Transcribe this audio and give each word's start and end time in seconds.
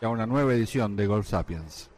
y 0.00 0.04
a 0.04 0.08
una 0.08 0.26
nueva 0.26 0.54
edición 0.54 0.96
de 0.96 1.06
Golf 1.06 1.28
Sapiens. 1.28 1.90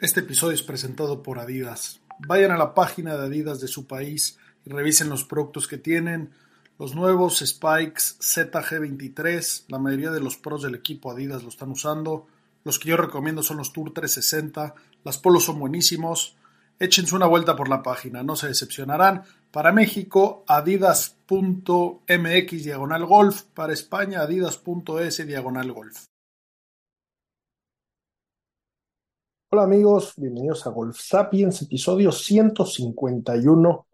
Este 0.00 0.20
episodio 0.20 0.54
es 0.54 0.62
presentado 0.62 1.22
por 1.22 1.38
Adidas. 1.38 2.00
Vayan 2.20 2.52
a 2.52 2.56
la 2.56 2.74
página 2.74 3.16
de 3.16 3.26
Adidas 3.26 3.60
de 3.60 3.68
su 3.68 3.86
país 3.86 4.38
y 4.64 4.70
revisen 4.70 5.08
los 5.08 5.24
productos 5.24 5.66
que 5.66 5.78
tienen. 5.78 6.30
Los 6.78 6.94
nuevos 6.94 7.40
Spikes 7.44 8.18
ZG23, 8.20 9.64
la 9.68 9.78
mayoría 9.78 10.10
de 10.10 10.20
los 10.20 10.36
pros 10.36 10.62
del 10.62 10.76
equipo 10.76 11.10
Adidas 11.10 11.42
lo 11.42 11.48
están 11.48 11.70
usando. 11.70 12.28
Los 12.64 12.78
que 12.78 12.90
yo 12.90 12.96
recomiendo 12.96 13.42
son 13.42 13.56
los 13.56 13.72
Tour 13.72 13.92
360. 13.92 14.74
Las 15.02 15.18
polos 15.18 15.44
son 15.44 15.58
buenísimos. 15.58 16.36
Échense 16.78 17.16
una 17.16 17.26
vuelta 17.26 17.56
por 17.56 17.68
la 17.68 17.82
página, 17.82 18.22
no 18.22 18.36
se 18.36 18.46
decepcionarán. 18.46 19.24
Para 19.50 19.72
México, 19.72 20.44
adidas.mx 20.46 21.14
diagonal 22.64 23.06
golf. 23.06 23.44
Para 23.54 23.72
España, 23.72 24.20
adidas.es 24.20 25.26
diagonal 25.26 25.72
golf. 25.72 26.04
Hola 29.50 29.62
amigos, 29.62 30.12
bienvenidos 30.18 30.66
a 30.66 30.70
Golf 30.70 30.98
Sapiens, 31.00 31.62
episodio 31.62 32.12
151. 32.12 33.86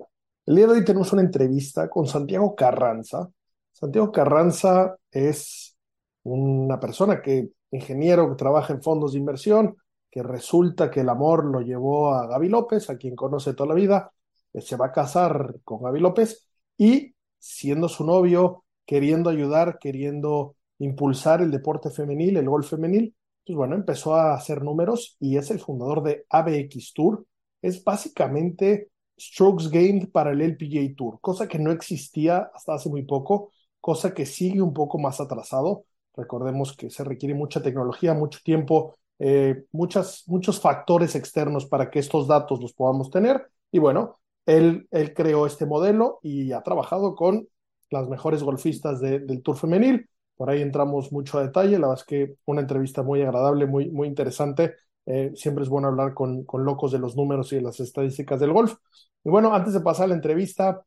El 0.47 0.57
día 0.57 0.67
de 0.67 0.73
hoy 0.73 0.85
tenemos 0.85 1.13
una 1.13 1.23
entrevista 1.23 1.89
con 1.89 2.09
Santiago 2.09 2.57
Carranza. 2.57 3.31
Santiago 3.71 4.11
Carranza 4.11 4.97
es 5.13 5.77
una 6.25 6.81
persona 6.81 7.23
que, 7.23 7.51
ingeniero 7.71 8.29
que 8.29 8.35
trabaja 8.35 8.73
en 8.73 8.83
fondos 8.83 9.13
de 9.13 9.21
inversión, 9.21 9.77
que 10.11 10.25
resulta 10.25 10.91
que 10.91 11.03
el 11.03 11.09
amor 11.09 11.45
lo 11.45 11.61
llevó 11.61 12.13
a 12.13 12.27
Gaby 12.27 12.49
López, 12.49 12.91
a 12.91 12.97
quien 12.97 13.15
conoce 13.15 13.55
toda 13.55 13.69
la 13.69 13.75
vida, 13.75 14.11
se 14.61 14.77
va 14.77 14.87
a 14.87 14.93
casar 14.93 15.57
con 15.65 15.83
Gaby 15.83 16.01
López 16.01 16.49
y 16.77 17.15
siendo 17.39 17.89
su 17.89 18.05
novio, 18.05 18.65
queriendo 18.87 19.31
ayudar, 19.31 19.79
queriendo 19.79 20.57
impulsar 20.79 21.43
el 21.43 21.51
deporte 21.51 21.91
femenil, 21.91 22.37
el 22.37 22.49
golf 22.49 22.71
femenil, 22.71 23.15
pues 23.47 23.57
bueno, 23.57 23.75
empezó 23.75 24.15
a 24.15 24.35
hacer 24.35 24.63
números 24.63 25.17
y 25.21 25.37
es 25.37 25.51
el 25.51 25.61
fundador 25.61 26.03
de 26.03 26.25
ABX 26.31 26.93
Tour. 26.95 27.27
Es 27.61 27.83
básicamente 27.85 28.91
Strokes 29.19 29.69
Gained 29.71 30.11
para 30.11 30.33
el 30.33 30.41
LPGA 30.41 30.95
Tour, 30.97 31.19
cosa 31.21 31.47
que 31.49 31.59
no 31.59 31.71
existía 31.71 32.51
hasta 32.55 32.75
hace 32.75 32.89
muy 32.89 33.03
poco, 33.03 33.51
cosa 33.81 34.15
que 34.15 34.27
sigue 34.27 34.63
un 34.63 34.73
poco 34.73 34.99
más 34.99 35.21
atrasado. 35.21 35.85
Recordemos 36.17 36.77
que 36.77 36.91
se 36.91 37.05
requiere 37.05 37.35
mucha 37.35 37.63
tecnología, 37.63 38.15
mucho 38.15 38.41
tiempo, 38.43 38.97
eh, 39.19 39.65
muchas, 39.73 40.25
muchos 40.27 40.61
factores 40.61 41.15
externos 41.15 41.67
para 41.67 41.91
que 41.91 41.99
estos 41.99 42.27
datos 42.27 42.61
los 42.61 42.73
podamos 42.73 43.11
tener. 43.11 43.47
Y 43.71 43.79
bueno, 43.79 44.17
él, 44.47 44.89
creó 45.15 45.47
este 45.47 45.67
modelo 45.67 46.19
y 46.23 46.53
ha 46.53 46.63
trabajado 46.63 47.15
con 47.15 47.49
las 47.91 48.09
mejores 48.09 48.43
golfistas 48.43 49.01
del 49.01 49.43
Tour 49.43 49.57
femenil. 49.57 50.09
Por 50.37 50.51
ahí 50.51 50.63
entramos 50.63 51.13
mucho 51.13 51.39
a 51.39 51.43
detalle. 51.43 51.79
La 51.79 51.89
verdad 51.89 52.01
es 52.01 52.05
que 52.05 52.35
una 52.45 52.61
entrevista 52.61 53.03
muy 53.03 53.23
agradable, 53.23 53.67
muy, 53.67 53.91
muy 53.91 54.09
interesante. 54.09 54.75
Eh, 55.07 55.33
siempre 55.35 55.63
es 55.65 55.71
bueno 55.71 55.89
hablar 55.89 56.15
con, 56.15 56.45
con 56.45 56.65
locos 56.65 56.93
de 56.93 56.99
los 56.99 57.17
números 57.17 57.53
y 57.53 57.57
de 57.57 57.63
las 57.63 57.79
estadísticas 57.81 58.41
del 58.41 58.53
golf. 58.53 58.75
Y 59.23 59.31
bueno, 59.31 59.55
antes 59.55 59.75
de 59.75 59.81
pasar 59.81 60.07
a 60.07 60.09
la 60.09 60.15
entrevista, 60.15 60.85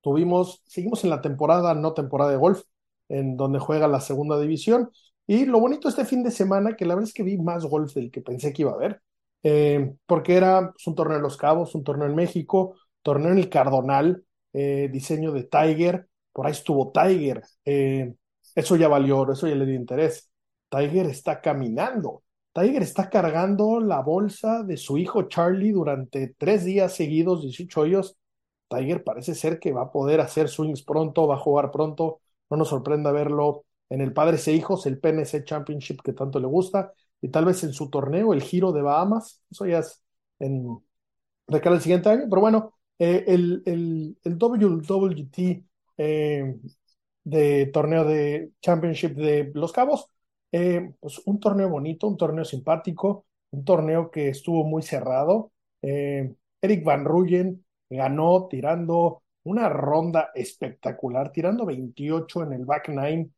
tuvimos, 0.00 0.62
seguimos 0.66 1.04
en 1.04 1.10
la 1.10 1.20
temporada, 1.20 1.74
no 1.74 1.92
temporada 1.94 2.30
de 2.30 2.36
golf, 2.36 2.62
en 3.08 3.36
donde 3.36 3.58
juega 3.58 3.88
la 3.88 4.00
segunda 4.00 4.38
división. 4.38 4.90
Y 5.26 5.44
lo 5.44 5.60
bonito 5.60 5.88
este 5.88 6.04
fin 6.04 6.22
de 6.22 6.30
semana, 6.30 6.76
que 6.76 6.86
la 6.86 6.94
verdad 6.94 7.08
es 7.08 7.14
que 7.14 7.22
vi 7.22 7.36
más 7.38 7.64
golf 7.66 7.94
del 7.94 8.10
que 8.10 8.22
pensé 8.22 8.52
que 8.52 8.62
iba 8.62 8.72
a 8.72 8.74
haber, 8.74 9.02
eh, 9.42 9.94
porque 10.06 10.36
era 10.36 10.72
pues, 10.72 10.86
un 10.86 10.94
torneo 10.94 11.16
en 11.16 11.22
Los 11.22 11.36
Cabos, 11.36 11.74
un 11.74 11.84
torneo 11.84 12.06
en 12.08 12.14
México, 12.14 12.74
torneo 13.02 13.32
en 13.32 13.38
el 13.38 13.48
Cardonal, 13.48 14.24
eh, 14.52 14.88
diseño 14.92 15.32
de 15.32 15.44
Tiger, 15.44 16.08
por 16.32 16.46
ahí 16.46 16.52
estuvo 16.52 16.92
Tiger, 16.92 17.42
eh, 17.64 18.14
eso 18.54 18.76
ya 18.76 18.88
valió, 18.88 19.30
eso 19.30 19.46
ya 19.48 19.54
le 19.54 19.66
dio 19.66 19.74
interés. 19.74 20.30
Tiger 20.68 21.06
está 21.06 21.40
caminando, 21.40 22.22
Tiger 22.52 22.82
está 22.82 23.08
cargando 23.08 23.80
la 23.80 24.00
bolsa 24.00 24.62
de 24.62 24.76
su 24.76 24.98
hijo 24.98 25.22
Charlie 25.28 25.72
durante 25.72 26.34
tres 26.36 26.64
días 26.64 26.94
seguidos, 26.94 27.42
18 27.42 27.80
hoyos. 27.82 28.16
Tiger 28.68 29.02
parece 29.04 29.34
ser 29.34 29.58
que 29.58 29.72
va 29.72 29.82
a 29.82 29.92
poder 29.92 30.20
hacer 30.20 30.48
swings 30.48 30.82
pronto, 30.82 31.26
va 31.26 31.36
a 31.36 31.38
jugar 31.38 31.70
pronto, 31.70 32.20
no 32.50 32.56
nos 32.56 32.68
sorprenda 32.68 33.12
verlo 33.12 33.64
en 33.88 34.00
el 34.02 34.12
Padres 34.12 34.46
e 34.48 34.52
Hijos, 34.52 34.86
el 34.86 34.98
PNC 34.98 35.44
Championship 35.44 36.00
que 36.02 36.12
tanto 36.12 36.38
le 36.38 36.46
gusta, 36.46 36.92
y 37.20 37.28
tal 37.30 37.46
vez 37.46 37.64
en 37.64 37.72
su 37.72 37.88
torneo, 37.90 38.32
el 38.34 38.42
Giro 38.42 38.72
de 38.72 38.82
Bahamas, 38.82 39.42
eso 39.50 39.66
ya 39.66 39.78
es 39.78 40.02
en 40.38 40.78
de 41.48 41.60
cara 41.60 41.76
al 41.76 41.82
siguiente 41.82 42.08
año, 42.10 42.24
pero 42.28 42.40
bueno, 42.42 42.77
eh, 42.98 43.24
el, 43.28 43.62
el, 43.66 44.18
el, 44.24 44.36
WWT 44.38 45.64
eh, 45.98 46.56
de 47.24 47.66
torneo 47.66 48.04
de 48.04 48.50
Championship 48.60 49.14
de 49.16 49.50
Los 49.54 49.72
Cabos, 49.72 50.10
eh, 50.50 50.92
pues 51.00 51.20
un 51.26 51.38
torneo 51.38 51.68
bonito, 51.68 52.08
un 52.08 52.16
torneo 52.16 52.44
simpático, 52.44 53.26
un 53.50 53.64
torneo 53.64 54.10
que 54.10 54.28
estuvo 54.30 54.64
muy 54.64 54.82
cerrado. 54.82 55.52
Eric 55.80 56.84
Van 56.84 57.04
Ruyen 57.04 57.64
ganó 57.88 58.48
tirando 58.48 59.22
una 59.44 59.68
ronda 59.68 60.30
espectacular, 60.34 61.30
tirando 61.30 61.64
28 61.66 62.42
en 62.42 62.52
el 62.52 62.64
back 62.64 62.88
nine, 62.88 63.30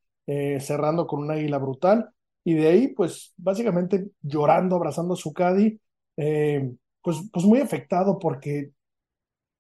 cerrando 0.61 1.07
con 1.07 1.21
una 1.21 1.35
águila 1.35 1.59
brutal 1.59 2.11
y 2.45 2.55
de 2.55 2.69
ahí, 2.69 2.89
pues 2.89 3.35
básicamente 3.37 4.11
llorando, 4.23 4.77
abrazando 4.77 5.15
a 5.15 5.17
su 5.17 5.33
caddy, 5.35 5.79
pues, 6.17 7.19
pues 7.33 7.45
muy 7.45 7.61
afectado 7.61 8.19
porque 8.19 8.73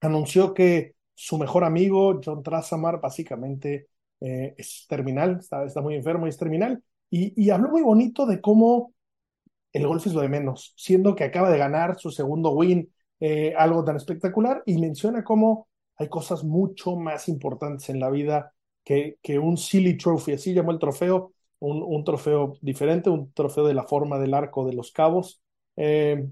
anunció 0.00 0.54
que 0.54 0.94
su 1.14 1.38
mejor 1.38 1.64
amigo, 1.64 2.20
John 2.24 2.42
Trasamar, 2.42 3.00
básicamente 3.00 3.88
eh, 4.20 4.54
es 4.56 4.86
terminal, 4.88 5.38
está, 5.40 5.80
muy 5.82 5.94
enfermo 5.94 6.26
y 6.26 6.30
es 6.30 6.38
terminal, 6.38 6.82
y, 7.10 7.50
habló 7.50 7.70
muy 7.70 7.82
bonito 7.82 8.24
de 8.24 8.40
cómo 8.40 8.94
el 9.72 9.86
golf 9.86 10.06
es 10.06 10.14
lo 10.14 10.20
de 10.20 10.28
menos, 10.28 10.74
siendo 10.76 11.14
que 11.14 11.24
acaba 11.24 11.50
de 11.50 11.58
ganar 11.58 11.98
su 11.98 12.10
segundo 12.10 12.50
win, 12.52 12.92
eh, 13.18 13.54
algo 13.56 13.84
tan 13.84 13.96
espectacular, 13.96 14.62
y 14.66 14.78
menciona 14.78 15.24
cómo 15.24 15.68
hay 15.96 16.08
cosas 16.08 16.44
mucho 16.44 16.96
más 16.96 17.28
importantes 17.28 17.90
en 17.90 18.00
la 18.00 18.10
vida 18.10 18.54
que, 18.84 19.18
un 19.38 19.56
silly 19.56 19.96
trophy, 19.96 20.32
así 20.32 20.54
llamó 20.54 20.72
el 20.72 20.78
trofeo, 20.78 21.32
un, 21.58 21.82
un, 21.82 22.04
trofeo 22.04 22.54
diferente, 22.62 23.10
un 23.10 23.32
trofeo 23.32 23.66
de 23.66 23.74
la 23.74 23.84
forma 23.84 24.18
del 24.18 24.34
arco 24.34 24.64
de 24.64 24.72
los 24.72 24.92
cabos. 24.92 25.42
Eh, 25.76 26.26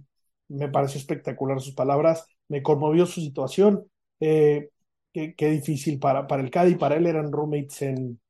me 0.49 0.69
pareció 0.69 0.99
espectacular 0.99 1.61
sus 1.61 1.75
palabras, 1.75 2.27
me 2.49 2.63
conmovió 2.63 3.07
su 3.07 3.21
situación. 3.21 3.85
Eh, 4.21 4.71
qué, 5.13 5.51
difícil 5.51 5.99
para, 5.99 6.27
para 6.27 6.43
el 6.43 6.51
Cádiz, 6.51 6.77
para 6.79 6.97
él 6.97 7.07
eran 7.07 7.33
roommates 7.33 7.83
en, 7.83 8.21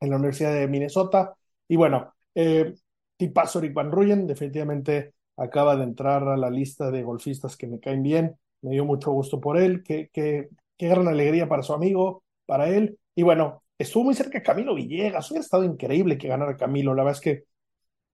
en 0.00 0.10
la 0.10 0.16
Universidad 0.16 0.54
de 0.54 0.68
Minnesota. 0.68 1.34
Y 1.68 1.76
bueno, 1.76 2.14
eh, 2.34 2.74
tipazo 3.16 3.60
Rick 3.60 3.74
Van 3.74 3.92
Ruyen, 3.92 4.26
definitivamente 4.26 5.14
acaba 5.36 5.76
de 5.76 5.84
entrar 5.84 6.28
a 6.28 6.36
la 6.36 6.50
lista 6.50 6.90
de 6.90 7.02
golfistas 7.02 7.56
que 7.56 7.66
me 7.66 7.80
caen 7.80 8.02
bien. 8.02 8.36
Me 8.62 8.72
dio 8.72 8.84
mucho 8.84 9.12
gusto 9.12 9.40
por 9.40 9.58
él, 9.58 9.82
qué, 9.82 10.08
qué, 10.12 10.48
qué 10.76 10.88
gran 10.88 11.08
alegría 11.08 11.48
para 11.48 11.62
su 11.62 11.72
amigo, 11.72 12.22
para 12.46 12.68
él. 12.68 12.98
Y 13.14 13.22
bueno, 13.22 13.62
estuvo 13.78 14.04
muy 14.04 14.14
cerca 14.14 14.42
Camilo 14.42 14.74
Villegas, 14.74 15.30
hubiera 15.30 15.44
estado 15.44 15.64
increíble 15.64 16.18
que 16.18 16.28
ganara 16.28 16.56
Camilo, 16.56 16.94
la 16.94 17.04
verdad 17.04 17.18
es 17.18 17.24
que 17.24 17.44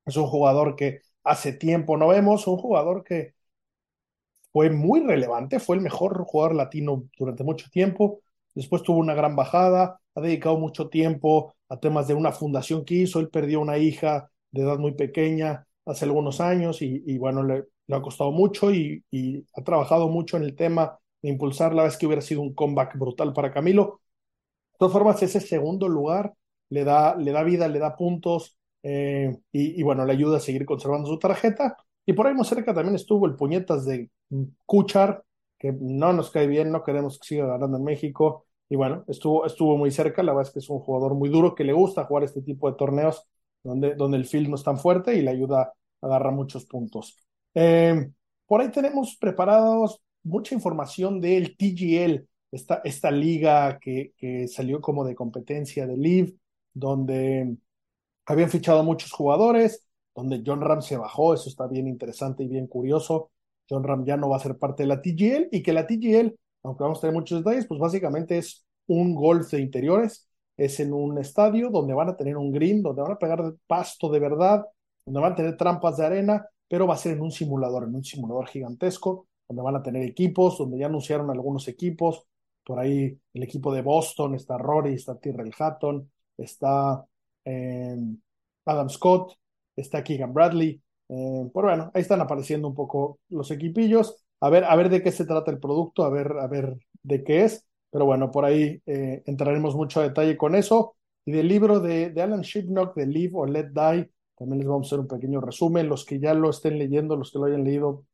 es 0.06 0.16
un 0.16 0.26
jugador 0.26 0.76
que 0.76 1.02
hace 1.24 1.52
tiempo 1.52 1.96
no 1.96 2.08
vemos, 2.08 2.46
un 2.46 2.56
jugador 2.56 3.04
que 3.04 3.34
fue 4.52 4.70
muy 4.70 5.00
relevante, 5.00 5.60
fue 5.60 5.76
el 5.76 5.82
mejor 5.82 6.24
jugador 6.24 6.54
latino 6.54 7.04
durante 7.18 7.44
mucho 7.44 7.68
tiempo, 7.70 8.20
después 8.54 8.82
tuvo 8.82 8.98
una 8.98 9.14
gran 9.14 9.36
bajada, 9.36 10.00
ha 10.14 10.20
dedicado 10.20 10.58
mucho 10.58 10.88
tiempo 10.88 11.54
a 11.68 11.78
temas 11.78 12.08
de 12.08 12.14
una 12.14 12.32
fundación 12.32 12.84
que 12.84 12.94
hizo, 12.94 13.20
él 13.20 13.28
perdió 13.30 13.60
una 13.60 13.78
hija 13.78 14.30
de 14.50 14.62
edad 14.62 14.78
muy 14.78 14.92
pequeña 14.92 15.66
hace 15.86 16.04
algunos 16.04 16.40
años 16.40 16.82
y, 16.82 17.02
y 17.06 17.18
bueno, 17.18 17.42
le, 17.42 17.64
ha 17.90 18.02
costado 18.02 18.32
mucho 18.32 18.72
y, 18.72 19.04
y, 19.10 19.44
ha 19.54 19.62
trabajado 19.62 20.08
mucho 20.08 20.36
en 20.36 20.44
el 20.44 20.54
tema 20.56 20.98
de 21.22 21.30
impulsar, 21.30 21.74
la 21.74 21.84
vez 21.84 21.96
que 21.96 22.06
hubiera 22.06 22.22
sido 22.22 22.42
un 22.42 22.54
comeback 22.54 22.96
brutal 22.98 23.32
para 23.32 23.52
Camilo, 23.52 24.00
de 24.74 24.78
todas 24.78 24.92
formas, 24.92 25.22
ese 25.22 25.40
segundo 25.40 25.88
lugar 25.88 26.34
le 26.70 26.84
da, 26.84 27.16
le 27.16 27.32
da 27.32 27.42
vida, 27.42 27.68
le 27.68 27.78
da 27.78 27.96
puntos 27.96 28.56
eh, 28.82 29.36
y, 29.52 29.80
y, 29.80 29.82
bueno, 29.82 30.04
le 30.04 30.12
ayuda 30.12 30.36
a 30.38 30.40
seguir 30.40 30.64
conservando 30.66 31.08
su 31.08 31.18
tarjeta. 31.18 31.76
Y 32.08 32.14
por 32.14 32.26
ahí 32.26 32.32
muy 32.32 32.46
cerca 32.46 32.72
también 32.72 32.94
estuvo 32.94 33.26
el 33.26 33.36
puñetas 33.36 33.84
de 33.84 34.08
Kuchar, 34.64 35.22
que 35.58 35.74
no 35.78 36.14
nos 36.14 36.30
cae 36.30 36.46
bien, 36.46 36.72
no 36.72 36.82
queremos 36.82 37.18
que 37.18 37.28
siga 37.28 37.46
ganando 37.46 37.76
en 37.76 37.84
México. 37.84 38.46
y 38.70 38.76
bueno, 38.76 39.04
estuvo, 39.08 39.44
estuvo 39.44 39.76
muy 39.76 39.90
cerca, 39.90 40.22
la 40.22 40.32
verdad 40.32 40.48
es 40.48 40.54
que 40.54 40.60
es 40.60 40.70
un 40.70 40.78
jugador 40.78 41.14
muy 41.14 41.28
duro 41.28 41.54
que 41.54 41.64
le 41.64 41.74
gusta 41.74 42.06
jugar 42.06 42.24
este 42.24 42.40
tipo 42.40 42.70
de 42.70 42.78
torneos 42.78 43.28
donde, 43.62 43.94
donde 43.94 44.16
el 44.16 44.24
field 44.24 44.48
no 44.48 44.54
es 44.54 44.62
tan 44.62 44.78
fuerte 44.78 45.16
y 45.16 45.20
le 45.20 45.32
ayuda 45.32 45.74
a 46.00 46.06
agarrar 46.06 46.32
muchos 46.32 46.64
puntos. 46.64 47.14
Eh, 47.52 48.10
por 48.46 48.62
ahí 48.62 48.70
tenemos 48.70 49.18
preparados 49.20 50.00
mucha 50.22 50.54
información 50.54 51.20
del 51.20 51.58
TGL, 51.58 52.26
esta, 52.50 52.80
esta 52.84 53.10
liga 53.10 53.78
que, 53.78 54.14
que 54.16 54.48
salió 54.48 54.80
como 54.80 55.04
de 55.04 55.14
competencia 55.14 55.86
de 55.86 55.98
Live, 55.98 56.32
donde 56.72 57.54
habían 58.24 58.48
fichado 58.48 58.82
muchos 58.82 59.12
jugadores, 59.12 59.87
donde 60.18 60.42
John 60.44 60.60
Ram 60.60 60.82
se 60.82 60.96
bajó, 60.96 61.32
eso 61.32 61.48
está 61.48 61.68
bien 61.68 61.86
interesante 61.86 62.42
y 62.42 62.48
bien 62.48 62.66
curioso. 62.66 63.30
John 63.70 63.84
Ram 63.84 64.04
ya 64.04 64.16
no 64.16 64.28
va 64.28 64.36
a 64.36 64.40
ser 64.40 64.58
parte 64.58 64.82
de 64.82 64.88
la 64.88 65.00
TGL 65.00 65.48
y 65.52 65.62
que 65.62 65.72
la 65.72 65.86
TGL, 65.86 66.34
aunque 66.64 66.82
vamos 66.82 66.98
a 66.98 67.02
tener 67.02 67.14
muchos 67.14 67.38
detalles, 67.38 67.66
pues 67.66 67.78
básicamente 67.78 68.36
es 68.36 68.66
un 68.88 69.14
golf 69.14 69.48
de 69.52 69.60
interiores, 69.60 70.28
es 70.56 70.80
en 70.80 70.92
un 70.92 71.18
estadio 71.18 71.70
donde 71.70 71.94
van 71.94 72.08
a 72.08 72.16
tener 72.16 72.36
un 72.36 72.50
green, 72.50 72.82
donde 72.82 73.00
van 73.00 73.12
a 73.12 73.18
pegar 73.18 73.54
pasto 73.68 74.10
de 74.10 74.18
verdad, 74.18 74.66
donde 75.06 75.20
van 75.20 75.34
a 75.34 75.36
tener 75.36 75.56
trampas 75.56 75.98
de 75.98 76.06
arena, 76.06 76.44
pero 76.66 76.88
va 76.88 76.94
a 76.94 76.98
ser 76.98 77.12
en 77.12 77.22
un 77.22 77.30
simulador, 77.30 77.84
en 77.84 77.94
un 77.94 78.02
simulador 78.02 78.48
gigantesco, 78.48 79.28
donde 79.46 79.62
van 79.62 79.76
a 79.76 79.84
tener 79.84 80.02
equipos, 80.02 80.58
donde 80.58 80.78
ya 80.78 80.86
anunciaron 80.86 81.30
algunos 81.30 81.68
equipos, 81.68 82.26
por 82.64 82.80
ahí 82.80 83.16
el 83.34 83.42
equipo 83.44 83.72
de 83.72 83.82
Boston, 83.82 84.34
está 84.34 84.58
Rory, 84.58 84.94
está 84.94 85.16
Tyrrell 85.16 85.54
Hatton, 85.56 86.10
está 86.36 87.06
eh, 87.44 87.96
Adam 88.64 88.88
Scott, 88.90 89.38
está 89.80 90.04
Keegan 90.04 90.34
Bradley, 90.34 90.82
eh, 91.08 91.50
pero 91.54 91.68
bueno, 91.68 91.90
ahí 91.94 92.02
están 92.02 92.20
apareciendo 92.20 92.68
un 92.68 92.74
poco 92.74 93.20
los 93.28 93.50
equipillos, 93.50 94.22
a 94.40 94.50
ver, 94.50 94.64
a 94.64 94.76
ver 94.76 94.88
de 94.90 95.02
qué 95.02 95.10
se 95.10 95.24
trata 95.24 95.50
el 95.50 95.58
producto, 95.58 96.04
a 96.04 96.10
ver, 96.10 96.32
a 96.38 96.46
ver 96.46 96.76
de 97.02 97.24
qué 97.24 97.44
es, 97.44 97.66
pero 97.90 98.04
bueno, 98.04 98.30
por 98.30 98.44
ahí 98.44 98.82
eh, 98.86 99.22
entraremos 99.26 99.74
mucho 99.74 100.00
a 100.00 100.04
detalle 100.04 100.36
con 100.36 100.54
eso. 100.54 100.96
Y 101.24 101.32
del 101.32 101.48
libro 101.48 101.80
de, 101.80 102.10
de 102.10 102.22
Alan 102.22 102.40
Shipnock, 102.42 102.94
de 102.96 103.06
Live 103.06 103.32
or 103.34 103.50
Let 103.50 103.68
Die, 103.68 104.10
también 104.36 104.58
les 104.60 104.68
vamos 104.68 104.86
a 104.86 104.88
hacer 104.88 105.00
un 105.00 105.08
pequeño 105.08 105.40
resumen. 105.40 105.88
Los 105.88 106.04
que 106.04 106.18
ya 106.20 106.34
lo 106.34 106.50
estén 106.50 106.78
leyendo, 106.78 107.16
los 107.16 107.32
que 107.32 107.38
lo 107.38 107.46
hayan 107.46 107.64
leído, 107.64 108.04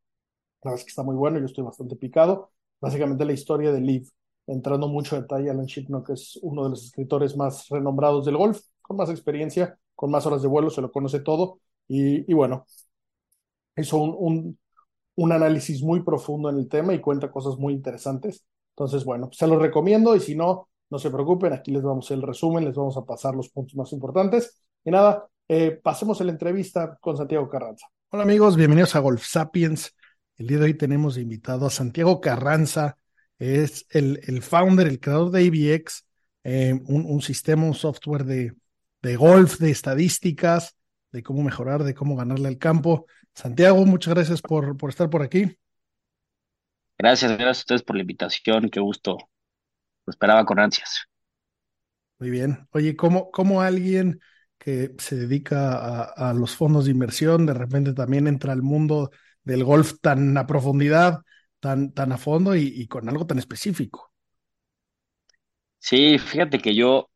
la 0.62 0.70
verdad 0.70 0.80
es 0.80 0.84
que 0.84 0.90
está 0.90 1.02
muy 1.02 1.14
bueno, 1.14 1.38
yo 1.38 1.46
estoy 1.46 1.64
bastante 1.64 1.96
picado. 1.96 2.50
Básicamente 2.80 3.24
la 3.24 3.32
historia 3.32 3.72
de 3.72 3.80
Live, 3.80 4.06
entrando 4.46 4.88
mucho 4.88 5.20
detalle, 5.20 5.50
Alan 5.50 5.66
Shipnock 5.66 6.10
es 6.10 6.38
uno 6.42 6.64
de 6.64 6.70
los 6.70 6.84
escritores 6.86 7.36
más 7.36 7.68
renombrados 7.68 8.24
del 8.24 8.36
golf, 8.36 8.60
con 8.82 8.96
más 8.96 9.10
experiencia, 9.10 9.78
con 9.94 10.10
más 10.10 10.26
horas 10.26 10.42
de 10.42 10.48
vuelo, 10.48 10.70
se 10.70 10.80
lo 10.80 10.90
conoce 10.90 11.20
todo. 11.20 11.60
Y, 11.88 12.32
bueno, 12.32 12.66
hizo 13.76 13.98
un, 13.98 14.58
un, 15.16 15.32
análisis 15.32 15.82
muy 15.82 16.02
profundo 16.02 16.48
en 16.50 16.58
el 16.58 16.68
tema 16.68 16.94
y 16.94 17.00
cuenta 17.00 17.30
cosas 17.30 17.56
muy 17.58 17.74
interesantes. 17.74 18.44
Entonces, 18.70 19.04
bueno, 19.04 19.30
se 19.32 19.46
los 19.46 19.60
recomiendo 19.60 20.16
y 20.16 20.20
si 20.20 20.34
no, 20.34 20.68
no 20.90 20.98
se 20.98 21.10
preocupen, 21.10 21.52
aquí 21.52 21.70
les 21.70 21.82
vamos 21.82 22.10
el 22.10 22.22
resumen, 22.22 22.64
les 22.64 22.74
vamos 22.74 22.96
a 22.96 23.04
pasar 23.04 23.34
los 23.34 23.50
puntos 23.50 23.76
más 23.76 23.92
importantes. 23.92 24.62
Y 24.84 24.90
nada, 24.90 25.26
eh, 25.48 25.78
pasemos 25.82 26.20
a 26.20 26.24
la 26.24 26.32
entrevista 26.32 26.96
con 27.00 27.16
Santiago 27.16 27.48
Carranza. 27.48 27.86
Hola 28.10 28.22
amigos, 28.22 28.56
bienvenidos 28.56 28.96
a 28.96 29.00
Golf 29.00 29.24
Sapiens. 29.24 29.94
El 30.36 30.46
día 30.48 30.58
de 30.58 30.64
hoy 30.64 30.74
tenemos 30.74 31.18
invitado 31.18 31.66
a 31.66 31.70
Santiago 31.70 32.20
Carranza, 32.20 32.96
es 33.38 33.86
el, 33.90 34.20
el 34.26 34.42
founder, 34.42 34.86
el 34.86 35.00
creador 35.00 35.30
de 35.30 35.46
AVX, 35.46 36.04
eh, 36.44 36.80
un, 36.86 37.06
un, 37.06 37.20
sistema, 37.22 37.64
un 37.64 37.74
software 37.74 38.24
de, 38.24 38.52
de 39.04 39.16
golf, 39.16 39.58
de 39.58 39.70
estadísticas, 39.70 40.76
de 41.12 41.22
cómo 41.22 41.42
mejorar, 41.42 41.84
de 41.84 41.94
cómo 41.94 42.16
ganarle 42.16 42.48
al 42.48 42.56
campo. 42.56 43.04
Santiago, 43.34 43.84
muchas 43.84 44.14
gracias 44.14 44.40
por, 44.40 44.78
por 44.78 44.88
estar 44.88 45.10
por 45.10 45.22
aquí. 45.22 45.58
Gracias, 46.96 47.32
gracias 47.32 47.58
a 47.58 47.60
ustedes 47.60 47.82
por 47.82 47.96
la 47.96 48.02
invitación, 48.02 48.70
qué 48.70 48.80
gusto. 48.80 49.18
Lo 50.06 50.10
esperaba 50.10 50.46
con 50.46 50.58
ansias. 50.58 51.06
Muy 52.18 52.30
bien. 52.30 52.66
Oye, 52.70 52.96
¿cómo, 52.96 53.30
cómo 53.30 53.60
alguien 53.60 54.20
que 54.56 54.94
se 54.96 55.16
dedica 55.16 55.74
a, 55.74 56.30
a, 56.30 56.32
los 56.32 56.56
fondos 56.56 56.86
de 56.86 56.92
inversión 56.92 57.44
de 57.44 57.52
repente 57.52 57.92
también 57.92 58.26
entra 58.26 58.54
al 58.54 58.62
mundo 58.62 59.10
del 59.42 59.64
golf 59.64 60.00
tan 60.00 60.38
a 60.38 60.46
profundidad, 60.46 61.20
tan, 61.60 61.92
tan 61.92 62.12
a 62.12 62.16
fondo 62.16 62.56
y, 62.56 62.72
y 62.74 62.86
con 62.86 63.06
algo 63.10 63.26
tan 63.26 63.38
específico? 63.38 64.14
Sí, 65.78 66.18
fíjate 66.18 66.58
que 66.58 66.74
yo, 66.74 67.10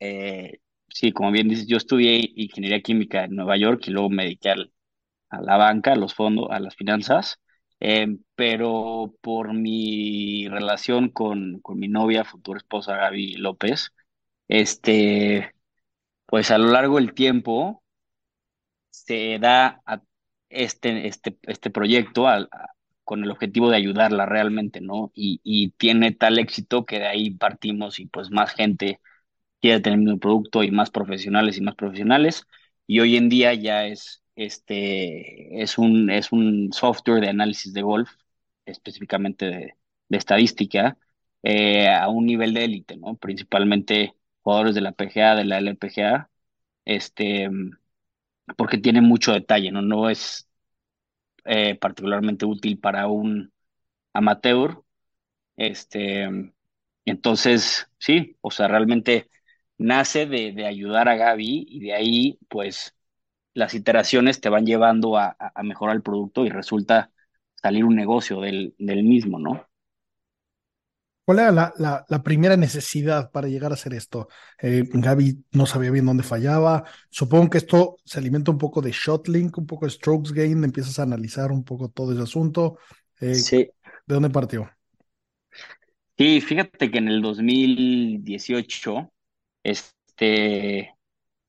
eh, 0.00 0.60
sí, 0.94 1.12
como 1.12 1.32
bien 1.32 1.48
dices, 1.48 1.66
yo 1.66 1.76
estudié 1.76 2.32
ingeniería 2.36 2.80
química 2.80 3.24
en 3.24 3.34
Nueva 3.36 3.56
York 3.56 3.82
y 3.86 3.90
luego 3.90 4.10
me 4.10 4.24
dediqué 4.24 4.50
a 4.50 5.40
la 5.42 5.56
banca, 5.56 5.92
a 5.92 5.96
los 5.96 6.14
fondos, 6.14 6.48
a 6.50 6.60
las 6.60 6.76
finanzas. 6.76 7.40
Eh, 7.80 8.18
pero 8.36 9.14
por 9.20 9.52
mi 9.54 10.48
relación 10.48 11.10
con, 11.10 11.60
con 11.60 11.78
mi 11.78 11.88
novia, 11.88 12.24
futura 12.24 12.58
esposa 12.58 12.96
Gaby 12.96 13.36
López, 13.36 13.92
este, 14.48 15.54
pues 16.26 16.50
a 16.50 16.58
lo 16.58 16.68
largo 16.72 16.96
del 16.96 17.14
tiempo 17.14 17.82
se 18.90 19.38
da 19.40 19.82
este, 20.48 21.08
este, 21.08 21.38
este 21.42 21.70
proyecto 21.70 22.26
con 23.04 23.24
el 23.24 23.30
objetivo 23.30 23.70
de 23.70 23.76
ayudarla 23.76 24.26
realmente, 24.26 24.80
¿no? 24.80 25.12
Y, 25.14 25.40
y, 25.44 25.70
tiene 25.72 26.12
tal 26.12 26.38
éxito 26.38 26.86
que 26.86 27.00
de 27.00 27.06
ahí 27.08 27.30
partimos 27.32 27.98
y 28.00 28.06
pues 28.06 28.30
más 28.30 28.52
gente 28.54 29.00
quiere 29.64 29.80
tener 29.80 29.98
mismo 29.98 30.18
producto 30.18 30.62
y 30.62 30.70
más 30.70 30.90
profesionales 30.90 31.56
y 31.58 31.62
más 31.62 31.74
profesionales. 31.74 32.46
Y 32.86 33.00
hoy 33.00 33.16
en 33.16 33.28
día 33.28 33.54
ya 33.54 33.86
es 33.86 34.22
este 34.36 35.62
es 35.62 35.78
un, 35.78 36.10
es 36.10 36.32
un 36.32 36.72
software 36.72 37.20
de 37.22 37.28
análisis 37.30 37.72
de 37.72 37.82
golf, 37.82 38.10
específicamente 38.66 39.46
de, 39.46 39.74
de 40.08 40.18
estadística, 40.18 40.98
eh, 41.42 41.88
a 41.88 42.08
un 42.08 42.26
nivel 42.26 42.52
de 42.54 42.64
élite, 42.64 42.96
¿no? 42.96 43.16
Principalmente 43.16 44.14
jugadores 44.42 44.74
de 44.74 44.80
la 44.82 44.92
PGA, 44.92 45.34
de 45.36 45.44
la 45.44 45.58
LPGA, 45.58 46.30
este, 46.84 47.48
porque 48.56 48.78
tiene 48.78 49.00
mucho 49.00 49.32
detalle, 49.32 49.70
¿no? 49.72 49.82
No 49.82 50.10
es 50.10 50.48
eh, 51.44 51.76
particularmente 51.76 52.46
útil 52.46 52.78
para 52.78 53.08
un 53.08 53.52
amateur. 54.14 54.82
Este, 55.56 56.28
entonces, 57.04 57.88
sí, 57.98 58.36
o 58.40 58.50
sea, 58.50 58.68
realmente 58.68 59.30
nace 59.78 60.26
de, 60.26 60.52
de 60.52 60.66
ayudar 60.66 61.08
a 61.08 61.16
Gaby 61.16 61.66
y 61.68 61.80
de 61.80 61.94
ahí, 61.94 62.38
pues, 62.48 62.94
las 63.54 63.74
iteraciones 63.74 64.40
te 64.40 64.48
van 64.48 64.66
llevando 64.66 65.16
a, 65.16 65.36
a, 65.38 65.62
mejorar 65.62 65.96
el 65.96 66.02
producto 66.02 66.44
y 66.44 66.50
resulta 66.50 67.12
salir 67.54 67.84
un 67.84 67.96
negocio 67.96 68.40
del, 68.40 68.74
del 68.78 69.04
mismo, 69.04 69.38
¿no? 69.38 69.66
¿Cuál 71.24 71.38
era 71.38 71.50
la, 71.52 71.72
la, 71.78 72.04
la, 72.06 72.22
primera 72.22 72.54
necesidad 72.54 73.30
para 73.30 73.48
llegar 73.48 73.70
a 73.70 73.74
hacer 73.74 73.94
esto? 73.94 74.28
Eh, 74.60 74.84
Gaby 74.92 75.44
no 75.52 75.64
sabía 75.64 75.90
bien 75.90 76.04
dónde 76.04 76.22
fallaba. 76.22 76.84
Supongo 77.08 77.48
que 77.48 77.58
esto 77.58 77.96
se 78.04 78.18
alimenta 78.18 78.50
un 78.50 78.58
poco 78.58 78.82
de 78.82 78.90
Shotlink, 78.92 79.56
un 79.56 79.66
poco 79.66 79.86
de 79.86 79.92
Strokes 79.92 80.34
Gain, 80.34 80.62
empiezas 80.62 80.98
a 80.98 81.04
analizar 81.04 81.50
un 81.50 81.64
poco 81.64 81.88
todo 81.88 82.12
ese 82.12 82.22
asunto. 82.22 82.76
Eh, 83.20 83.34
sí. 83.36 83.56
¿De 84.06 84.14
dónde 84.14 84.28
partió? 84.28 84.70
Sí, 86.18 86.42
fíjate 86.42 86.90
que 86.90 86.98
en 86.98 87.08
el 87.08 87.22
2018, 87.22 89.13
este, 89.64 90.94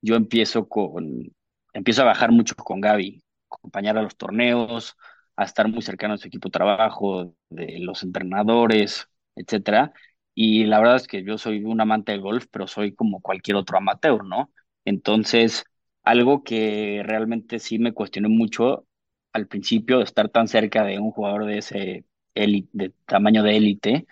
yo 0.02 0.16
empiezo 0.16 0.68
con, 0.70 1.34
empiezo 1.74 2.04
a 2.04 2.06
bajar 2.06 2.32
mucho 2.32 2.56
con 2.56 2.82
Gaby, 2.82 3.24
acompañar 3.52 3.98
a 3.98 4.04
los 4.04 4.18
torneos, 4.18 4.96
a 5.36 5.46
estar 5.46 5.68
muy 5.68 5.82
cercano 5.82 6.16
a 6.16 6.18
su 6.18 6.28
equipo 6.28 6.50
de 6.50 6.54
trabajo, 6.54 7.36
de 7.50 7.80
los 7.80 8.04
entrenadores, 8.04 9.08
etcétera. 9.36 9.94
Y 10.34 10.66
la 10.66 10.80
verdad 10.80 10.98
es 10.98 11.08
que 11.08 11.24
yo 11.24 11.38
soy 11.38 11.64
un 11.64 11.82
amante 11.82 12.12
del 12.12 12.22
golf, 12.22 12.46
pero 12.52 12.68
soy 12.68 12.94
como 12.96 13.22
cualquier 13.22 13.58
otro 13.58 13.78
amateur, 13.78 14.24
¿no? 14.26 14.52
Entonces, 14.86 15.66
algo 16.04 16.44
que 16.44 17.02
realmente 17.06 17.60
sí 17.60 17.80
me 17.80 17.94
cuestionó 17.94 18.30
mucho 18.30 18.88
al 19.34 19.48
principio 19.48 19.98
de 20.00 20.04
estar 20.06 20.30
tan 20.30 20.48
cerca 20.48 20.84
de 20.84 21.00
un 21.00 21.12
jugador 21.12 21.46
de 21.46 21.58
ese 21.60 22.06
de 22.36 22.94
tamaño 23.06 23.44
de 23.44 23.56
élite, 23.58 24.08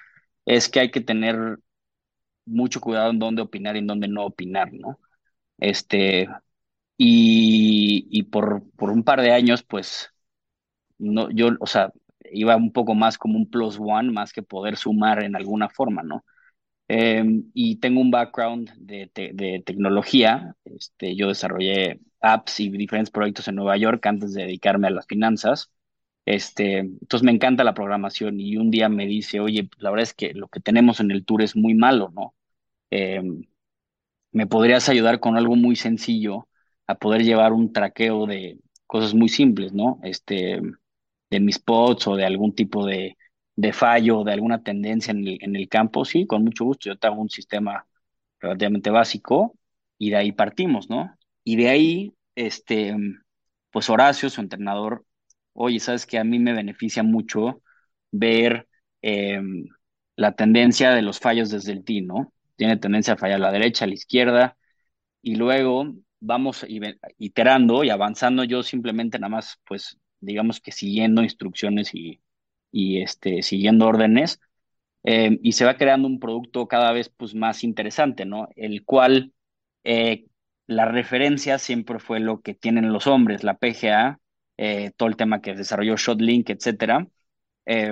es 0.46 0.70
que 0.70 0.80
hay 0.80 0.92
que 0.92 1.02
tener 1.02 1.60
mucho 2.46 2.82
cuidado 2.82 3.12
en 3.12 3.20
dónde 3.20 3.42
opinar 3.42 3.76
y 3.76 3.80
en 3.80 3.88
dónde 3.88 4.08
no 4.08 4.26
opinar, 4.26 4.74
¿no? 4.74 5.00
Este, 5.60 6.28
y, 6.98 8.08
y 8.12 8.24
por, 8.26 8.64
por 8.78 8.92
un 8.92 9.04
par 9.04 9.22
de 9.22 9.32
años, 9.34 9.64
pues, 9.64 10.12
no, 11.00 11.32
yo, 11.32 11.50
o 11.62 11.68
sea, 11.68 11.94
iba 12.32 12.56
un 12.58 12.72
poco 12.74 12.96
más 12.96 13.18
como 13.18 13.38
un 13.38 13.50
plus 13.52 13.78
one, 13.80 14.12
más 14.12 14.34
que 14.34 14.44
poder 14.44 14.78
sumar 14.78 15.24
en 15.24 15.36
alguna 15.36 15.70
forma, 15.70 16.04
¿no? 16.04 16.26
Eh, 16.90 17.26
y 17.56 17.78
tengo 17.78 18.02
un 18.02 18.12
background 18.12 18.72
de, 18.78 19.12
de, 19.16 19.64
tecnología. 19.66 20.56
Este, 20.66 21.18
yo 21.18 21.30
desarrollé 21.30 22.02
apps 22.22 22.62
y 22.62 22.70
diferentes 22.72 23.12
proyectos 23.12 23.50
en 23.50 23.58
Nueva 23.58 23.78
York 23.78 24.06
antes 24.08 24.34
de 24.36 24.44
dedicarme 24.44 24.88
a 24.90 24.92
las 24.92 25.08
finanzas. 25.08 25.73
Este, 26.26 26.80
entonces 26.80 27.24
me 27.24 27.32
encanta 27.32 27.64
la 27.64 27.74
programación 27.74 28.40
y 28.40 28.58
un 28.58 28.72
día 28.72 28.90
me 28.90 29.06
dice, 29.08 29.40
oye, 29.40 29.70
la 29.78 29.90
verdad 29.92 30.04
es 30.04 30.14
que 30.14 30.34
lo 30.34 30.48
que 30.48 30.60
tenemos 30.62 31.00
en 31.00 31.12
el 31.12 31.26
tour 31.26 31.42
es 31.42 31.56
muy 31.56 31.74
malo, 31.76 32.12
¿no? 32.16 32.36
Eh, 32.92 33.22
¿Me 34.32 34.48
podrías 34.48 34.90
ayudar 34.90 35.20
con 35.20 35.38
algo 35.38 35.56
muy 35.56 35.76
sencillo 35.76 36.48
a 36.88 36.96
poder 36.96 37.24
llevar 37.24 37.54
un 37.54 37.72
traqueo 37.74 38.26
de 38.26 38.60
cosas 38.88 39.14
muy 39.14 39.30
simples, 39.30 39.74
¿no? 39.74 40.00
Este, 40.04 40.62
de 41.30 41.40
mis 41.40 41.60
pods 41.60 42.08
o 42.08 42.16
de 42.16 42.26
algún 42.26 42.56
tipo 42.56 42.86
de, 42.86 43.18
de 43.56 43.74
fallo, 43.74 44.24
de 44.24 44.34
alguna 44.34 44.64
tendencia 44.64 45.12
en 45.12 45.28
el, 45.28 45.38
en 45.42 45.56
el 45.56 45.70
campo, 45.70 46.06
sí, 46.06 46.26
con 46.28 46.44
mucho 46.44 46.66
gusto. 46.66 46.90
Yo 46.90 46.98
tengo 46.98 47.22
un 47.22 47.30
sistema 47.30 47.86
relativamente 48.40 48.90
básico 48.90 49.56
y 49.98 50.12
de 50.12 50.18
ahí 50.18 50.32
partimos, 50.32 50.90
¿no? 50.90 51.16
Y 51.44 51.56
de 51.58 51.70
ahí, 51.70 52.14
este, 52.36 52.96
pues 53.72 53.90
Horacio, 53.90 54.30
su 54.30 54.42
entrenador, 54.42 55.06
oye, 55.54 55.80
sabes 55.80 56.06
que 56.06 56.18
a 56.18 56.24
mí 56.24 56.40
me 56.40 56.54
beneficia 56.54 57.04
mucho 57.04 57.62
ver 58.12 58.68
eh, 59.02 59.42
la 60.16 60.34
tendencia 60.36 60.92
de 60.92 61.02
los 61.02 61.20
fallos 61.20 61.50
desde 61.50 61.72
el 61.74 61.84
tee, 61.84 62.02
¿no? 62.02 62.34
Tiene 62.56 62.78
tendencia 62.78 63.14
a 63.16 63.18
fallar 63.18 63.38
a 63.38 63.40
la 63.40 63.52
derecha, 63.52 63.86
a 63.86 63.88
la 63.88 63.94
izquierda, 63.96 64.58
y 65.22 65.36
luego 65.36 65.94
vamos 66.20 66.66
iterando 67.18 67.84
y 67.84 67.90
avanzando 67.90 68.44
yo 68.44 68.64
simplemente 68.64 69.20
nada 69.20 69.30
más, 69.30 69.60
pues, 69.66 69.98
digamos 70.20 70.62
que 70.62 70.72
siguiendo 70.72 71.24
instrucciones 71.24 71.92
y, 71.94 72.22
este, 73.02 73.42
siguiendo 73.44 73.88
órdenes, 73.88 74.40
eh, 75.04 75.40
y 75.42 75.54
se 75.54 75.66
va 75.66 75.78
creando 75.78 76.08
un 76.08 76.20
producto 76.20 76.68
cada 76.68 76.92
vez 76.94 77.10
pues, 77.10 77.36
más 77.36 77.64
interesante, 77.64 78.26
¿no? 78.26 78.48
El 78.56 78.86
cual 78.86 79.34
eh, 79.84 80.26
la 80.68 80.86
referencia 80.86 81.60
siempre 81.60 82.00
fue 82.00 82.20
lo 82.20 82.42
que 82.42 82.54
tienen 82.56 82.94
los 82.94 83.08
hombres, 83.08 83.44
la 83.44 83.58
PGA, 83.58 84.20
eh, 84.58 84.92
todo 84.98 85.10
el 85.10 85.16
tema 85.18 85.42
que 85.42 85.56
desarrolló 85.56 85.98
ShotLink, 85.98 86.50
etcétera, 86.50 87.08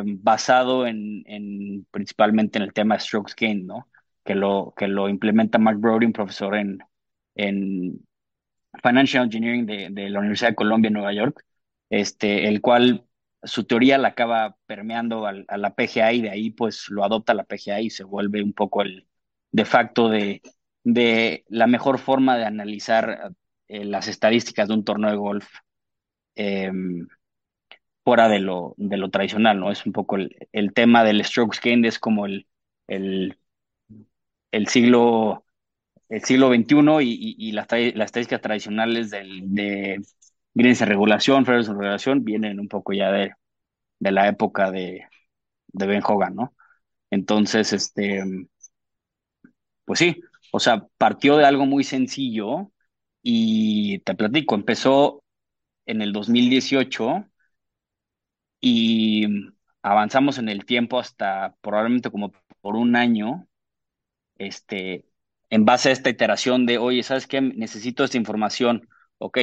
basado 0.06 0.86
en, 0.88 1.24
en, 1.28 1.86
principalmente 1.92 2.58
en 2.60 2.64
el 2.64 2.74
tema 2.74 3.00
strokes 3.00 3.34
gain, 3.38 3.66
¿no? 3.66 3.88
Que 4.24 4.36
lo, 4.36 4.74
que 4.76 4.88
lo 4.88 5.10
implementa 5.10 5.58
Mark 5.58 5.80
Brody, 5.80 6.06
un 6.06 6.14
profesor 6.14 6.56
en, 6.56 6.80
en 7.36 8.06
Financial 8.84 9.26
Engineering 9.26 9.66
de, 9.66 9.90
de 9.92 10.10
la 10.10 10.20
Universidad 10.20 10.52
de 10.52 10.56
Columbia 10.56 10.88
en 10.88 10.94
Nueva 10.94 11.14
York, 11.14 11.44
este, 11.90 12.48
el 12.48 12.62
cual 12.62 13.06
su 13.44 13.66
teoría 13.66 13.98
la 13.98 14.10
acaba 14.10 14.58
permeando 14.66 15.26
a 15.26 15.58
la 15.58 15.74
PGA 15.76 16.14
y 16.14 16.22
de 16.22 16.30
ahí 16.30 16.52
pues 16.52 16.90
lo 16.90 17.04
adopta 17.04 17.34
la 17.34 17.44
PGA 17.44 17.82
y 17.82 17.90
se 17.90 18.04
vuelve 18.04 18.44
un 18.44 18.54
poco 18.54 18.84
el 18.84 19.08
de 19.52 19.66
facto 19.66 20.10
de, 20.10 20.42
de 20.84 21.44
la 21.50 21.68
mejor 21.68 22.00
forma 22.00 22.38
de 22.38 22.46
analizar 22.46 23.34
eh, 23.68 23.84
las 23.86 24.08
estadísticas 24.08 24.68
de 24.68 24.76
un 24.76 24.86
torneo 24.86 25.10
de 25.10 25.18
golf 25.18 25.48
em, 26.36 27.08
fuera 28.04 28.30
de 28.30 28.40
lo, 28.40 28.74
de 28.78 28.98
lo 28.98 29.10
tradicional, 29.10 29.60
¿no? 29.60 29.72
Es 29.72 29.86
un 29.86 29.94
poco 29.94 30.16
el, 30.18 30.36
el 30.52 30.74
tema 30.74 31.04
del 31.04 31.24
strokes 31.26 31.60
gain, 31.64 31.86
es 31.86 32.00
como 32.00 32.26
el, 32.26 32.48
el, 32.88 33.38
el 34.52 34.68
siglo 34.68 35.46
el 36.10 36.24
siglo 36.26 36.50
XXI 36.50 37.02
y, 37.02 37.36
y, 37.40 37.54
las, 37.54 37.68
las 37.72 38.06
estadísticas 38.08 38.42
tradicionales 38.42 39.12
del, 39.12 39.54
de 39.56 40.02
greens 40.56 40.82
en 40.82 40.90
regulación, 40.90 41.46
fairways 41.46 41.68
en 41.70 41.76
regulación, 41.80 42.26
vienen 42.26 42.60
un 42.60 42.68
poco 42.70 42.94
ya 42.94 43.12
de, 43.12 43.34
de 44.00 44.12
la 44.12 44.28
época 44.30 44.72
de, 44.72 45.06
de 45.70 45.88
Ben 45.88 46.04
Hogan, 46.06 46.36
¿no? 46.36 46.56
Entonces, 47.12 47.74
este, 47.74 48.24
pues 49.86 50.00
sí, 50.00 50.22
o 50.52 50.60
sea, 50.60 50.86
partió 50.98 51.38
de 51.38 51.46
algo 51.46 51.66
muy 51.66 51.84
sencillo 51.84 52.72
y 53.24 54.00
te 54.00 54.16
platico, 54.16 54.56
empezó 54.56 55.24
en 55.86 56.02
el 56.02 56.14
2018 56.14 57.26
y 58.60 59.28
avanzamos 59.82 60.38
en 60.38 60.50
el 60.50 60.66
tiempo 60.66 61.00
hasta 61.00 61.56
probablemente 61.62 62.12
como 62.12 62.32
por 62.62 62.76
un 62.76 62.96
año, 62.96 63.48
este, 64.38 65.06
en 65.50 65.66
base 65.66 65.90
a 65.90 65.92
esta 65.94 66.10
iteración 66.10 66.66
de, 66.66 66.80
oye, 66.80 67.04
¿sabes 67.04 67.28
qué? 67.28 67.42
Necesito 67.42 68.04
esta 68.04 68.18
información. 68.18 68.90
Ok, 69.20 69.40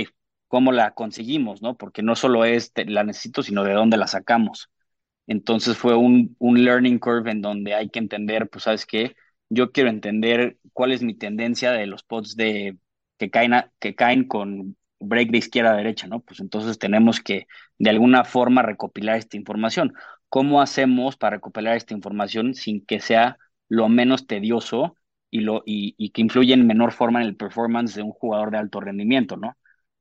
¿cómo 0.48 0.72
la 0.72 0.94
conseguimos? 0.94 1.62
¿no? 1.62 1.76
Porque 1.76 2.02
no 2.02 2.16
solo 2.16 2.44
es 2.44 2.72
la 2.76 3.04
necesito, 3.04 3.42
sino 3.42 3.64
de 3.64 3.74
dónde 3.74 3.98
la 3.98 4.08
sacamos. 4.08 4.70
Entonces 5.26 5.76
fue 5.78 5.94
un, 5.96 6.36
un 6.38 6.64
learning 6.64 6.98
curve 6.98 7.30
en 7.30 7.42
donde 7.42 7.74
hay 7.74 7.90
que 7.90 7.98
entender, 8.00 8.48
pues, 8.48 8.64
¿sabes 8.64 8.86
qué? 8.86 9.16
Yo 9.50 9.72
quiero 9.72 9.90
entender 9.90 10.58
cuál 10.72 10.92
es 10.92 11.02
mi 11.02 11.14
tendencia 11.14 11.72
de 11.72 11.86
los 11.86 12.02
pods 12.02 12.36
de, 12.36 12.78
que, 13.18 13.30
caen 13.30 13.52
que 13.78 13.94
caen 13.94 14.26
con 14.26 14.77
break 15.00 15.30
de 15.30 15.38
izquierda 15.38 15.72
a 15.72 15.76
derecha, 15.76 16.06
¿no? 16.06 16.20
Pues 16.20 16.40
entonces 16.40 16.78
tenemos 16.78 17.20
que 17.20 17.46
de 17.78 17.90
alguna 17.90 18.24
forma 18.24 18.62
recopilar 18.62 19.16
esta 19.16 19.36
información. 19.36 19.94
¿Cómo 20.28 20.60
hacemos 20.60 21.16
para 21.16 21.36
recopilar 21.36 21.76
esta 21.76 21.94
información 21.94 22.54
sin 22.54 22.84
que 22.84 23.00
sea 23.00 23.38
lo 23.68 23.88
menos 23.88 24.26
tedioso 24.26 24.96
y, 25.30 25.40
lo, 25.40 25.62
y, 25.66 26.10
que 26.10 26.22
influye 26.22 26.54
en 26.54 26.66
menor 26.66 26.92
forma 26.92 27.20
en 27.20 27.28
el 27.28 27.36
performance 27.36 27.94
de 27.94 28.02
un 28.02 28.12
jugador 28.12 28.50
de 28.50 28.58
alto 28.58 28.80
rendimiento, 28.80 29.36
¿no? 29.36 29.56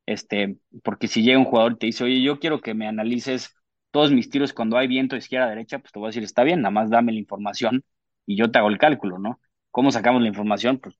Este, 0.05 0.57
porque 0.83 1.07
si 1.07 1.21
llega 1.21 1.37
un 1.37 1.45
jugador 1.45 1.73
y 1.73 1.77
te 1.77 1.85
dice, 1.87 2.03
oye, 2.05 2.21
yo 2.21 2.39
quiero 2.39 2.61
que 2.61 2.73
me 2.73 2.87
analices 2.87 3.53
todos 3.91 4.11
mis 4.11 4.29
tiros 4.29 4.53
cuando 4.53 4.77
hay 4.77 4.87
viento 4.87 5.15
izquierda 5.17 5.49
derecha, 5.49 5.79
pues 5.79 5.91
te 5.91 5.99
voy 5.99 6.07
a 6.07 6.09
decir, 6.09 6.23
está 6.23 6.43
bien, 6.43 6.61
nada 6.61 6.71
más 6.71 6.89
dame 6.89 7.11
la 7.11 7.19
información 7.19 7.83
y 8.25 8.37
yo 8.37 8.51
te 8.51 8.59
hago 8.59 8.69
el 8.69 8.77
cálculo, 8.77 9.19
¿no? 9.19 9.41
¿Cómo 9.71 9.91
sacamos 9.91 10.21
la 10.21 10.29
información? 10.29 10.79
Pues 10.79 10.97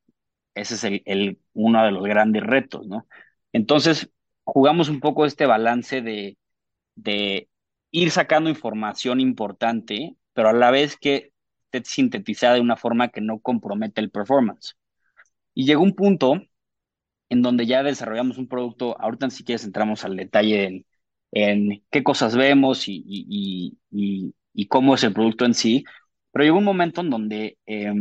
ese 0.55 0.75
es 0.75 0.83
el, 0.83 1.03
el, 1.05 1.39
uno 1.53 1.83
de 1.85 1.91
los 1.91 2.03
grandes 2.03 2.43
retos, 2.43 2.87
¿no? 2.87 3.07
Entonces, 3.53 4.11
jugamos 4.43 4.89
un 4.89 4.99
poco 4.99 5.25
este 5.25 5.45
balance 5.45 6.01
de, 6.01 6.37
de 6.95 7.49
ir 7.91 8.11
sacando 8.11 8.49
información 8.49 9.19
importante, 9.19 10.15
pero 10.33 10.49
a 10.49 10.53
la 10.53 10.71
vez 10.71 10.97
que 10.97 11.31
sintetizada 11.83 12.55
de 12.55 12.61
una 12.61 12.77
forma 12.77 13.09
que 13.09 13.21
no 13.21 13.39
compromete 13.39 14.01
el 14.01 14.09
performance. 14.09 14.75
Y 15.53 15.65
llegó 15.65 15.83
un 15.83 15.95
punto 15.95 16.41
en 17.29 17.41
donde 17.41 17.65
ya 17.65 17.83
desarrollamos 17.83 18.37
un 18.37 18.47
producto, 18.47 18.99
ahorita 18.99 19.29
si 19.29 19.43
quieres 19.43 19.65
entramos 19.65 20.05
al 20.05 20.15
detalle 20.15 20.65
en, 20.65 20.85
en 21.31 21.83
qué 21.91 22.03
cosas 22.03 22.35
vemos 22.35 22.87
y, 22.87 23.03
y, 23.91 24.67
cómo 24.69 24.95
es 24.95 25.03
el 25.03 25.13
producto 25.13 25.45
en 25.45 25.53
sí, 25.53 25.83
pero 26.31 26.45
llegó 26.45 26.57
un 26.57 26.63
momento 26.63 27.01
en 27.01 27.09
donde 27.09 27.57
eh, 27.65 27.91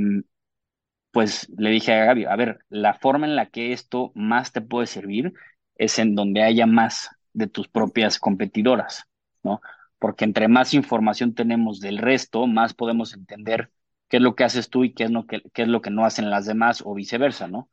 pues 1.17 1.49
le 1.57 1.71
dije 1.71 1.95
a 1.95 2.05
Gaby, 2.05 2.27
a 2.27 2.37
ver, 2.37 2.59
la 2.69 2.93
forma 2.93 3.27
en 3.27 3.37
la 3.37 3.47
que 3.47 3.73
esto 3.73 4.13
más 4.15 4.53
te 4.53 4.61
puede 4.61 4.87
servir 4.87 5.33
es 5.77 5.99
en 5.99 6.15
donde 6.15 6.43
haya 6.43 6.67
más 6.67 7.09
de 7.33 7.47
tus 7.47 7.69
propias 7.69 8.19
competidoras, 8.19 9.07
¿no? 9.43 9.63
porque 9.99 10.27
entre 10.27 10.47
más 10.47 10.75
información 10.75 11.35
tenemos 11.35 11.81
del 11.81 11.97
resto, 11.97 12.47
más 12.47 12.75
podemos 12.75 13.15
entender 13.15 13.71
qué 14.11 14.19
es 14.19 14.23
lo 14.23 14.37
que 14.37 14.45
haces 14.45 14.69
tú 14.69 14.85
y 14.85 14.93
qué 14.93 15.05
es 15.05 15.11
lo 15.11 15.27
que, 15.27 15.41
es 15.55 15.69
lo 15.69 15.81
que 15.81 15.89
no 15.89 16.05
hacen 16.05 16.29
las 16.29 16.45
demás 16.45 16.83
o 16.85 16.93
viceversa, 16.93 17.49
¿no? 17.49 17.71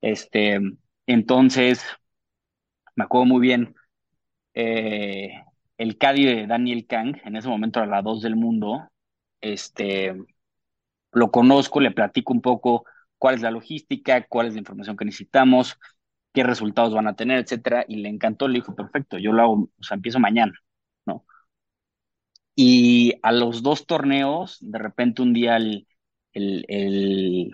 Este, 0.00 0.58
entonces, 1.06 1.86
me 2.96 3.04
acuerdo 3.04 3.26
muy 3.26 3.40
bien, 3.40 3.76
eh, 4.54 5.40
el 5.78 5.98
Caddy 5.98 6.24
de 6.24 6.46
Daniel 6.48 6.84
Kang, 6.88 7.16
en 7.24 7.36
ese 7.36 7.48
momento 7.48 7.78
era 7.78 7.88
la 7.88 8.02
2 8.02 8.22
del 8.22 8.34
mundo, 8.34 8.90
este, 9.40 10.16
lo 11.16 11.30
conozco, 11.32 11.80
le 11.80 11.90
platico 11.92 12.32
un 12.32 12.42
poco 12.42 12.84
cuál 13.18 13.36
es 13.36 13.42
la 13.42 13.50
logística, 13.50 14.26
cuál 14.28 14.48
es 14.48 14.54
la 14.54 14.60
información 14.60 14.96
que 14.96 15.04
necesitamos, 15.06 15.78
qué 16.34 16.44
resultados 16.44 16.94
van 16.94 17.08
a 17.08 17.16
tener, 17.16 17.38
etcétera, 17.40 17.84
y 17.88 17.96
le 17.96 18.08
encantó, 18.10 18.48
le 18.48 18.56
dijo, 18.56 18.74
perfecto, 18.76 19.18
yo 19.18 19.32
lo 19.32 19.42
hago, 19.42 19.54
o 19.78 19.82
sea, 19.82 19.96
empiezo 19.96 20.20
mañana, 20.20 20.54
¿no? 21.06 21.24
Y 22.54 23.14
a 23.22 23.32
los 23.32 23.62
dos 23.62 23.86
torneos, 23.86 24.58
de 24.60 24.78
repente 24.78 25.22
un 25.22 25.32
día 25.34 25.56
el, 25.56 25.86
el, 26.32 26.64
el, 26.68 27.52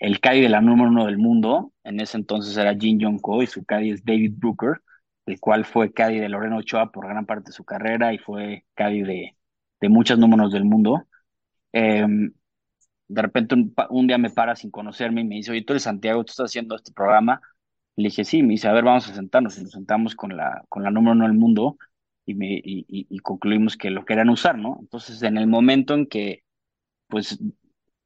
el 0.00 0.20
caddy 0.20 0.40
de 0.42 0.48
la 0.48 0.60
número 0.60 0.90
uno 0.90 1.06
del 1.06 1.18
mundo, 1.18 1.72
en 1.84 2.00
ese 2.00 2.18
entonces 2.18 2.56
era 2.56 2.74
Jin 2.76 3.00
Jong 3.02 3.20
Ko 3.20 3.42
y 3.42 3.46
su 3.46 3.64
caddy 3.64 3.90
es 3.92 4.04
David 4.04 4.34
Brooker, 4.36 4.82
el 5.26 5.40
cual 5.40 5.64
fue 5.64 5.92
caddy 5.92 6.20
de 6.20 6.28
Lorena 6.28 6.56
Ochoa 6.58 6.92
por 6.92 7.08
gran 7.08 7.26
parte 7.26 7.50
de 7.50 7.52
su 7.52 7.64
carrera 7.64 8.12
y 8.14 8.18
fue 8.18 8.64
caddy 8.74 9.02
de, 9.02 9.36
de 9.80 9.88
muchos 9.88 10.18
números 10.18 10.52
del 10.52 10.64
mundo. 10.64 11.06
Eh, 11.72 12.06
de 13.08 13.22
repente 13.22 13.54
un, 13.90 14.06
día 14.06 14.18
me 14.18 14.30
para 14.30 14.56
sin 14.56 14.70
conocerme 14.70 15.20
y 15.22 15.24
me 15.24 15.36
dice, 15.36 15.52
oye, 15.52 15.62
tú 15.62 15.72
eres 15.74 15.84
Santiago, 15.84 16.24
tú 16.24 16.30
estás 16.30 16.50
haciendo 16.50 16.76
este 16.76 16.92
programa. 16.92 17.40
Le 17.96 18.08
dije, 18.08 18.24
sí, 18.24 18.42
me 18.42 18.50
dice, 18.50 18.68
a 18.68 18.72
ver, 18.72 18.84
vamos 18.84 19.08
a 19.08 19.14
sentarnos. 19.14 19.58
Y 19.58 19.62
nos 19.62 19.72
sentamos 19.72 20.14
con 20.16 20.36
la, 20.36 20.64
con 20.68 20.82
la 20.82 20.90
número 20.90 21.12
uno 21.12 21.24
del 21.24 21.34
mundo 21.34 21.78
y, 22.26 22.34
me, 22.34 22.54
y, 22.54 22.86
y, 22.88 23.18
concluimos 23.20 23.76
que 23.76 23.90
lo 23.90 24.04
querían 24.04 24.30
usar, 24.30 24.58
¿no? 24.58 24.78
Entonces, 24.80 25.22
en 25.22 25.36
el 25.38 25.46
momento 25.46 25.94
en 25.94 26.06
que, 26.06 26.44
pues, 27.08 27.38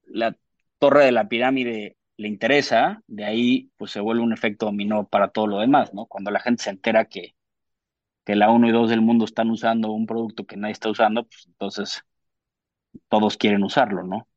la 0.06 0.36
torre 0.78 1.04
de 1.04 1.12
la 1.12 1.28
pirámide 1.28 1.96
le 2.16 2.28
interesa, 2.28 3.02
de 3.06 3.24
ahí, 3.24 3.70
pues, 3.76 3.92
se 3.92 4.00
vuelve 4.00 4.22
un 4.22 4.32
efecto 4.32 4.66
dominó 4.66 5.08
para 5.08 5.30
todo 5.30 5.46
lo 5.46 5.58
demás, 5.60 5.94
¿no? 5.94 6.06
Cuando 6.06 6.30
la 6.30 6.40
gente 6.40 6.64
se 6.64 6.70
entera 6.70 7.06
que, 7.06 7.36
que 8.24 8.36
la 8.36 8.50
1 8.50 8.68
y 8.68 8.72
2 8.72 8.90
del 8.90 9.02
mundo 9.02 9.24
están 9.24 9.50
usando 9.50 9.92
un 9.92 10.06
producto 10.06 10.46
que 10.46 10.56
nadie 10.56 10.72
está 10.72 10.90
usando, 10.90 11.24
pues, 11.24 11.46
entonces, 11.46 12.04
todos 13.08 13.36
quieren 13.36 13.62
usarlo, 13.64 14.04
¿no? 14.04 14.28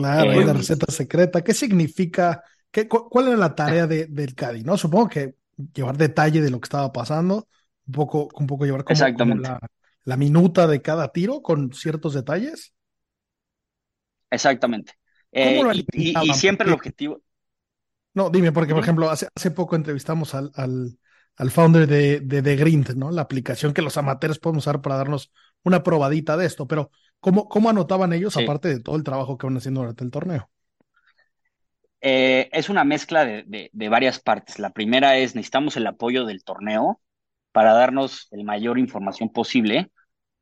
Claro, 0.00 0.32
eh, 0.32 0.44
la 0.44 0.52
receta 0.52 0.90
secreta. 0.90 1.42
¿Qué 1.42 1.54
significa? 1.54 2.42
Qué, 2.70 2.88
¿Cuál 2.88 3.28
era 3.28 3.36
la 3.36 3.54
tarea 3.54 3.86
de, 3.86 4.06
del 4.06 4.34
CADI? 4.34 4.62
¿no? 4.62 4.76
Supongo 4.76 5.08
que 5.08 5.34
llevar 5.74 5.96
detalle 5.96 6.40
de 6.40 6.50
lo 6.50 6.60
que 6.60 6.66
estaba 6.66 6.92
pasando, 6.92 7.48
un 7.86 7.92
poco, 7.92 8.28
un 8.34 8.46
poco 8.46 8.64
llevar 8.64 8.84
como, 8.84 8.92
Exactamente. 8.92 9.48
Como 9.48 9.58
la, 9.60 9.68
la, 10.04 10.16
minuta 10.16 10.66
de 10.66 10.80
cada 10.80 11.12
tiro 11.12 11.42
con 11.42 11.72
ciertos 11.72 12.14
detalles. 12.14 12.72
Exactamente. 14.30 14.94
Eh, 15.32 15.60
y, 15.92 16.10
y, 16.10 16.30
y, 16.30 16.34
siempre 16.34 16.66
el 16.66 16.72
objetivo. 16.72 17.20
No, 18.14 18.30
dime, 18.30 18.52
porque 18.52 18.72
por 18.72 18.82
ejemplo, 18.82 19.10
hace, 19.10 19.28
hace 19.34 19.50
poco 19.50 19.76
entrevistamos 19.76 20.34
al, 20.34 20.50
al, 20.54 20.98
al 21.36 21.50
founder 21.50 21.86
de, 21.86 22.20
de 22.20 22.42
The 22.42 22.56
Grind, 22.56 22.94
¿no? 22.96 23.10
La 23.10 23.22
aplicación 23.22 23.72
que 23.72 23.82
los 23.82 23.96
amateurs 23.96 24.38
podemos 24.38 24.64
usar 24.64 24.80
para 24.80 24.96
darnos 24.96 25.32
una 25.62 25.82
probadita 25.82 26.36
de 26.36 26.46
esto, 26.46 26.66
pero 26.66 26.90
¿Cómo, 27.20 27.48
cómo 27.48 27.70
anotaban 27.70 28.12
ellos, 28.12 28.36
Sí. 28.36 28.38
aparte 28.38 28.68
de 28.68 28.80
todo 28.80 28.96
el 28.96 29.04
trabajo 29.04 29.38
que 29.38 29.46
van 29.46 29.56
haciendo 29.56 29.80
durante 29.80 30.04
el 30.04 30.10
torneo? 30.10 30.50
Eh, 32.02 32.48
es 32.52 32.68
una 32.70 32.84
mezcla 32.84 33.24
de, 33.24 33.44
de- 33.46 33.70
de 33.72 33.88
varias 33.88 34.20
partes. 34.20 34.58
La 34.58 34.70
primera 34.70 35.16
es 35.18 35.34
necesitamos 35.34 35.76
el 35.76 35.86
apoyo 35.86 36.24
del 36.24 36.44
torneo 36.44 37.00
para 37.52 37.72
darnos 37.74 38.28
el 38.32 38.44
mayor 38.44 38.78
información 38.78 39.30
posible, 39.32 39.90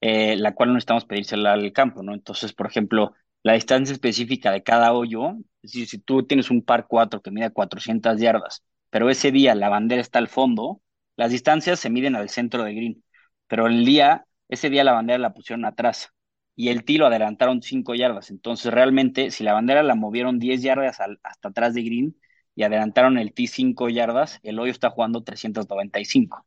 eh, 0.00 0.36
la 0.36 0.54
cual 0.54 0.68
no 0.70 0.74
necesitamos 0.74 1.04
pedírsela 1.06 1.52
al 1.54 1.72
campo, 1.72 2.02
¿no? 2.02 2.14
Entonces, 2.14 2.52
por 2.52 2.66
ejemplo, 2.66 3.14
la 3.42 3.54
distancia 3.54 3.92
específica 3.92 4.52
de 4.52 4.62
cada 4.62 4.92
hoyo, 4.92 5.32
es 5.62 5.72
decir, 5.72 5.88
si 5.88 5.98
tú 5.98 6.24
tienes 6.26 6.50
un 6.50 6.62
par 6.62 6.86
4 6.88 7.22
que 7.22 7.30
mide 7.30 7.50
400 7.52 8.20
yardas, 8.20 8.64
pero 8.90 9.10
ese 9.10 9.32
día 9.32 9.54
la 9.54 9.68
bandera 9.68 10.00
está 10.02 10.18
al 10.20 10.28
fondo, 10.28 10.80
las 11.16 11.30
distancias 11.32 11.80
se 11.80 11.90
miden 11.90 12.14
al 12.16 12.28
centro 12.30 12.62
de 12.64 12.74
green, 12.74 13.04
pero 13.48 13.66
el 13.66 13.84
día, 13.84 14.26
ese 14.48 14.70
día 14.70 14.84
la 14.84 14.92
bandera 14.92 15.18
la 15.18 15.34
pusieron 15.34 15.64
atrás 15.64 16.10
y 16.58 16.70
el 16.70 16.84
tiro 16.84 17.06
adelantaron 17.06 17.62
5 17.62 17.94
yardas. 17.94 18.32
Entonces, 18.32 18.74
realmente, 18.74 19.30
si 19.30 19.44
la 19.44 19.52
bandera 19.52 19.84
la 19.84 19.94
movieron 19.94 20.40
10 20.40 20.60
yardas 20.60 20.98
hasta 21.00 21.48
atrás 21.48 21.72
de 21.72 21.84
green 21.84 22.16
y 22.56 22.64
adelantaron 22.64 23.16
el 23.16 23.32
tee 23.32 23.46
5 23.46 23.88
yardas, 23.90 24.40
el 24.42 24.58
hoyo 24.58 24.72
está 24.72 24.90
jugando 24.90 25.22
395. 25.22 26.44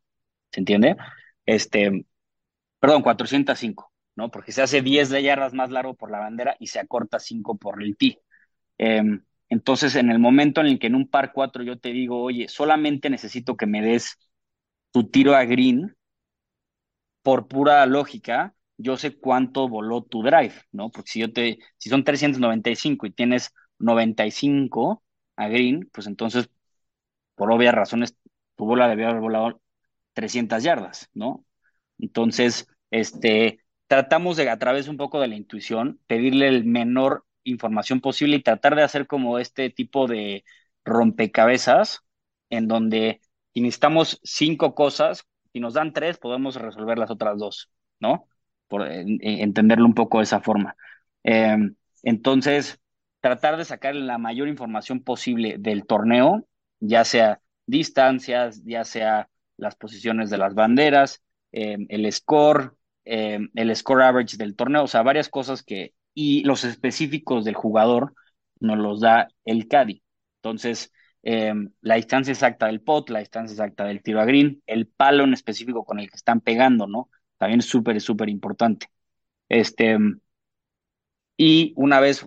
¿Se 0.52 0.60
entiende? 0.60 0.98
Este, 1.46 2.06
perdón, 2.80 3.04
405, 3.04 3.94
¿no? 4.18 4.32
Porque 4.32 4.52
se 4.52 4.62
hace 4.62 4.82
10 4.82 5.10
de 5.12 5.24
yardas 5.24 5.54
más 5.54 5.72
largo 5.72 5.94
por 5.96 6.12
la 6.12 6.20
bandera 6.20 6.58
y 6.60 6.68
se 6.68 6.82
acorta 6.82 7.18
5 7.18 7.58
por 7.58 7.82
el 7.82 7.96
tee. 7.96 8.20
Em, 8.78 9.24
entonces, 9.48 9.96
en 9.96 10.12
el 10.12 10.20
momento 10.20 10.60
en 10.60 10.68
el 10.68 10.80
que 10.80 10.88
en 10.88 10.96
un 10.96 11.08
par 11.08 11.32
4 11.32 11.64
yo 11.64 11.80
te 11.80 11.94
digo, 11.94 12.22
oye, 12.22 12.50
solamente 12.50 13.10
necesito 13.10 13.56
que 13.56 13.66
me 13.66 13.82
des 13.82 14.18
tu 14.92 15.10
tiro 15.10 15.36
a 15.36 15.46
green, 15.46 15.96
por 17.22 17.48
pura 17.48 17.86
lógica, 17.86 18.56
yo 18.78 18.98
sé 18.98 19.18
cuánto 19.20 19.68
voló 19.70 20.04
tu 20.04 20.24
drive, 20.24 20.54
¿no? 20.72 20.90
Porque 20.92 21.12
si 21.12 21.20
yo 21.22 21.32
te, 21.34 21.60
si 21.78 21.90
son 21.90 22.04
395 22.04 23.06
y 23.06 23.12
tienes 23.12 23.54
95 23.80 25.04
a 25.36 25.48
green, 25.50 25.90
pues 25.94 26.08
entonces, 26.08 26.50
por 27.36 27.52
obvias 27.52 27.74
razones, 27.76 28.16
tu 28.56 28.66
bola 28.66 28.88
debió 28.88 29.10
haber 29.10 29.22
volado 29.22 29.62
300 30.14 30.64
yardas, 30.64 31.10
¿no? 31.14 31.46
Entonces, 32.00 32.68
este, 32.92 33.60
tratamos 33.88 34.38
de, 34.38 34.50
a 34.50 34.60
través 34.60 34.88
un 34.88 34.98
poco 34.98 35.20
de 35.22 35.28
la 35.28 35.36
intuición, 35.36 36.00
pedirle 36.08 36.48
el 36.48 36.66
menor 36.66 37.26
información 37.44 38.02
posible 38.02 38.38
y 38.38 38.44
tratar 38.44 38.76
de 38.76 38.84
hacer 38.84 39.08
como 39.08 39.40
este 39.40 39.70
tipo 39.70 40.08
de 40.08 40.44
rompecabezas 40.86 42.02
en 42.50 42.68
donde 42.68 43.22
si 43.54 43.62
necesitamos 43.62 44.20
cinco 44.24 44.76
cosas, 44.76 45.26
si 45.54 45.60
nos 45.60 45.74
dan 45.74 45.94
tres, 45.94 46.18
podemos 46.18 46.56
resolver 46.56 46.98
las 46.98 47.12
otras 47.12 47.38
dos, 47.38 47.72
¿no? 48.00 48.28
Por 48.72 48.88
en- 48.90 49.20
en- 49.22 49.42
entenderlo 49.42 49.86
un 49.86 49.94
poco 49.94 50.20
de 50.20 50.24
esa 50.24 50.40
forma. 50.42 50.78
Eh, 51.26 51.58
entonces, 52.04 52.80
tratar 53.20 53.58
de 53.58 53.66
sacar 53.66 53.96
la 53.96 54.18
mayor 54.18 54.48
información 54.48 55.04
posible 55.04 55.58
del 55.60 55.86
torneo, 55.86 56.48
ya 56.80 57.04
sea 57.06 57.42
distancias, 57.68 58.64
ya 58.66 58.86
sea 58.86 59.30
las 59.58 59.76
posiciones 59.76 60.30
de 60.30 60.38
las 60.38 60.56
banderas, 60.56 61.22
eh, 61.52 61.78
el 61.90 62.12
score, 62.14 62.76
eh, 63.06 63.40
el 63.56 63.76
score 63.76 64.04
average 64.04 64.38
del 64.38 64.56
torneo, 64.56 64.84
o 64.86 64.88
sea, 64.88 65.04
varias 65.04 65.30
cosas 65.30 65.64
que, 65.64 65.94
y 66.14 66.44
los 66.46 66.64
específicos 66.64 67.46
del 67.46 67.56
jugador 67.56 68.14
nos 68.62 68.78
los 68.78 69.02
da 69.02 69.28
el 69.46 69.68
Caddy. 69.68 70.02
Entonces, 70.38 70.94
la 71.82 71.96
distancia 71.96 72.32
exacta 72.32 72.68
del 72.68 72.82
pot, 72.82 73.10
la 73.10 73.20
distancia 73.20 73.54
exacta 73.54 73.84
del 73.86 74.02
tiro 74.02 74.22
a 74.22 74.26
green, 74.26 74.62
el 74.66 74.88
palo 74.88 75.24
en 75.24 75.34
específico 75.34 75.86
con 75.86 76.00
el 76.00 76.10
que 76.10 76.16
están 76.16 76.42
pegando, 76.42 76.88
¿no? 76.88 77.10
También 77.42 77.62
es 77.62 77.66
súper, 77.66 78.00
súper 78.00 78.30
importante. 78.30 78.86
Este, 79.50 79.98
y 81.38 81.74
una 81.76 82.00
vez 82.00 82.24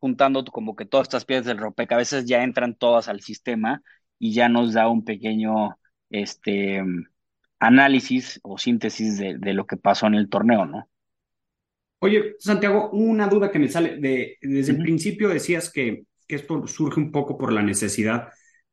juntando 0.00 0.44
como 0.46 0.74
que 0.74 0.84
todas 0.84 1.04
estas 1.04 1.24
piezas 1.24 1.46
del 1.46 1.58
rompecabezas 1.58 2.24
ya 2.26 2.42
entran 2.42 2.74
todas 2.74 3.06
al 3.06 3.20
sistema 3.20 3.80
y 4.18 4.32
ya 4.32 4.48
nos 4.48 4.72
da 4.72 4.88
un 4.88 5.04
pequeño, 5.04 5.78
este, 6.10 6.82
análisis 7.60 8.40
o 8.42 8.58
síntesis 8.58 9.18
de, 9.18 9.38
de 9.38 9.54
lo 9.54 9.68
que 9.68 9.76
pasó 9.76 10.08
en 10.08 10.14
el 10.14 10.28
torneo, 10.28 10.66
¿no? 10.66 10.88
Oye, 12.00 12.34
Santiago, 12.40 12.90
una 12.90 13.28
duda 13.28 13.52
que 13.52 13.60
me 13.60 13.68
sale 13.68 13.98
de, 14.00 14.36
desde 14.42 14.72
el 14.72 14.78
principio 14.78 15.28
decías 15.28 15.70
que, 15.70 16.06
que 16.26 16.34
esto 16.34 16.66
surge 16.66 16.98
un 16.98 17.12
poco 17.12 17.38
por 17.38 17.52
la 17.52 17.62
necesidad 17.62 18.30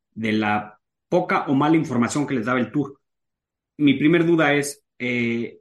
de 0.10 0.32
la 0.32 0.80
poca 1.08 1.46
o 1.46 1.54
mala 1.54 1.78
información 1.78 2.26
que 2.26 2.34
les 2.34 2.46
daba 2.46 2.60
el 2.60 2.72
tour. 2.72 3.00
Mi 3.78 3.94
primer 3.94 4.26
duda 4.26 4.56
es, 4.56 4.84
eh, 4.98 5.60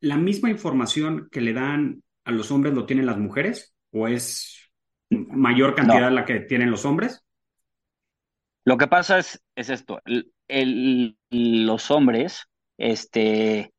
¿la 0.00 0.16
misma 0.16 0.50
información 0.50 1.28
que 1.30 1.40
le 1.40 1.52
dan 1.52 2.02
a 2.24 2.32
los 2.32 2.50
hombres 2.50 2.74
lo 2.74 2.86
tienen 2.86 3.06
las 3.06 3.18
mujeres 3.18 3.74
o 3.92 4.08
es 4.08 4.70
mayor 5.10 5.74
cantidad 5.74 6.10
No, 6.10 6.10
la 6.10 6.24
que 6.24 6.40
tienen 6.40 6.70
los 6.70 6.84
hombres? 6.84 7.24
lo 8.64 8.76
que 8.78 8.86
pasa 8.86 9.18
es, 9.18 9.42
es 9.56 9.70
esto, 9.70 10.00
el- 10.04 10.32
el- 10.48 11.16
los 11.30 11.90
hombres, 11.90 12.44
este, 12.78 13.72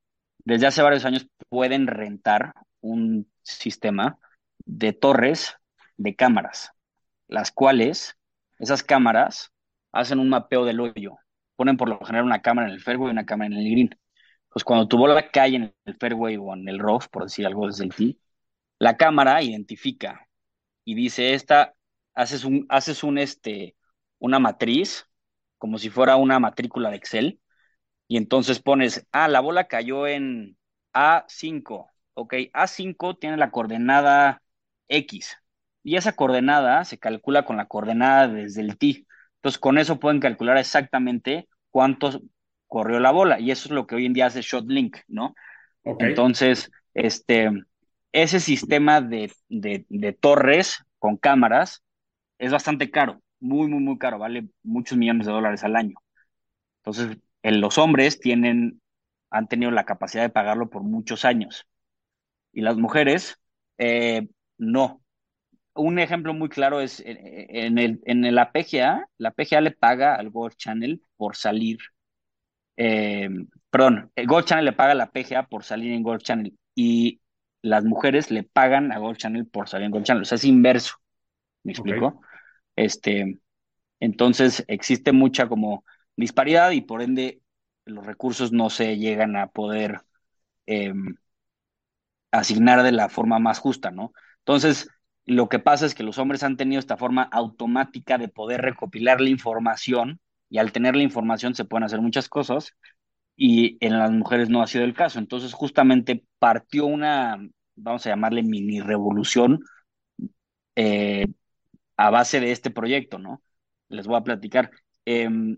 desde 0.43 0.67
hace 0.67 0.81
varios 0.81 1.05
años 1.05 1.27
pueden 1.49 1.87
rentar 1.87 2.53
un 2.81 3.29
sistema 3.43 4.17
de 4.65 4.93
torres 4.93 5.55
de 5.97 6.15
cámaras, 6.15 6.71
las 7.27 7.51
cuales, 7.51 8.15
esas 8.59 8.83
cámaras, 8.83 9.51
hacen 9.91 10.19
un 10.19 10.29
mapeo 10.29 10.65
del 10.65 10.79
hoyo. 10.79 11.17
Ponen 11.55 11.77
por 11.77 11.89
lo 11.89 11.99
general 12.05 12.25
una 12.25 12.41
cámara 12.41 12.67
en 12.67 12.73
el 12.75 12.81
fairway 12.81 13.09
y 13.09 13.11
una 13.11 13.25
cámara 13.25 13.47
en 13.47 13.53
el 13.61 13.71
green. 13.71 13.89
Pues 14.55 14.63
cuando 14.63 14.87
tu 14.87 14.97
bola 14.97 15.29
cae 15.31 15.55
en 15.57 15.75
el 15.85 15.95
fairway 15.97 16.37
o 16.37 16.53
en 16.53 16.69
el 16.69 16.79
rough, 16.79 17.07
por 17.11 17.23
decir 17.23 17.45
algo 17.45 17.67
desde 17.67 17.83
el 17.83 17.93
tee, 17.93 18.17
la 18.79 18.97
cámara 18.97 19.41
identifica 19.43 20.27
y 20.85 20.95
dice, 20.95 21.33
esta, 21.35 21.75
haces 22.15 22.45
un, 22.45 22.65
haces 22.69 23.03
un, 23.03 23.17
este, 23.19 23.75
una 24.19 24.39
matriz, 24.39 25.07
como 25.57 25.77
si 25.79 25.89
fuera 25.89 26.17
una 26.17 26.39
matrícula 26.39 26.89
de 26.91 26.97
Excel, 26.97 27.41
y 28.07 28.17
entonces 28.17 28.61
pones, 28.61 29.07
ah, 29.11 29.27
la 29.29 29.41
bola 29.41 29.67
cayó 29.67 30.07
en 30.07 30.57
A5, 30.93 31.91
ok, 32.15 32.35
A5 32.53 33.17
tiene 33.17 33.37
la 33.37 33.51
coordenada 33.51 34.43
X, 34.89 35.37
y 35.83 35.97
esa 35.97 36.13
coordenada 36.13 36.85
se 36.85 36.99
calcula 36.99 37.45
con 37.45 37.57
la 37.57 37.67
coordenada 37.67 38.27
desde 38.29 38.61
el 38.61 38.77
tee. 38.77 39.07
Entonces, 39.37 39.59
con 39.59 39.77
eso 39.77 39.99
pueden 39.99 40.19
calcular 40.21 40.57
exactamente 40.57 41.47
cuánto 41.71 42.21
corrió 42.75 42.99
la 42.99 43.11
bola, 43.11 43.39
y 43.39 43.51
eso 43.51 43.69
es 43.69 43.71
lo 43.73 43.87
que 43.87 43.95
hoy 43.95 44.05
en 44.05 44.13
día 44.13 44.27
hace 44.27 44.41
ShotLink, 44.41 44.97
¿no? 45.07 45.35
Entonces, 45.97 46.71
este, 46.93 47.51
ese 48.13 48.39
sistema 48.39 49.01
de, 49.01 49.31
de, 49.49 49.85
de 49.89 50.13
torres 50.13 50.83
con 50.99 51.17
cámaras 51.17 51.83
es 52.39 52.51
bastante 52.51 52.91
caro, 52.91 53.21
muy, 53.39 53.67
muy, 53.69 53.81
muy 53.81 53.97
caro, 53.99 54.19
vale 54.19 54.49
muchos 54.63 54.97
millones 54.97 55.27
de 55.27 55.33
dólares 55.33 55.63
al 55.63 55.75
año. 55.77 55.95
Entonces, 56.83 57.17
el- 57.43 57.59
los 57.61 57.77
hombres 57.77 58.19
tienen, 58.19 58.81
han 59.31 59.47
tenido 59.47 59.71
la 59.71 59.85
capacidad 59.85 60.23
de 60.23 60.29
pagarlo 60.29 60.69
por 60.69 60.83
muchos 60.83 61.25
años 61.25 61.67
y 62.53 62.61
las 62.61 62.77
mujeres 62.77 63.37
eh, 63.77 64.27
no. 64.57 65.01
Un 65.75 65.99
ejemplo 65.99 66.33
muy 66.33 66.49
claro 66.49 66.81
es 66.81 67.01
eh, 67.01 67.47
en 67.49 67.77
el, 67.79 68.01
en 68.05 68.35
la 68.35 68.51
PGA, 68.53 69.07
la 69.17 69.31
PGA 69.31 69.61
le 69.61 69.71
paga 69.71 70.15
al 70.15 70.29
Golf 70.31 70.55
Channel 70.57 71.01
por 71.17 71.35
salir 71.37 71.79
eh, 72.77 73.29
perdón, 73.69 74.11
el 74.15 74.27
Golf 74.27 74.45
Channel 74.45 74.65
le 74.65 74.73
paga 74.73 74.91
a 74.91 74.95
la 74.95 75.11
PGA 75.11 75.47
por 75.47 75.63
salir 75.63 75.91
en 75.93 76.03
Golf 76.03 76.23
Channel 76.23 76.57
y 76.75 77.21
las 77.61 77.83
mujeres 77.83 78.31
le 78.31 78.43
pagan 78.43 78.91
a 78.91 78.99
Golf 78.99 79.17
Channel 79.17 79.47
por 79.47 79.67
salir 79.67 79.85
en 79.85 79.91
Golf 79.91 80.05
Channel. 80.05 80.23
O 80.23 80.25
sea, 80.25 80.35
es 80.35 80.45
inverso, 80.45 80.95
¿me 81.63 81.71
explico? 81.71 82.21
Este, 82.75 83.39
entonces 83.99 84.63
existe 84.67 85.11
mucha 85.11 85.47
como 85.47 85.83
disparidad 86.15 86.71
y 86.71 86.81
por 86.81 87.01
ende 87.01 87.41
los 87.85 88.05
recursos 88.05 88.51
no 88.51 88.69
se 88.69 88.97
llegan 88.97 89.35
a 89.35 89.47
poder 89.47 90.01
eh, 90.67 90.93
asignar 92.31 92.83
de 92.83 92.91
la 92.91 93.09
forma 93.09 93.39
más 93.39 93.59
justa, 93.59 93.91
¿no? 93.91 94.13
Entonces, 94.39 94.89
lo 95.25 95.49
que 95.49 95.59
pasa 95.59 95.85
es 95.85 95.95
que 95.95 96.03
los 96.03 96.17
hombres 96.17 96.43
han 96.43 96.57
tenido 96.57 96.79
esta 96.79 96.97
forma 96.97 97.23
automática 97.23 98.17
de 98.17 98.27
poder 98.27 98.61
recopilar 98.61 99.21
la 99.21 99.29
información 99.29 100.19
y 100.55 100.57
al 100.57 100.71
tener 100.71 100.95
la 100.95 101.03
información 101.03 101.53
se 101.53 101.65
pueden 101.65 101.83
hacer 101.83 101.99
muchas 101.99 102.29
cosas 102.29 102.77
y 103.35 103.77
en 103.85 103.99
las 103.99 104.09
mujeres 104.09 104.49
no 104.49 104.61
ha 104.63 104.67
sido 104.67 104.85
el 104.85 104.93
caso. 104.93 105.19
Entonces, 105.19 105.51
justamente 105.51 106.23
partió 106.39 106.85
una, 106.85 107.37
vamos 107.75 108.05
a 108.05 108.09
llamarle 108.11 108.41
mini 108.41 108.79
revolución 108.79 109.59
eh, 110.77 111.27
a 111.97 112.09
base 112.09 112.39
de 112.39 112.53
este 112.53 112.71
proyecto, 112.71 113.19
¿no? 113.19 113.41
Les 113.89 114.07
voy 114.07 114.15
a 114.15 114.23
platicar. 114.23 114.71
Em, 115.03 115.57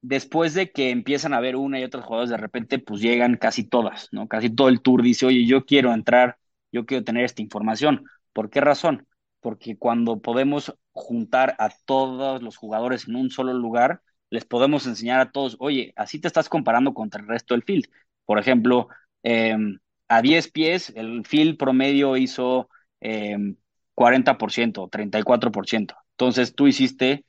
después 0.00 0.54
de 0.54 0.72
que 0.72 0.88
empiezan 0.88 1.34
a 1.34 1.40
ver 1.40 1.56
una 1.56 1.78
y 1.78 1.84
otros 1.84 2.04
jugadores, 2.06 2.30
de 2.30 2.38
repente, 2.38 2.78
pues 2.78 3.02
llegan 3.02 3.36
casi 3.36 3.64
todas, 3.64 4.08
¿no? 4.10 4.26
Casi 4.26 4.48
todo 4.48 4.70
el 4.70 4.80
tour 4.80 5.02
dice, 5.02 5.26
oye, 5.26 5.44
yo 5.46 5.66
quiero 5.66 5.92
entrar, 5.92 6.38
yo 6.72 6.86
quiero 6.86 7.04
tener 7.04 7.26
esta 7.26 7.42
información. 7.42 8.06
¿Por 8.32 8.48
qué 8.48 8.62
razón? 8.62 9.06
Porque 9.40 9.76
cuando 9.76 10.20
podemos 10.22 10.74
juntar 10.92 11.56
a 11.58 11.68
todos 11.84 12.42
los 12.42 12.56
jugadores 12.56 13.06
en 13.06 13.16
un 13.16 13.30
solo 13.30 13.52
lugar, 13.52 14.00
les 14.34 14.44
podemos 14.44 14.86
enseñar 14.86 15.20
a 15.20 15.30
todos, 15.32 15.56
oye, 15.60 15.92
así 15.96 16.20
te 16.20 16.28
estás 16.28 16.48
comparando 16.48 16.92
contra 16.94 17.20
el 17.22 17.28
resto 17.28 17.54
del 17.54 17.62
field. 17.62 17.86
Por 18.26 18.38
ejemplo, 18.38 18.88
eh, 19.22 19.56
a 20.08 20.22
10 20.22 20.50
pies, 20.50 20.92
el 20.96 21.24
field 21.26 21.56
promedio 21.58 22.16
hizo 22.16 22.68
eh, 23.00 23.36
40%, 23.94 24.88
34%. 24.90 25.94
Entonces 26.12 26.54
tú 26.54 26.66
hiciste, 26.66 27.24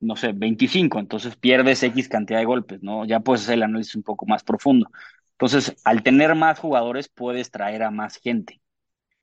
no 0.00 0.16
sé, 0.16 0.32
25, 0.32 0.98
entonces 0.98 1.36
pierdes 1.36 1.82
X 1.82 2.08
cantidad 2.08 2.38
de 2.38 2.44
golpes, 2.44 2.82
¿no? 2.82 3.04
Ya 3.06 3.20
puedes 3.20 3.42
hacer 3.42 3.54
el 3.54 3.62
análisis 3.64 3.94
un 3.96 4.02
poco 4.02 4.26
más 4.26 4.42
profundo. 4.44 4.90
Entonces, 5.32 5.76
al 5.84 6.02
tener 6.02 6.34
más 6.34 6.58
jugadores, 6.58 7.08
puedes 7.08 7.50
traer 7.50 7.82
a 7.82 7.90
más 7.90 8.16
gente 8.16 8.60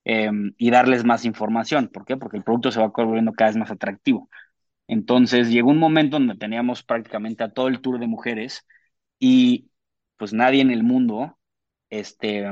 eh, 0.05 0.31
y 0.57 0.71
darles 0.71 1.05
más 1.05 1.25
información. 1.25 1.89
¿Por 1.89 2.05
qué? 2.05 2.17
Porque 2.17 2.37
el 2.37 2.43
producto 2.43 2.71
se 2.71 2.79
va 2.81 2.87
volviendo 2.95 3.33
cada 3.33 3.51
vez 3.51 3.57
más 3.57 3.71
atractivo. 3.71 4.29
Entonces, 4.91 5.49
llegó 5.49 5.69
un 5.71 5.79
momento 5.79 6.17
donde 6.19 6.35
teníamos 6.35 6.83
prácticamente 6.83 7.43
a 7.45 7.53
todo 7.53 7.69
el 7.69 7.81
tour 7.81 7.97
de 7.99 8.07
mujeres 8.07 8.65
y 9.19 9.69
pues 10.17 10.33
nadie 10.33 10.61
en 10.61 10.69
el 10.71 10.83
mundo 10.83 11.37
este, 11.89 12.45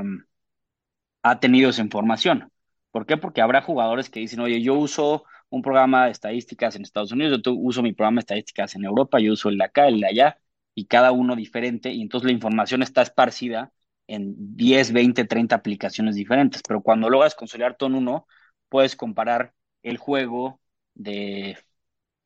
ha 1.22 1.40
tenido 1.40 1.70
esa 1.70 1.82
información. 1.82 2.50
¿Por 2.90 3.04
qué? 3.06 3.16
Porque 3.18 3.42
habrá 3.42 3.60
jugadores 3.62 4.08
que 4.10 4.20
dicen, 4.20 4.40
oye, 4.40 4.62
yo 4.62 4.74
uso 4.74 5.24
un 5.50 5.60
programa 5.62 6.06
de 6.06 6.12
estadísticas 6.12 6.76
en 6.76 6.82
Estados 6.82 7.12
Unidos, 7.12 7.40
yo 7.44 7.52
uso 7.54 7.82
mi 7.82 7.92
programa 7.92 8.16
de 8.16 8.20
estadísticas 8.20 8.74
en 8.74 8.84
Europa, 8.84 9.20
yo 9.20 9.32
uso 9.34 9.50
el 9.50 9.58
de 9.58 9.64
acá, 9.64 9.88
el 9.88 10.00
de 10.00 10.06
allá, 10.06 10.38
y 10.74 10.86
cada 10.86 11.12
uno 11.12 11.36
diferente, 11.36 11.92
y 11.92 12.00
entonces 12.00 12.26
la 12.26 12.32
información 12.32 12.82
está 12.82 13.02
esparcida 13.02 13.70
en 14.06 14.34
10, 14.56 14.92
20, 14.92 15.24
30 15.26 15.56
aplicaciones 15.56 16.14
diferentes, 16.14 16.62
pero 16.66 16.82
cuando 16.82 17.10
logras 17.10 17.34
consolidar 17.34 17.76
todo 17.76 17.90
en 17.90 17.96
uno, 17.96 18.26
puedes 18.70 18.96
comparar 18.96 19.52
el 19.82 19.98
juego 19.98 20.60
de 20.94 21.58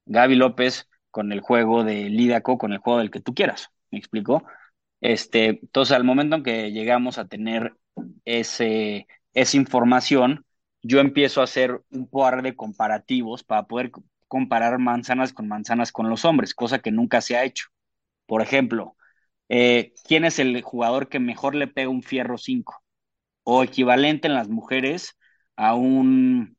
Gaby 0.07 0.37
López 0.37 0.88
con 1.11 1.33
el 1.33 1.40
juego 1.40 1.85
de 1.85 2.09
Lidaco, 2.11 2.59
con 2.59 2.73
el 2.73 2.79
juego 2.79 2.99
del 2.99 3.11
que 3.11 3.21
tú 3.21 3.35
quieras, 3.35 3.71
¿me 3.90 3.99
explico? 3.99 4.45
Este, 5.01 5.47
entonces, 5.62 5.95
al 5.97 6.05
momento 6.05 6.37
en 6.37 6.43
que 6.43 6.73
llegamos 6.73 7.19
a 7.19 7.27
tener 7.27 7.75
ese, 8.25 9.07
esa 9.35 9.57
información, 9.57 10.45
yo 10.83 11.01
empiezo 11.01 11.40
a 11.40 11.45
hacer 11.45 11.83
un 11.90 12.09
par 12.09 12.43
de 12.43 12.57
comparativos 12.57 13.45
para 13.45 13.64
poder 13.67 13.90
comparar 14.29 14.79
manzanas 14.79 15.33
con 15.33 15.49
manzanas 15.49 15.93
con 15.93 16.09
los 16.09 16.25
hombres, 16.25 16.55
cosa 16.55 16.81
que 16.81 16.90
nunca 16.90 17.21
se 17.21 17.37
ha 17.37 17.45
hecho. 17.45 17.67
Por 18.27 18.43
ejemplo, 18.43 18.97
eh, 19.49 19.93
¿quién 20.07 20.25
es 20.25 20.38
el 20.38 20.61
jugador 20.62 21.09
que 21.09 21.21
mejor 21.21 21.55
le 21.55 21.69
pega 21.69 21.90
un 21.90 22.03
fierro 22.03 22.38
5? 22.38 22.83
O 23.45 23.62
equivalente 23.64 24.29
en 24.29 24.35
las 24.35 24.49
mujeres 24.49 25.17
a 25.57 25.75
un, 25.75 26.57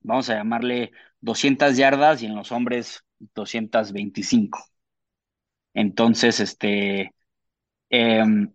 vamos 0.00 0.30
a 0.30 0.34
llamarle 0.36 0.92
200 1.20 1.76
yardas 1.76 2.22
y 2.22 2.26
en 2.26 2.36
los 2.36 2.52
hombres 2.52 3.04
225. 3.34 4.60
Entonces, 5.74 6.40
este, 6.40 7.14
em, 7.90 8.52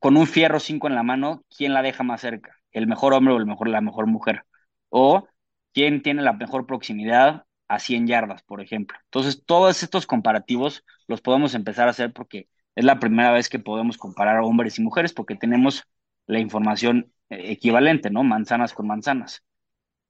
con 0.00 0.16
un 0.16 0.26
fierro 0.26 0.60
5 0.60 0.88
en 0.88 0.94
la 0.94 1.02
mano, 1.02 1.44
¿quién 1.56 1.74
la 1.74 1.82
deja 1.82 2.02
más 2.02 2.20
cerca? 2.20 2.56
¿El 2.72 2.86
mejor 2.86 3.12
hombre 3.14 3.34
o 3.34 3.36
el 3.38 3.46
mejor, 3.46 3.68
la 3.68 3.80
mejor 3.80 4.06
mujer? 4.06 4.44
O 4.88 5.28
quién 5.72 6.02
tiene 6.02 6.22
la 6.22 6.32
mejor 6.32 6.66
proximidad 6.66 7.44
a 7.68 7.78
100 7.78 8.06
yardas, 8.06 8.42
por 8.42 8.60
ejemplo. 8.60 8.98
Entonces, 9.04 9.44
todos 9.44 9.82
estos 9.82 10.06
comparativos 10.06 10.84
los 11.06 11.20
podemos 11.20 11.54
empezar 11.54 11.86
a 11.88 11.90
hacer 11.92 12.12
porque 12.12 12.48
es 12.74 12.84
la 12.84 12.98
primera 12.98 13.32
vez 13.32 13.48
que 13.48 13.58
podemos 13.58 13.98
comparar 13.98 14.36
a 14.38 14.44
hombres 14.44 14.78
y 14.78 14.82
mujeres 14.82 15.12
porque 15.12 15.36
tenemos 15.36 15.84
la 16.26 16.40
información 16.40 17.12
eh, 17.28 17.52
equivalente, 17.52 18.10
¿no? 18.10 18.24
Manzanas 18.24 18.72
con 18.72 18.86
manzanas. 18.86 19.42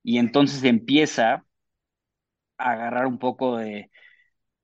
Y 0.03 0.19
entonces 0.19 0.65
empieza 0.65 1.45
a 2.59 2.73
agarrar 2.73 3.07
un 3.07 3.19
poco 3.19 3.57
de, 3.59 3.91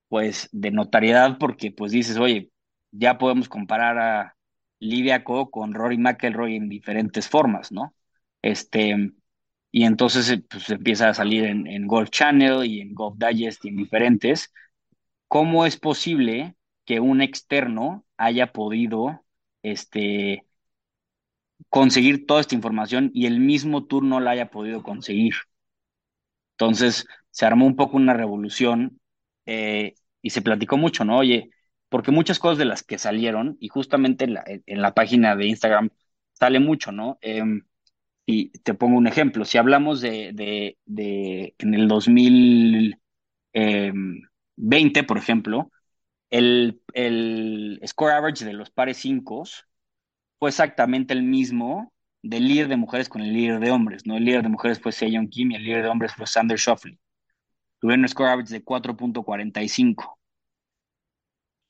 pues, 0.08 0.48
de 0.52 0.70
notariedad 0.70 1.38
porque, 1.38 1.72
pues, 1.72 1.92
dices, 1.92 2.18
oye, 2.18 2.52
ya 2.92 3.18
podemos 3.18 3.48
comparar 3.48 3.98
a 3.98 4.36
Lidia 4.80 5.24
Co 5.24 5.50
con 5.50 5.74
Rory 5.74 5.98
McElroy 5.98 6.56
en 6.56 6.68
diferentes 6.68 7.28
formas, 7.28 7.72
¿no? 7.72 7.94
Este, 8.42 9.12
y 9.72 9.84
entonces 9.84 10.30
eh, 10.30 10.44
pues, 10.48 10.70
empieza 10.70 11.08
a 11.10 11.14
salir 11.14 11.44
en, 11.44 11.66
en, 11.66 11.86
Golf 11.86 12.10
Channel 12.10 12.64
y 12.66 12.80
en 12.80 12.94
Golf 12.94 13.16
Digest 13.18 13.64
y 13.64 13.68
en 13.70 13.76
diferentes. 13.76 14.52
¿Cómo 15.28 15.66
es 15.66 15.76
posible 15.78 16.56
que 16.84 17.00
un 17.00 17.22
externo 17.22 18.06
haya 18.16 18.52
podido 18.52 19.24
este, 19.62 20.45
conseguir 21.70 22.26
toda 22.26 22.40
esta 22.40 22.54
información 22.54 23.10
y 23.14 23.26
el 23.26 23.40
mismo 23.40 23.86
tour 23.86 24.02
no 24.04 24.20
la 24.20 24.32
haya 24.32 24.50
podido 24.50 24.82
conseguir? 24.82 25.34
Entonces 26.54 27.06
se 27.30 27.46
armó 27.46 27.66
un 27.66 27.76
poco 27.76 27.96
una 27.96 28.14
revolución 28.14 29.00
eh, 29.46 29.94
y 30.22 30.30
se 30.30 30.42
platicó 30.42 30.76
mucho, 30.76 31.04
¿no? 31.04 31.18
Oye, 31.18 31.50
porque 31.88 32.10
muchas 32.10 32.38
cosas 32.38 32.58
de 32.58 32.64
las 32.64 32.82
que 32.82 32.98
salieron, 32.98 33.56
y 33.60 33.68
justamente 33.68 34.24
en 34.24 34.34
la, 34.34 34.44
en 34.46 34.82
la 34.82 34.94
página 34.94 35.36
de 35.36 35.46
Instagram 35.46 35.90
sale 36.32 36.58
mucho, 36.60 36.92
¿no? 36.92 37.18
Eh, 37.20 37.42
y 38.26 38.50
te 38.60 38.74
pongo 38.74 38.98
un 38.98 39.06
ejemplo, 39.08 39.44
si 39.44 39.58
hablamos 39.58 40.00
de, 40.00 40.32
de, 40.86 41.54
en 41.58 41.74
el 41.74 41.88
2020, 41.88 43.00
por 45.04 45.18
ejemplo, 45.18 45.70
el, 46.30 46.82
el 46.94 47.80
score 47.86 48.12
average 48.12 48.44
de 48.44 48.52
los 48.54 48.70
pares 48.70 48.98
5 48.98 49.44
fue 50.38 50.50
exactamente 50.50 51.14
el 51.14 51.22
mismo 51.22 51.92
del 52.22 52.48
líder 52.48 52.68
de 52.68 52.76
mujeres 52.76 53.08
con 53.08 53.22
el 53.22 53.32
líder 53.32 53.60
de 53.60 53.70
hombres, 53.70 54.06
¿no? 54.06 54.16
El 54.16 54.24
líder 54.24 54.42
de 54.42 54.48
mujeres 54.48 54.80
fue 54.80 54.92
Seyon 54.92 55.28
Kim 55.28 55.52
y 55.52 55.56
el 55.56 55.64
líder 55.64 55.82
de 55.84 55.88
hombres 55.88 56.14
fue 56.14 56.26
Sander 56.26 56.58
Schauffele. 56.58 56.98
Tuvieron 57.80 58.02
un 58.02 58.08
score 58.08 58.28
average 58.28 58.52
de 58.52 58.64
4.45. 58.64 60.18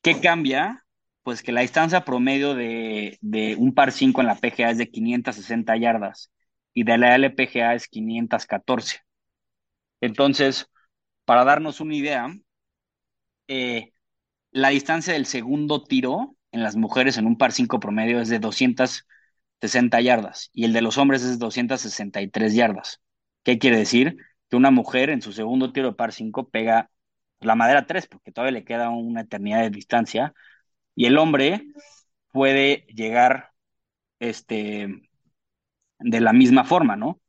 ¿Qué 0.02 0.20
cambia? 0.20 0.84
Pues 1.22 1.42
que 1.42 1.52
la 1.52 1.62
distancia 1.62 2.04
promedio 2.04 2.54
de, 2.54 3.18
de 3.20 3.56
un 3.56 3.74
par 3.74 3.92
5 3.92 4.20
en 4.20 4.26
la 4.28 4.36
PGA 4.36 4.70
es 4.70 4.78
de 4.78 4.90
560 4.90 5.76
yardas 5.76 6.32
y 6.72 6.84
de 6.84 6.98
la 6.98 7.16
LPGA 7.16 7.74
es 7.74 7.88
514. 7.88 9.00
Entonces, 10.00 10.70
para 11.24 11.44
darnos 11.44 11.80
una 11.80 11.94
idea, 11.96 12.28
eh, 13.48 13.92
la 14.50 14.70
distancia 14.70 15.12
del 15.12 15.26
segundo 15.26 15.84
tiro 15.84 16.35
en 16.56 16.62
las 16.62 16.76
mujeres 16.76 17.18
en 17.18 17.26
un 17.26 17.36
par 17.36 17.52
5 17.52 17.80
promedio 17.80 18.20
es 18.20 18.28
de 18.30 18.38
260 18.38 20.00
yardas 20.00 20.50
y 20.54 20.64
el 20.64 20.72
de 20.72 20.80
los 20.82 20.98
hombres 20.98 21.22
es 21.22 21.32
de 21.32 21.36
263 21.36 22.54
yardas. 22.54 23.02
¿Qué 23.44 23.58
quiere 23.58 23.76
decir? 23.78 24.16
Que 24.48 24.56
una 24.56 24.70
mujer 24.70 25.10
en 25.10 25.22
su 25.22 25.32
segundo 25.32 25.72
tiro 25.72 25.88
de 25.88 25.94
par 25.96 26.12
5 26.12 26.48
pega 26.48 26.90
la 27.40 27.54
madera 27.56 27.86
3 27.86 28.06
porque 28.06 28.32
todavía 28.32 28.58
le 28.58 28.64
queda 28.64 28.88
una 28.90 29.22
eternidad 29.22 29.60
de 29.62 29.70
distancia 29.70 30.34
y 30.94 31.06
el 31.06 31.18
hombre 31.18 31.66
puede 32.32 32.86
llegar 32.88 33.52
este 34.18 34.88
de 35.98 36.20
la 36.20 36.32
misma 36.32 36.64
forma, 36.64 36.96
¿no? 36.96 37.20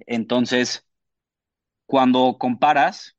Entonces, 0.00 0.86
cuando 1.86 2.36
comparas 2.38 3.15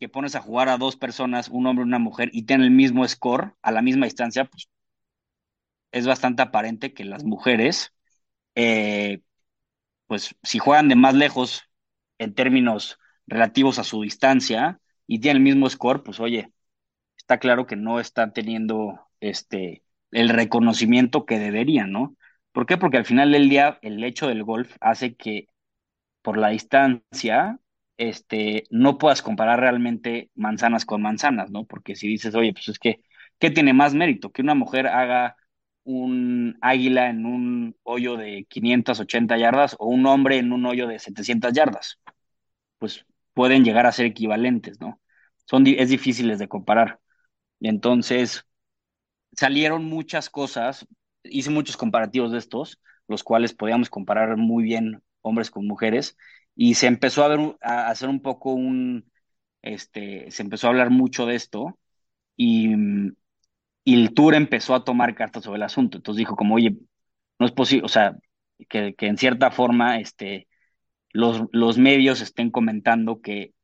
que 0.00 0.08
pones 0.08 0.34
a 0.34 0.40
jugar 0.40 0.68
a 0.70 0.78
dos 0.78 0.96
personas, 0.96 1.48
un 1.50 1.66
hombre 1.66 1.84
y 1.84 1.88
una 1.88 1.98
mujer, 2.00 2.30
y 2.32 2.44
tienen 2.44 2.66
el 2.66 2.72
mismo 2.72 3.06
score 3.06 3.54
a 3.62 3.72
la 3.72 3.82
misma 3.82 4.06
distancia, 4.06 4.46
pues 4.46 4.68
es 5.92 6.06
bastante 6.06 6.42
aparente 6.42 6.94
que 6.94 7.04
las 7.04 7.24
mujeres, 7.24 7.92
eh, 8.54 9.22
pues 10.06 10.36
si 10.42 10.58
juegan 10.58 10.88
de 10.88 10.96
más 10.96 11.14
lejos 11.14 11.64
en 12.18 12.34
términos 12.34 12.98
relativos 13.26 13.78
a 13.78 13.84
su 13.84 14.02
distancia 14.02 14.80
y 15.06 15.20
tienen 15.20 15.38
el 15.42 15.44
mismo 15.54 15.70
score, 15.70 16.02
pues 16.02 16.20
oye, 16.20 16.52
está 17.18 17.38
claro 17.38 17.66
que 17.66 17.76
no 17.76 18.00
están 18.00 18.32
teniendo 18.32 19.08
este 19.20 19.84
el 20.12 20.28
reconocimiento 20.30 21.26
que 21.26 21.38
deberían, 21.38 21.92
¿no? 21.92 22.16
¿Por 22.52 22.66
qué? 22.66 22.76
Porque 22.78 22.98
al 22.98 23.06
final 23.06 23.32
del 23.32 23.48
día 23.48 23.78
el 23.82 24.02
hecho 24.04 24.28
del 24.28 24.44
golf 24.44 24.76
hace 24.80 25.14
que 25.16 25.48
por 26.22 26.38
la 26.38 26.50
distancia 26.50 27.60
este, 28.00 28.64
no 28.70 28.98
puedas 28.98 29.22
comparar 29.22 29.60
realmente 29.60 30.30
manzanas 30.34 30.84
con 30.86 31.02
manzanas, 31.02 31.50
¿no? 31.50 31.66
Porque 31.66 31.96
si 31.96 32.08
dices, 32.08 32.34
oye, 32.34 32.52
pues 32.52 32.68
es 32.68 32.78
que, 32.78 33.02
¿qué 33.38 33.50
tiene 33.50 33.72
más 33.74 33.94
mérito? 33.94 34.32
Que 34.32 34.42
una 34.42 34.54
mujer 34.54 34.86
haga 34.88 35.36
un 35.84 36.58
águila 36.60 37.10
en 37.10 37.26
un 37.26 37.76
hoyo 37.82 38.16
de 38.16 38.46
580 38.48 39.36
yardas 39.38 39.76
o 39.78 39.86
un 39.88 40.06
hombre 40.06 40.38
en 40.38 40.52
un 40.52 40.66
hoyo 40.66 40.86
de 40.88 40.98
700 40.98 41.52
yardas. 41.52 41.98
Pues 42.78 43.06
pueden 43.34 43.64
llegar 43.64 43.86
a 43.86 43.92
ser 43.92 44.06
equivalentes, 44.06 44.80
¿no? 44.80 45.00
Son, 45.46 45.66
es 45.66 45.88
difíciles 45.90 46.38
de 46.38 46.48
comparar. 46.48 47.00
Entonces, 47.60 48.46
salieron 49.32 49.84
muchas 49.84 50.30
cosas 50.30 50.86
hice 51.24 51.50
muchos 51.50 51.76
comparativos 51.76 52.32
de 52.32 52.38
estos, 52.38 52.80
los 53.08 53.24
cuales 53.24 53.54
podíamos 53.54 53.90
comparar 53.90 54.36
muy 54.36 54.64
bien 54.64 55.02
hombres 55.22 55.50
con 55.50 55.66
mujeres, 55.66 56.16
y 56.56 56.74
se 56.74 56.86
empezó 56.86 57.24
a, 57.24 57.28
ver, 57.28 57.56
a 57.62 57.88
hacer 57.90 58.08
un 58.08 58.22
poco 58.22 58.52
un, 58.52 59.10
este, 59.62 60.30
se 60.30 60.42
empezó 60.42 60.66
a 60.66 60.70
hablar 60.70 60.90
mucho 60.90 61.26
de 61.26 61.36
esto, 61.36 61.78
y, 62.36 62.74
y 63.84 63.94
el 64.02 64.14
tour 64.14 64.34
empezó 64.34 64.74
a 64.74 64.84
tomar 64.84 65.14
cartas 65.14 65.44
sobre 65.44 65.56
el 65.58 65.62
asunto. 65.64 65.98
Entonces 65.98 66.18
dijo 66.18 66.36
como, 66.36 66.54
oye, 66.56 66.76
no 67.38 67.46
es 67.46 67.52
posible, 67.52 67.84
o 67.86 67.88
sea, 67.88 68.16
que, 68.68 68.94
que 68.94 69.06
en 69.06 69.18
cierta 69.18 69.50
forma 69.50 69.98
este, 70.00 70.48
los, 71.12 71.44
los 71.52 71.78
medios 71.78 72.22
estén 72.22 72.50
comentando 72.52 73.22
que 73.22 73.54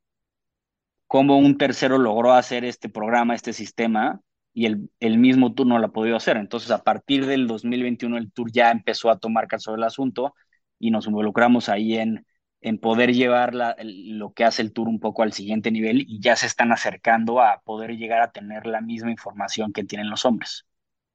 cómo 1.07 1.37
un 1.37 1.57
tercero 1.57 1.97
logró 1.97 2.33
hacer 2.33 2.65
este 2.65 2.89
programa, 2.89 3.35
este 3.35 3.53
sistema, 3.53 4.21
y 4.53 4.65
el, 4.65 4.89
el 4.99 5.17
mismo 5.19 5.53
tour 5.53 5.67
no 5.67 5.79
lo 5.79 5.87
ha 5.87 5.91
podido 5.93 6.17
hacer. 6.17 6.37
Entonces, 6.37 6.71
a 6.71 6.83
partir 6.83 7.25
del 7.25 7.47
2021, 7.47 8.17
el 8.17 8.31
tour 8.31 8.51
ya 8.51 8.71
empezó 8.71 9.09
a 9.11 9.19
tomar 9.19 9.47
caso 9.47 9.71
del 9.73 9.83
asunto 9.83 10.33
y 10.79 10.91
nos 10.91 11.07
involucramos 11.07 11.69
ahí 11.69 11.97
en, 11.97 12.25
en 12.61 12.79
poder 12.79 13.13
llevar 13.13 13.53
la, 13.53 13.75
lo 13.81 14.33
que 14.33 14.43
hace 14.45 14.61
el 14.61 14.73
tour 14.73 14.87
un 14.87 14.99
poco 14.99 15.23
al 15.23 15.33
siguiente 15.33 15.71
nivel 15.71 16.01
y 16.07 16.19
ya 16.19 16.35
se 16.35 16.47
están 16.47 16.71
acercando 16.71 17.41
a 17.41 17.61
poder 17.61 17.91
llegar 17.97 18.21
a 18.21 18.31
tener 18.31 18.65
la 18.65 18.81
misma 18.81 19.11
información 19.11 19.73
que 19.73 19.83
tienen 19.83 20.09
los 20.09 20.25
hombres, 20.25 20.65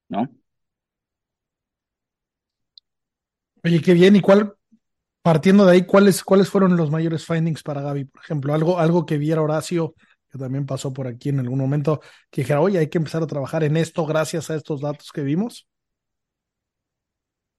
¿no? 0.08 0.28
Oye, 3.64 3.80
qué 3.80 3.94
bien. 3.94 4.16
¿Y 4.16 4.20
cuál, 4.20 4.54
partiendo 5.22 5.64
de 5.66 5.72
ahí, 5.72 5.86
cuáles, 5.86 6.24
cuáles 6.24 6.48
fueron 6.48 6.76
los 6.76 6.90
mayores 6.90 7.26
findings 7.26 7.62
para 7.62 7.82
Gaby? 7.82 8.04
Por 8.06 8.22
ejemplo, 8.22 8.54
algo, 8.54 8.78
algo 8.78 9.06
que 9.06 9.18
viera 9.18 9.42
Horacio, 9.42 9.94
que 10.30 10.38
también 10.38 10.66
pasó 10.66 10.92
por 10.92 11.06
aquí 11.06 11.28
en 11.28 11.40
algún 11.40 11.58
momento, 11.58 12.00
que 12.30 12.42
dijera, 12.42 12.60
oye, 12.60 12.78
hay 12.78 12.88
que 12.88 12.98
empezar 12.98 13.22
a 13.22 13.26
trabajar 13.26 13.64
en 13.64 13.76
esto 13.76 14.04
gracias 14.06 14.50
a 14.50 14.56
estos 14.56 14.80
datos 14.80 15.12
que 15.12 15.22
vimos. 15.22 15.68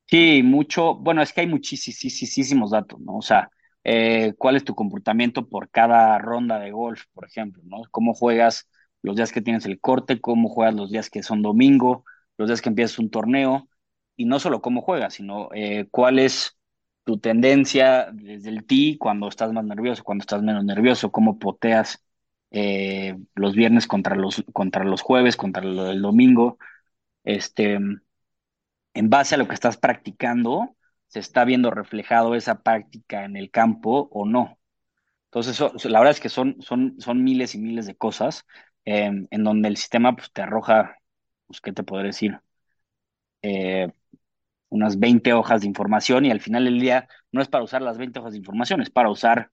Sí, 0.07 0.43
mucho, 0.43 0.95
bueno, 0.95 1.21
es 1.21 1.33
que 1.33 1.41
hay 1.41 1.47
muchísimos 1.47 2.71
datos, 2.71 2.99
¿no? 2.99 3.17
O 3.17 3.21
sea, 3.21 3.49
eh, 3.83 4.33
cuál 4.37 4.55
es 4.55 4.63
tu 4.63 4.75
comportamiento 4.75 5.47
por 5.47 5.69
cada 5.69 6.17
ronda 6.17 6.59
de 6.59 6.71
golf, 6.71 7.03
por 7.13 7.25
ejemplo, 7.25 7.61
¿no? 7.65 7.83
Cómo 7.91 8.13
juegas 8.13 8.69
los 9.01 9.15
días 9.15 9.31
que 9.31 9.41
tienes 9.41 9.65
el 9.65 9.79
corte, 9.79 10.21
cómo 10.21 10.49
juegas 10.49 10.75
los 10.75 10.91
días 10.91 11.09
que 11.09 11.23
son 11.23 11.41
domingo, 11.41 12.05
los 12.37 12.47
días 12.47 12.61
que 12.61 12.69
empiezas 12.69 12.99
un 12.99 13.09
torneo, 13.09 13.67
y 14.15 14.25
no 14.25 14.39
solo 14.39 14.61
cómo 14.61 14.81
juegas, 14.81 15.15
sino 15.15 15.49
eh, 15.53 15.87
cuál 15.91 16.19
es 16.19 16.57
tu 17.03 17.19
tendencia 17.19 18.09
desde 18.13 18.49
el 18.49 18.65
tee 18.65 18.97
cuando 18.97 19.27
estás 19.27 19.51
más 19.51 19.65
nervioso, 19.65 20.03
cuando 20.03 20.21
estás 20.23 20.41
menos 20.41 20.63
nervioso, 20.63 21.11
cómo 21.11 21.39
poteas 21.39 22.03
eh, 22.51 23.17
los 23.35 23.55
viernes 23.55 23.87
contra 23.87 24.15
los, 24.15 24.43
contra 24.53 24.83
los 24.85 25.01
jueves, 25.01 25.35
contra 25.35 25.63
el 25.63 26.01
domingo, 26.01 26.57
este, 27.23 27.79
en 28.93 29.09
base 29.09 29.35
a 29.35 29.37
lo 29.37 29.47
que 29.47 29.53
estás 29.55 29.77
practicando, 29.77 30.75
se 31.13 31.19
está 31.19 31.45
viendo 31.45 31.69
reflejado 31.69 32.33
esa 32.33 32.63
práctica 32.63 33.23
en 33.23 33.37
el 33.37 33.51
campo 33.51 34.09
o 34.11 34.25
no. 34.25 34.57
Entonces, 35.31 35.59
la 35.85 35.99
verdad 35.99 36.11
es 36.15 36.19
que 36.19 36.29
son, 36.29 36.57
son, 36.59 36.95
son 36.99 37.23
miles 37.23 37.53
y 37.53 37.59
miles 37.59 37.85
de 37.85 37.95
cosas 37.95 38.45
em, 38.83 39.27
en 39.29 39.43
donde 39.43 39.69
el 39.69 39.77
sistema 39.77 40.15
pues, 40.15 40.31
te 40.33 40.41
arroja, 40.41 40.97
pues, 41.45 41.61
¿qué 41.61 41.71
te 41.71 41.83
podré 41.83 42.07
decir? 42.07 42.39
Eh, 43.43 43.91
unas 44.69 44.99
20 44.99 45.33
hojas 45.33 45.61
de 45.61 45.67
información 45.67 46.25
y 46.25 46.31
al 46.31 46.41
final 46.41 46.65
del 46.65 46.79
día 46.79 47.07
no 47.31 47.41
es 47.43 47.47
para 47.47 47.63
usar 47.63 47.83
las 47.83 47.99
20 47.99 48.19
hojas 48.19 48.33
de 48.33 48.39
información, 48.39 48.81
es 48.81 48.89
para 48.89 49.11
usar 49.11 49.51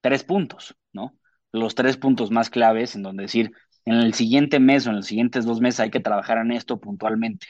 tres 0.00 0.24
puntos, 0.24 0.76
¿no? 0.94 1.18
Los 1.52 1.74
tres 1.74 1.98
puntos 1.98 2.30
más 2.30 2.50
claves 2.50 2.96
en 2.96 3.02
donde 3.02 3.24
decir, 3.24 3.52
en 3.84 3.96
el 3.96 4.14
siguiente 4.14 4.60
mes 4.60 4.86
o 4.86 4.90
en 4.90 4.96
los 4.96 5.06
siguientes 5.06 5.44
dos 5.44 5.60
meses 5.60 5.80
hay 5.80 5.90
que 5.90 6.00
trabajar 6.00 6.38
en 6.38 6.52
esto 6.52 6.80
puntualmente, 6.80 7.48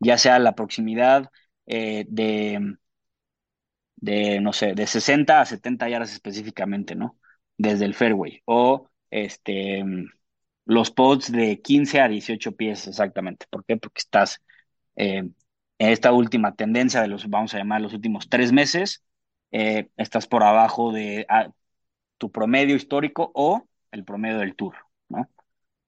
ya 0.00 0.18
sea 0.18 0.38
la 0.38 0.54
proximidad 0.54 1.30
eh, 1.66 2.04
de, 2.08 2.76
de, 3.96 4.40
no 4.40 4.52
sé, 4.52 4.74
de 4.74 4.86
60 4.86 5.40
a 5.40 5.46
70 5.46 5.88
yardas 5.88 6.12
específicamente, 6.12 6.94
¿no? 6.94 7.18
Desde 7.56 7.84
el 7.84 7.94
fairway. 7.94 8.42
O 8.46 8.90
este, 9.10 9.84
los 10.64 10.90
pods 10.90 11.30
de 11.32 11.60
15 11.60 12.00
a 12.00 12.08
18 12.08 12.52
pies 12.56 12.86
exactamente. 12.86 13.46
¿Por 13.50 13.64
qué? 13.64 13.76
Porque 13.76 14.00
estás 14.00 14.42
eh, 14.96 15.18
en 15.18 15.88
esta 15.90 16.12
última 16.12 16.54
tendencia 16.54 17.02
de 17.02 17.08
los, 17.08 17.28
vamos 17.28 17.54
a 17.54 17.58
llamar, 17.58 17.80
los 17.80 17.94
últimos 17.94 18.28
tres 18.28 18.52
meses, 18.52 19.04
eh, 19.50 19.88
estás 19.96 20.26
por 20.26 20.44
abajo 20.44 20.92
de 20.92 21.26
ah, 21.28 21.50
tu 22.18 22.30
promedio 22.30 22.76
histórico 22.76 23.30
o 23.34 23.66
el 23.92 24.04
promedio 24.04 24.38
del 24.38 24.56
tour, 24.56 24.76
¿no? 25.08 25.28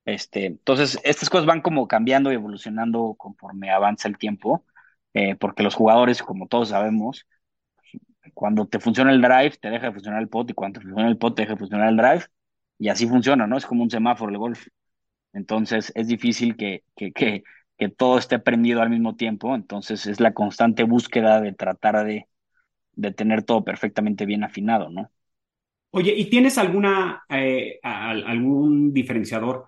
Este, 0.04 0.46
entonces, 0.46 1.00
estas 1.04 1.30
cosas 1.30 1.46
van 1.46 1.62
como 1.62 1.88
cambiando 1.88 2.30
y 2.30 2.34
evolucionando 2.34 3.14
conforme 3.16 3.70
avanza 3.70 4.08
el 4.08 4.18
tiempo, 4.18 4.64
eh, 5.14 5.36
porque 5.36 5.62
los 5.62 5.74
jugadores, 5.74 6.22
como 6.22 6.48
todos 6.48 6.70
sabemos, 6.70 7.26
cuando 8.34 8.66
te 8.66 8.80
funciona 8.80 9.12
el 9.12 9.22
drive, 9.22 9.52
te 9.60 9.70
deja 9.70 9.86
de 9.86 9.92
funcionar 9.92 10.20
el 10.20 10.28
pot, 10.28 10.50
y 10.50 10.54
cuando 10.54 10.80
te 10.80 10.86
funciona 10.86 11.08
el 11.08 11.18
pot, 11.18 11.34
te 11.36 11.42
deja 11.42 11.54
de 11.54 11.58
funcionar 11.58 11.88
el 11.88 11.96
drive, 11.96 12.24
y 12.78 12.88
así 12.88 13.06
funciona, 13.06 13.46
¿no? 13.46 13.56
Es 13.56 13.66
como 13.66 13.82
un 13.82 13.90
semáforo 13.90 14.30
el 14.32 14.38
golf. 14.38 14.66
Entonces, 15.32 15.92
es 15.94 16.08
difícil 16.08 16.56
que, 16.56 16.84
que, 16.96 17.12
que, 17.12 17.42
que 17.78 17.88
todo 17.88 18.18
esté 18.18 18.38
prendido 18.38 18.82
al 18.82 18.90
mismo 18.90 19.16
tiempo, 19.16 19.54
entonces 19.54 20.06
es 20.06 20.20
la 20.20 20.34
constante 20.34 20.84
búsqueda 20.84 21.40
de 21.40 21.52
tratar 21.52 22.04
de, 22.04 22.28
de 22.92 23.12
tener 23.12 23.42
todo 23.42 23.64
perfectamente 23.64 24.26
bien 24.26 24.44
afinado, 24.44 24.90
¿no? 24.90 25.10
Oye, 25.90 26.12
¿y 26.16 26.28
tienes 26.28 26.58
alguna, 26.58 27.22
eh, 27.28 27.78
algún 27.82 28.92
diferenciador 28.92 29.66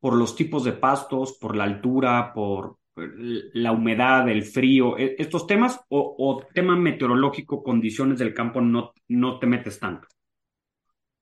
por 0.00 0.14
los 0.14 0.34
tipos 0.34 0.64
de 0.64 0.72
pastos, 0.72 1.36
por 1.38 1.54
la 1.54 1.64
altura, 1.64 2.32
por 2.32 2.78
la 2.96 3.72
humedad, 3.72 4.28
el 4.28 4.42
frío, 4.42 4.96
e, 4.98 5.16
estos 5.18 5.46
temas 5.46 5.80
o, 5.88 6.42
tema 6.54 6.76
meteorológico, 6.76 7.62
condiciones 7.62 8.18
del 8.18 8.34
campo, 8.34 8.60
no, 8.60 8.92
no 9.08 9.38
te 9.38 9.46
metes 9.46 9.78
tanto? 9.78 10.08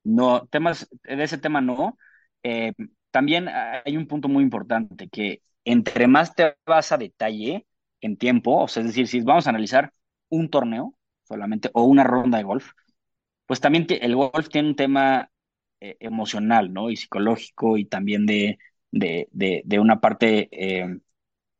No, 0.04 0.46
temas 0.46 0.88
de 1.02 1.22
ese 1.22 1.38
tema 1.38 1.60
no. 1.60 1.98
Eh, 2.42 2.72
también 3.10 3.48
hay 3.48 3.96
un 3.96 4.06
punto 4.06 4.28
muy 4.28 4.42
importante 4.42 5.08
que 5.08 5.40
entre 5.64 6.06
más 6.06 6.34
te 6.34 6.56
vas 6.66 6.92
a 6.92 6.98
detalle 6.98 7.66
en 8.00 8.16
tiempo, 8.16 8.62
o 8.62 8.68
sea, 8.68 8.82
es 8.82 8.88
decir, 8.88 9.08
si 9.08 9.20
vamos 9.20 9.46
a 9.46 9.50
analizar 9.50 9.92
un 10.28 10.50
torneo 10.50 10.94
solamente 11.22 11.70
o 11.72 11.84
una 11.84 12.04
ronda 12.04 12.38
de 12.38 12.44
golf, 12.44 12.72
pues 13.46 13.60
también 13.60 13.86
el 13.88 14.14
golf 14.14 14.48
tiene 14.48 14.68
un 14.68 14.76
tema 14.76 15.30
eh, 15.80 15.96
emocional, 16.00 16.72
¿no? 16.72 16.90
Y 16.90 16.96
psicológico 16.96 17.76
y 17.76 17.86
también 17.86 18.26
de, 18.26 18.58
de, 18.90 19.28
de, 19.64 19.78
una 19.78 20.00
parte, 20.00 20.48
eh, 20.52 20.98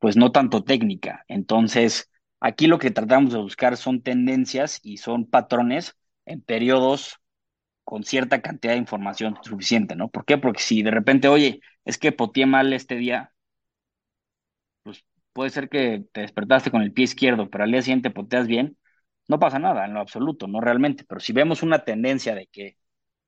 pues 0.04 0.18
no 0.18 0.32
tanto 0.32 0.64
técnica. 0.64 1.24
Entonces, 1.28 2.10
aquí 2.38 2.66
lo 2.66 2.78
que 2.78 2.90
tratamos 2.90 3.32
de 3.32 3.38
buscar 3.38 3.78
son 3.78 4.02
tendencias 4.02 4.78
y 4.82 4.98
son 4.98 5.24
patrones 5.24 5.96
en 6.26 6.42
periodos 6.42 7.20
con 7.84 8.04
cierta 8.04 8.42
cantidad 8.42 8.74
de 8.74 8.80
información 8.80 9.38
suficiente, 9.42 9.96
¿no? 9.96 10.10
¿Por 10.10 10.26
qué? 10.26 10.38
Porque 10.38 10.62
si 10.62 10.82
de 10.82 10.90
repente, 10.90 11.28
oye, 11.28 11.60
es 11.86 11.98
que 11.98 12.12
poteé 12.12 12.46
mal 12.46 12.72
este 12.74 12.96
día, 12.96 13.32
pues 14.82 15.04
puede 15.32 15.50
ser 15.50 15.68
que 15.68 16.04
te 16.12 16.22
despertaste 16.22 16.70
con 16.70 16.82
el 16.82 16.92
pie 16.92 17.04
izquierdo, 17.04 17.50
pero 17.50 17.64
al 17.64 17.70
día 17.72 17.82
siguiente 17.82 18.10
poteas 18.10 18.46
bien, 18.46 18.76
no 19.28 19.38
pasa 19.38 19.58
nada 19.58 19.84
en 19.86 19.94
lo 19.94 20.00
absoluto, 20.00 20.46
no 20.46 20.60
realmente, 20.60 21.04
pero 21.08 21.20
si 21.20 21.32
vemos 21.32 21.62
una 21.62 21.84
tendencia 21.84 22.34
de 22.34 22.46
que 22.48 22.76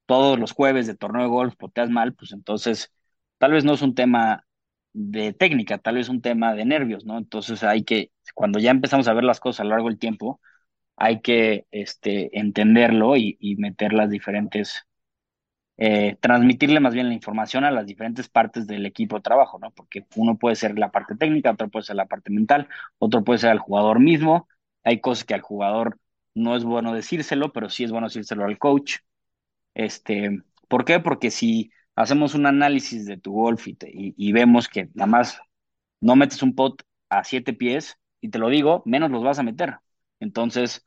todos 0.06 0.38
los 0.40 0.52
jueves 0.52 0.88
de 0.88 0.96
torneo 0.96 1.24
de 1.24 1.28
golf 1.30 1.56
poteas 1.56 1.90
mal, 1.90 2.14
pues 2.14 2.32
entonces 2.32 2.92
tal 3.38 3.52
vez 3.54 3.64
no 3.64 3.74
es 3.74 3.82
un 3.82 3.96
tema 3.96 4.45
de 4.96 5.34
técnica, 5.34 5.78
tal 5.78 5.96
vez 5.96 6.08
un 6.08 6.22
tema 6.22 6.54
de 6.54 6.64
nervios, 6.64 7.04
¿no? 7.04 7.18
Entonces 7.18 7.62
hay 7.64 7.84
que, 7.84 8.12
cuando 8.34 8.58
ya 8.58 8.70
empezamos 8.70 9.08
a 9.08 9.12
ver 9.14 9.24
las 9.24 9.40
cosas 9.40 9.60
a 9.60 9.64
lo 9.64 9.70
largo 9.70 9.88
del 9.88 9.98
tiempo, 9.98 10.40
hay 10.96 11.20
que 11.22 11.66
este, 11.72 12.38
entenderlo 12.38 13.16
y, 13.16 13.38
meter 13.58 13.92
las 13.92 14.10
diferentes, 14.10 14.86
eh, 15.78 16.16
transmitirle 16.20 16.80
más 16.80 16.94
bien 16.94 17.08
la 17.08 17.14
información 17.14 17.64
a 17.64 17.70
las 17.70 17.86
diferentes 17.86 18.28
partes 18.28 18.66
del 18.66 18.86
equipo 18.86 19.16
de 19.16 19.22
trabajo, 19.22 19.58
¿no? 19.58 19.70
Porque 19.72 20.06
uno 20.16 20.38
puede 20.38 20.56
ser 20.56 20.78
la 20.78 20.90
parte 20.90 21.16
técnica, 21.16 21.52
otro 21.52 21.68
puede 21.70 21.84
ser 21.84 21.96
la 21.96 22.06
parte 22.06 22.30
mental, 22.32 22.68
otro 22.98 23.24
puede 23.24 23.40
ser 23.40 23.52
el 23.52 23.58
jugador 23.58 24.00
mismo, 24.00 24.48
hay 24.84 25.00
cosas 25.00 25.24
que 25.24 25.34
al 25.34 25.42
jugador 25.42 25.98
no 26.34 26.56
es 26.56 26.64
bueno 26.64 26.94
decírselo, 26.94 27.52
pero 27.52 27.70
sí 27.70 27.84
es 27.84 27.92
bueno 27.92 28.08
decírselo 28.08 28.44
al 28.44 28.58
coach. 28.58 28.98
Este, 29.74 30.42
¿por 30.68 30.84
qué? 30.84 31.00
Porque 31.00 31.30
si 31.30 31.70
hacemos 31.96 32.34
un 32.34 32.46
análisis 32.46 33.06
de 33.06 33.18
tu 33.18 33.32
golf 33.32 33.66
y, 33.68 34.32
vemos 34.32 34.68
que 34.68 34.90
nada 34.94 35.06
más 35.06 35.40
no 36.00 36.16
metes 36.16 36.42
un 36.42 36.54
pot 36.54 36.82
a 37.08 37.24
siete 37.24 37.52
pies, 37.54 37.98
y 38.20 38.30
te 38.30 38.38
lo 38.38 38.48
digo, 38.48 38.82
menos 38.86 39.10
los 39.10 39.24
vas 39.24 39.38
a 39.38 39.42
meter. 39.42 39.78
Entonces, 40.20 40.84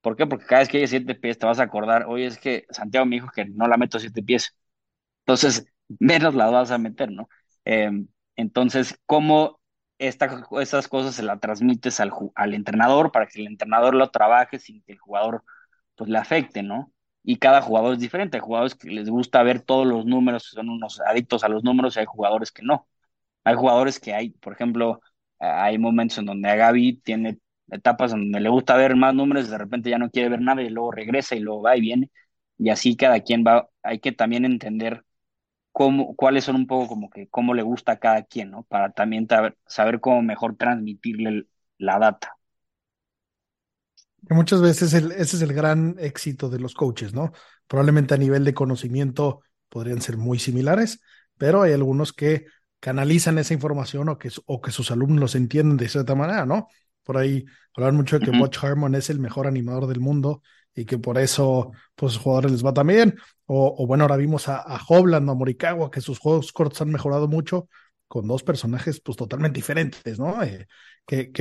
¿por 0.00 0.16
qué? 0.16 0.26
Porque 0.26 0.46
cada 0.46 0.60
vez 0.60 0.68
que 0.68 0.78
hay 0.78 0.86
siete 0.86 1.14
pies 1.14 1.38
te 1.38 1.46
vas 1.46 1.60
a 1.60 1.64
acordar, 1.64 2.06
oye, 2.08 2.26
es 2.26 2.38
que 2.38 2.66
Santiago 2.70 3.06
me 3.06 3.16
dijo 3.16 3.28
que 3.34 3.46
no 3.46 3.68
la 3.68 3.76
meto 3.76 3.98
a 3.98 4.00
siete 4.00 4.22
pies. 4.22 4.56
Entonces, 5.20 5.66
menos 6.00 6.34
la 6.34 6.50
vas 6.50 6.70
a 6.70 6.78
meter, 6.78 7.10
¿no? 7.12 7.28
Em, 7.64 8.08
entonces, 8.36 8.98
¿cómo 9.06 9.60
esta, 9.98 10.46
esas 10.60 10.88
cosas 10.88 11.14
se 11.14 11.22
las 11.22 11.40
transmites 11.40 12.00
al, 12.00 12.12
al 12.34 12.54
entrenador 12.54 13.12
para 13.12 13.26
que 13.26 13.40
el 13.40 13.46
entrenador 13.48 13.94
lo 13.94 14.10
trabaje 14.10 14.58
sin 14.58 14.82
que 14.82 14.92
el 14.92 14.98
jugador 14.98 15.44
pues 15.96 16.10
le 16.10 16.18
afecte, 16.18 16.62
¿no? 16.62 16.92
Y 17.26 17.38
cada 17.38 17.62
jugador 17.62 17.94
es 17.94 18.00
diferente. 18.00 18.38
Hay 18.38 18.42
jugadores 18.42 18.76
que 18.76 18.90
les 18.90 19.10
gusta 19.10 19.42
ver 19.44 19.62
todos 19.62 19.86
los 19.86 20.06
números, 20.06 20.44
son 20.44 20.70
unos 20.70 21.00
adictos 21.02 21.44
a 21.44 21.50
los 21.50 21.64
números, 21.64 21.96
y 21.96 22.00
hay 22.00 22.06
jugadores 22.06 22.52
que 22.52 22.62
no. 22.64 22.88
Hay 23.44 23.54
jugadores 23.56 24.00
que 24.00 24.14
hay, 24.14 24.30
por 24.30 24.52
ejemplo, 24.54 25.00
hay 25.38 25.78
momentos 25.78 26.18
en 26.18 26.26
donde 26.26 26.48
a 26.50 26.56
Gaby 26.56 26.98
tiene 27.04 27.38
etapas 27.70 28.12
donde 28.12 28.40
le 28.40 28.48
gusta 28.48 28.76
ver 28.76 28.96
más 28.96 29.14
números, 29.14 29.50
de 29.50 29.58
repente 29.58 29.90
ya 29.90 29.98
no 29.98 30.10
quiere 30.10 30.28
ver 30.30 30.40
nada 30.40 30.62
y 30.62 30.70
luego 30.70 30.92
regresa 30.92 31.36
y 31.36 31.40
luego 31.40 31.62
va 31.62 31.76
y 31.76 31.80
viene. 31.80 32.10
Y 32.58 32.70
así 32.70 32.96
cada 32.96 33.20
quien 33.20 33.44
va, 33.46 33.68
hay 33.82 34.00
que 34.00 34.12
también 34.12 34.44
entender 34.44 35.04
cómo, 35.72 36.16
cuáles 36.16 36.44
son 36.44 36.56
un 36.56 36.66
poco 36.66 36.88
como 36.88 37.10
que 37.10 37.28
cómo 37.28 37.54
le 37.54 37.62
gusta 37.62 37.92
a 37.92 37.98
cada 38.00 38.24
quien, 38.24 38.50
¿no? 38.52 38.64
Para 38.64 38.90
también 38.92 39.28
saber 39.66 40.00
cómo 40.00 40.22
mejor 40.22 40.56
transmitirle 40.56 41.46
la 41.78 41.98
data. 41.98 42.35
Que 44.26 44.34
muchas 44.34 44.60
veces 44.60 44.92
ese 44.92 45.36
es 45.36 45.42
el 45.42 45.52
gran 45.52 45.96
éxito 45.98 46.48
de 46.50 46.58
los 46.58 46.74
coaches, 46.74 47.14
¿no? 47.14 47.32
Probablemente 47.68 48.14
a 48.14 48.16
nivel 48.18 48.44
de 48.44 48.54
conocimiento 48.54 49.42
podrían 49.68 50.00
ser 50.00 50.16
muy 50.16 50.38
similares, 50.38 51.00
pero 51.38 51.62
hay 51.62 51.72
algunos 51.72 52.12
que 52.12 52.46
canalizan 52.80 53.38
esa 53.38 53.54
información 53.54 54.08
o 54.08 54.18
que, 54.18 54.30
o 54.46 54.60
que 54.60 54.72
sus 54.72 54.90
alumnos 54.90 55.20
los 55.20 55.34
entienden 55.36 55.76
de 55.76 55.88
cierta 55.88 56.14
manera, 56.16 56.44
¿no? 56.44 56.68
Por 57.04 57.18
ahí 57.18 57.44
hablan 57.76 57.96
mucho 57.96 58.18
de 58.18 58.26
que 58.26 58.36
Butch 58.36 58.62
Harmon 58.64 58.96
es 58.96 59.10
el 59.10 59.20
mejor 59.20 59.46
animador 59.46 59.86
del 59.86 60.00
mundo 60.00 60.42
y 60.74 60.84
que 60.84 60.98
por 60.98 61.18
eso 61.18 61.70
pues 61.94 62.14
los 62.14 62.22
jugadores 62.22 62.50
les 62.50 62.64
va 62.66 62.74
también. 62.74 63.16
O, 63.46 63.76
o 63.78 63.86
bueno, 63.86 64.04
ahora 64.04 64.16
vimos 64.16 64.48
a, 64.48 64.56
a 64.56 64.80
Hobland, 64.88 65.30
a 65.30 65.34
Morikawa, 65.34 65.90
que 65.90 66.00
sus 66.00 66.18
juegos 66.18 66.52
cortos 66.52 66.80
han 66.82 66.90
mejorado 66.90 67.28
mucho 67.28 67.68
con 68.08 68.26
dos 68.26 68.42
personajes 68.42 69.00
pues 69.00 69.16
totalmente 69.16 69.58
diferentes, 69.58 70.18
¿no? 70.18 70.42
Eh, 70.42 70.66
que, 71.06 71.32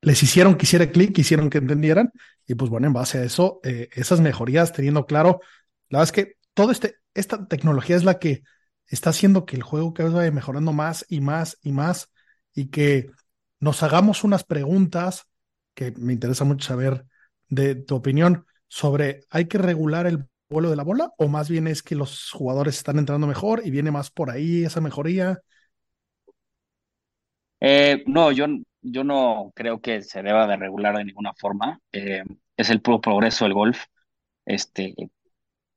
les 0.00 0.22
hicieron 0.22 0.56
que 0.56 0.64
hiciera 0.64 0.90
clic, 0.90 1.16
hicieron 1.18 1.48
que 1.50 1.58
entendieran 1.58 2.12
y 2.46 2.54
pues 2.54 2.70
bueno, 2.70 2.86
en 2.86 2.92
base 2.92 3.18
a 3.18 3.24
eso, 3.24 3.60
eh, 3.64 3.88
esas 3.92 4.20
mejorías 4.20 4.72
teniendo 4.72 5.06
claro, 5.06 5.40
la 5.88 6.00
verdad 6.00 6.14
es 6.16 6.24
que 6.24 6.36
todo 6.52 6.70
este, 6.70 6.96
esta 7.14 7.46
tecnología 7.46 7.96
es 7.96 8.04
la 8.04 8.18
que 8.18 8.42
está 8.86 9.10
haciendo 9.10 9.46
que 9.46 9.56
el 9.56 9.62
juego 9.62 9.94
cada 9.94 10.08
vez 10.08 10.16
vaya 10.16 10.30
mejorando 10.30 10.72
más 10.72 11.06
y 11.08 11.20
más 11.20 11.58
y 11.62 11.72
más 11.72 12.10
y 12.54 12.66
que 12.68 13.10
nos 13.60 13.82
hagamos 13.82 14.24
unas 14.24 14.44
preguntas 14.44 15.26
que 15.74 15.92
me 15.96 16.12
interesa 16.12 16.44
mucho 16.44 16.68
saber 16.68 17.06
de 17.48 17.74
tu 17.74 17.96
opinión 17.96 18.46
sobre, 18.68 19.22
¿hay 19.30 19.46
que 19.46 19.58
regular 19.58 20.06
el 20.06 20.26
vuelo 20.48 20.70
de 20.70 20.76
la 20.76 20.84
bola 20.84 21.12
o 21.18 21.28
más 21.28 21.48
bien 21.48 21.66
es 21.66 21.82
que 21.82 21.94
los 21.94 22.30
jugadores 22.30 22.76
están 22.76 22.98
entrando 22.98 23.26
mejor 23.26 23.62
y 23.64 23.70
viene 23.70 23.90
más 23.90 24.10
por 24.10 24.30
ahí 24.30 24.64
esa 24.64 24.80
mejoría? 24.80 25.40
Eh, 27.66 28.04
no, 28.06 28.30
yo, 28.30 28.46
yo 28.82 29.04
no 29.04 29.50
creo 29.54 29.80
que 29.80 30.02
se 30.02 30.22
deba 30.22 30.46
de 30.46 30.56
regular 30.56 30.96
de 30.96 31.04
ninguna 31.04 31.32
forma. 31.34 31.80
Eh, 31.92 32.22
es 32.58 32.68
el 32.70 32.82
puro 32.82 33.00
progreso 33.00 33.44
del 33.46 33.54
golf. 33.54 33.84
Este, 34.44 34.94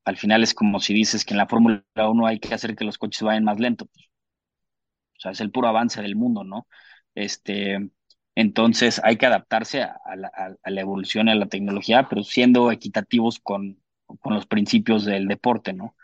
al 0.05 0.17
final 0.17 0.43
es 0.43 0.53
como 0.53 0.79
si 0.81 0.93
dices 0.93 1.25
que 1.25 1.33
en 1.33 1.37
la 1.39 1.47
Fórmula 1.47 1.83
1 1.95 2.27
hay 2.27 2.39
que 2.39 2.53
hacer 2.53 2.75
que 2.75 2.83
los 2.85 2.97
coches 2.97 3.21
vayan 3.23 3.45
más 3.45 3.59
lento. 3.59 3.85
O 3.85 5.19
sea, 5.19 5.31
es 5.31 5.41
el 5.41 5.51
puro 5.51 5.67
avance 5.67 6.01
del 6.01 6.15
mundo, 6.15 6.43
¿no? 6.43 6.67
Este, 7.15 7.89
entonces 8.35 9.01
hay 9.03 9.17
que 9.17 9.25
adaptarse 9.25 9.83
a, 9.83 9.99
la, 10.17 10.31
a 10.61 10.69
la 10.69 10.81
evolución, 10.81 11.29
a 11.29 11.35
la 11.35 11.47
tecnología, 11.47 12.07
pero 12.09 12.23
siendo 12.23 12.71
equitativos 12.71 13.39
con, 13.39 13.81
los 14.25 14.45
principios 14.47 15.05
del 15.05 15.27
deporte, 15.27 15.73
¿no? 15.73 15.95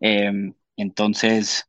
Eh, 0.00 0.52
entonces, 0.76 1.67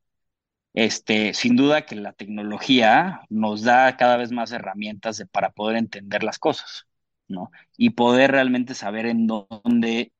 este, 0.85 1.33
sin 1.33 1.57
duda 1.57 1.85
que 1.85 1.95
la 1.95 2.13
tecnología 2.13 3.21
nos 3.29 3.63
da 3.63 3.97
cada 3.97 4.15
vez 4.17 4.31
más 4.31 4.51
herramientas 4.53 5.21
para 5.31 5.51
poder 5.51 5.75
entender 5.77 6.23
las 6.23 6.39
cosas, 6.39 6.87
¿no? 7.27 7.51
Y 7.77 7.91
poder 7.91 8.31
realmente 8.31 8.73
saber 8.75 9.05
en 9.05 9.27
dónde, 9.27 10.13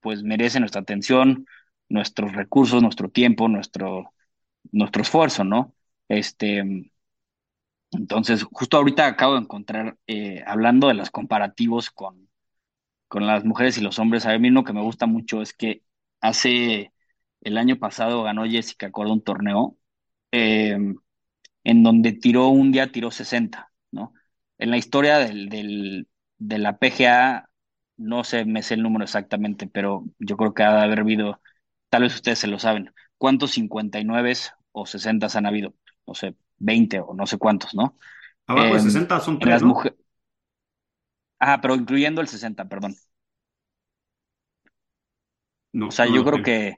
pues, 0.00 0.22
merece 0.22 0.60
nuestra 0.60 0.82
atención, 0.82 1.46
nuestros 1.88 2.32
recursos, 2.34 2.82
nuestro 2.82 3.08
tiempo, 3.10 3.48
nuestro, 3.48 4.12
nuestro 4.72 5.02
esfuerzo, 5.02 5.44
¿no? 5.44 5.74
Este, 6.08 6.62
entonces, 7.92 8.44
justo 8.44 8.76
ahorita 8.78 9.06
acabo 9.06 9.34
de 9.34 9.40
encontrar, 9.40 9.98
eh, 10.06 10.42
hablando 10.46 10.88
de 10.88 10.94
los 10.94 11.10
comparativos 11.10 11.90
con, 11.90 12.28
con 13.08 13.26
las 13.26 13.44
mujeres 13.44 13.78
y 13.78 13.82
los 13.82 13.98
hombres, 13.98 14.26
a 14.26 14.38
mí 14.38 14.48
uno 14.48 14.64
que 14.64 14.72
me 14.74 14.82
gusta 14.82 15.06
mucho 15.06 15.42
es 15.42 15.52
que 15.54 15.82
hace, 16.20 16.92
el 17.42 17.58
año 17.58 17.78
pasado 17.78 18.22
ganó 18.24 18.44
Jessica 18.46 18.90
Corda 18.92 19.12
un 19.14 19.22
torneo 19.24 19.78
eh, 20.32 20.78
en 21.64 21.82
donde 21.82 22.12
tiró 22.12 22.48
un 22.48 22.72
día, 22.72 22.90
tiró 22.92 23.10
60, 23.10 23.72
¿no? 23.90 24.14
En 24.58 24.70
la 24.70 24.76
historia 24.78 25.18
del, 25.18 25.48
del, 25.48 26.08
de 26.38 26.58
la 26.58 26.78
PGA, 26.78 27.48
no 27.96 28.24
sé, 28.24 28.44
me 28.44 28.62
sé 28.62 28.74
el 28.74 28.82
número 28.82 29.04
exactamente, 29.04 29.66
pero 29.68 30.04
yo 30.18 30.36
creo 30.36 30.54
que 30.54 30.62
ha 30.64 30.74
de 30.76 30.82
haber 30.84 31.00
habido, 31.00 31.40
tal 31.88 32.02
vez 32.02 32.14
ustedes 32.14 32.38
se 32.40 32.46
lo 32.48 32.58
saben, 32.58 32.92
¿cuántos 33.18 33.52
59 33.52 34.32
o 34.72 34.86
60 34.86 35.28
han 35.34 35.46
habido? 35.46 35.74
No 36.06 36.14
sé, 36.14 36.36
20 36.58 37.00
o 37.00 37.14
no 37.14 37.26
sé 37.26 37.38
cuántos, 37.38 37.74
¿no? 37.74 37.98
Abajo 38.46 38.74
Eh, 38.74 38.76
de 38.76 38.80
60 38.80 39.18
son 39.18 39.40
en 39.40 39.48
tres, 39.48 39.50
las 39.50 39.62
¿no? 39.62 39.64
mujeres, 39.64 39.98
ah, 41.38 41.60
pero 41.60 41.74
incluyendo 41.74 42.20
el 42.20 42.28
60, 42.28 42.68
perdón. 42.68 42.96
O 42.96 42.98
No, 45.72 45.94
sea, 45.94 46.06
no 46.06 46.14
yo 46.14 46.24
creo 46.24 46.42
que 46.42 46.76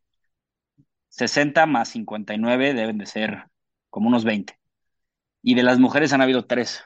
60 1.14 1.66
más 1.66 1.90
59 1.90 2.74
deben 2.74 2.98
de 2.98 3.06
ser 3.06 3.44
como 3.90 4.08
unos 4.08 4.24
20. 4.24 4.58
Y 5.42 5.54
de 5.54 5.62
las 5.62 5.78
mujeres 5.78 6.12
han 6.12 6.22
habido 6.22 6.46
tres. 6.46 6.84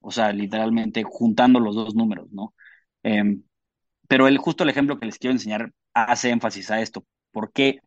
O 0.00 0.10
sea, 0.10 0.32
literalmente 0.32 1.02
juntando 1.04 1.60
los 1.60 1.74
dos 1.74 1.94
números, 1.94 2.30
¿no? 2.32 2.54
Em, 3.02 3.42
pero 4.08 4.28
el, 4.28 4.38
justo 4.38 4.64
el 4.64 4.70
ejemplo 4.70 4.98
que 4.98 5.06
les 5.06 5.18
quiero 5.18 5.32
enseñar 5.34 5.72
hace 5.94 6.30
énfasis 6.30 6.70
a 6.70 6.80
esto. 6.80 7.06
¿Por 7.32 7.52
qué, 7.52 7.80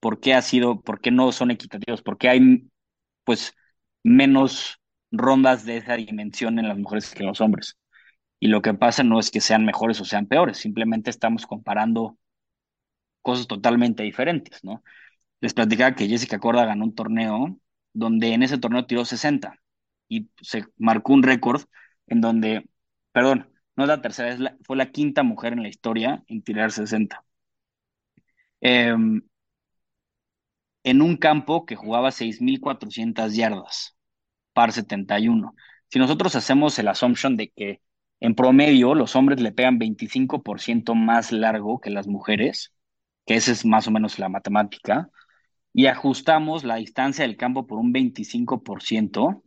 por 0.00 0.20
qué 0.20 0.34
ha 0.34 0.42
sido, 0.42 0.80
por 0.82 1.00
qué 1.00 1.10
no 1.10 1.32
son 1.32 1.50
equitativos? 1.52 2.02
¿Por 2.02 2.18
qué 2.18 2.30
hay, 2.30 2.68
pues, 3.24 3.54
menos 4.04 4.80
rondas 5.12 5.64
de 5.66 5.78
esa 5.78 5.96
dimensión 5.96 6.58
en 6.58 6.68
las 6.68 6.78
mujeres 6.78 7.14
que 7.14 7.22
en 7.22 7.28
los 7.28 7.40
hombres? 7.40 7.78
Y 8.40 8.48
lo 8.48 8.62
que 8.62 8.74
pasa 8.74 9.02
no 9.04 9.20
es 9.20 9.30
que 9.30 9.40
sean 9.40 9.64
mejores 9.64 10.00
o 10.00 10.04
sean 10.04 10.26
peores, 10.26 10.58
simplemente 10.58 11.10
estamos 11.10 11.46
comparando 11.46 12.18
cosas 13.26 13.46
totalmente 13.48 14.02
diferentes, 14.04 14.62
¿no? 14.64 14.82
Les 15.40 15.54
platicaba 15.54 15.94
que 15.96 16.08
Jessica 16.08 16.38
Corda 16.40 16.64
ganó 16.66 16.84
un 16.86 16.94
torneo 16.94 17.58
donde 17.94 18.34
en 18.34 18.42
ese 18.42 18.58
torneo 18.58 18.86
tiró 18.86 19.04
60 19.04 19.56
y 20.08 20.30
se 20.42 20.64
marcó 20.78 21.12
un 21.14 21.22
récord 21.24 21.62
en 22.08 22.20
donde, 22.22 22.68
perdón, 23.12 23.50
no 23.76 23.84
es 23.84 23.88
la 23.88 24.02
tercera, 24.02 24.30
es 24.30 24.40
la- 24.40 24.56
fue 24.64 24.76
la 24.76 24.90
quinta 24.92 25.22
mujer 25.24 25.52
en 25.54 25.62
la 25.62 25.68
historia 25.70 26.24
en 26.28 26.42
tirar 26.42 26.72
60. 26.72 27.24
Em, 28.60 29.22
en 30.84 31.02
un 31.02 31.16
campo 31.16 31.66
que 31.66 31.76
jugaba 31.76 32.12
6.400 32.12 33.34
yardas, 33.36 33.96
par 34.54 34.72
71. 34.72 35.54
Si 35.90 35.98
nosotros 35.98 36.36
hacemos 36.36 36.78
el 36.78 36.88
assumption 36.88 37.36
de 37.38 37.50
que 37.52 37.82
en 38.20 38.36
promedio 38.36 38.94
los 38.96 39.16
hombres 39.16 39.40
le 39.40 39.52
pegan 39.52 39.78
25% 39.78 40.94
más 40.96 41.32
largo 41.32 41.80
que 41.80 41.90
las 41.90 42.08
mujeres, 42.08 42.74
que 43.26 43.36
esa 43.36 43.52
es 43.52 43.64
más 43.66 43.88
o 43.88 43.90
menos 43.90 44.18
la 44.18 44.28
matemática, 44.28 45.10
y 45.72 45.86
ajustamos 45.86 46.64
la 46.64 46.76
distancia 46.76 47.26
del 47.26 47.36
campo 47.36 47.66
por 47.66 47.78
un 47.78 47.92
25%, 47.92 49.42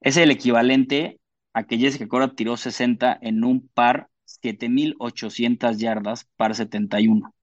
es 0.00 0.16
el 0.16 0.30
equivalente 0.30 1.20
a 1.52 1.64
que 1.64 1.78
Jessica 1.78 2.08
Cora 2.08 2.34
tiró 2.34 2.56
60 2.56 3.18
en 3.22 3.44
un 3.44 3.68
par 3.68 4.08
7.800 4.24 5.78
yardas 5.78 6.24
par 6.36 6.54
71. 6.54 7.34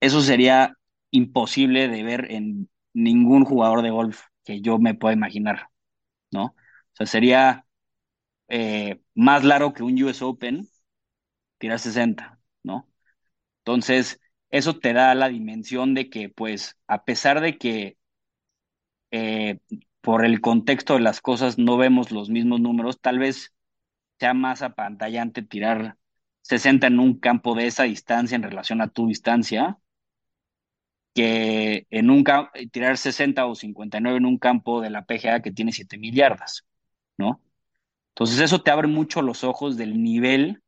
Eso 0.00 0.20
sería 0.22 0.76
imposible 1.10 1.88
de 1.88 2.02
ver 2.02 2.30
en 2.30 2.70
ningún 2.92 3.44
jugador 3.44 3.82
de 3.82 3.90
golf 3.90 4.22
que 4.44 4.60
yo 4.60 4.78
me 4.78 4.94
pueda 4.94 5.14
imaginar, 5.14 5.68
¿no? 6.32 6.46
O 6.46 6.54
sea, 6.94 7.06
sería 7.06 7.66
eh, 8.48 9.00
más 9.14 9.44
largo 9.44 9.74
que 9.74 9.82
un 9.84 10.02
US 10.02 10.22
Open 10.22 10.68
tirar 11.58 11.78
60, 11.78 12.39
¿no? 12.39 12.39
Entonces, 13.70 14.20
eso 14.50 14.78
te 14.80 14.92
da 14.92 15.14
la 15.14 15.28
dimensión 15.28 15.94
de 15.94 16.10
que, 16.10 16.28
pues, 16.28 16.76
a 16.88 17.04
pesar 17.04 17.40
de 17.40 17.56
que 17.58 17.98
eh, 19.10 19.58
por 20.00 20.24
el 20.24 20.40
contexto 20.40 20.94
de 20.94 21.00
las 21.00 21.20
cosas 21.20 21.58
no 21.58 21.76
vemos 21.76 22.10
los 22.10 22.30
mismos 22.30 22.60
números, 22.60 23.00
tal 23.00 23.18
vez 23.18 23.52
sea 24.18 24.34
más 24.34 24.62
apantallante 24.62 25.42
tirar 25.42 25.98
60 26.42 26.88
en 26.88 27.00
un 27.00 27.18
campo 27.20 27.54
de 27.54 27.66
esa 27.68 27.84
distancia 27.84 28.36
en 28.36 28.44
relación 28.44 28.80
a 28.82 28.88
tu 28.90 29.08
distancia 29.08 29.78
que 31.14 31.86
en 31.90 32.10
un 32.10 32.22
ca- 32.24 32.50
tirar 32.72 32.96
60 32.96 33.46
o 33.46 33.54
59 33.54 34.18
en 34.18 34.26
un 34.26 34.38
campo 34.38 34.80
de 34.80 34.90
la 34.90 35.04
PGA 35.04 35.42
que 35.42 35.52
tiene 35.52 35.72
7000 35.72 36.14
yardas, 36.14 36.64
¿no? 37.18 37.42
Entonces 38.10 38.40
eso 38.40 38.62
te 38.62 38.70
abre 38.70 38.88
mucho 38.88 39.22
los 39.22 39.44
ojos 39.44 39.76
del 39.78 40.02
nivel 40.02 40.62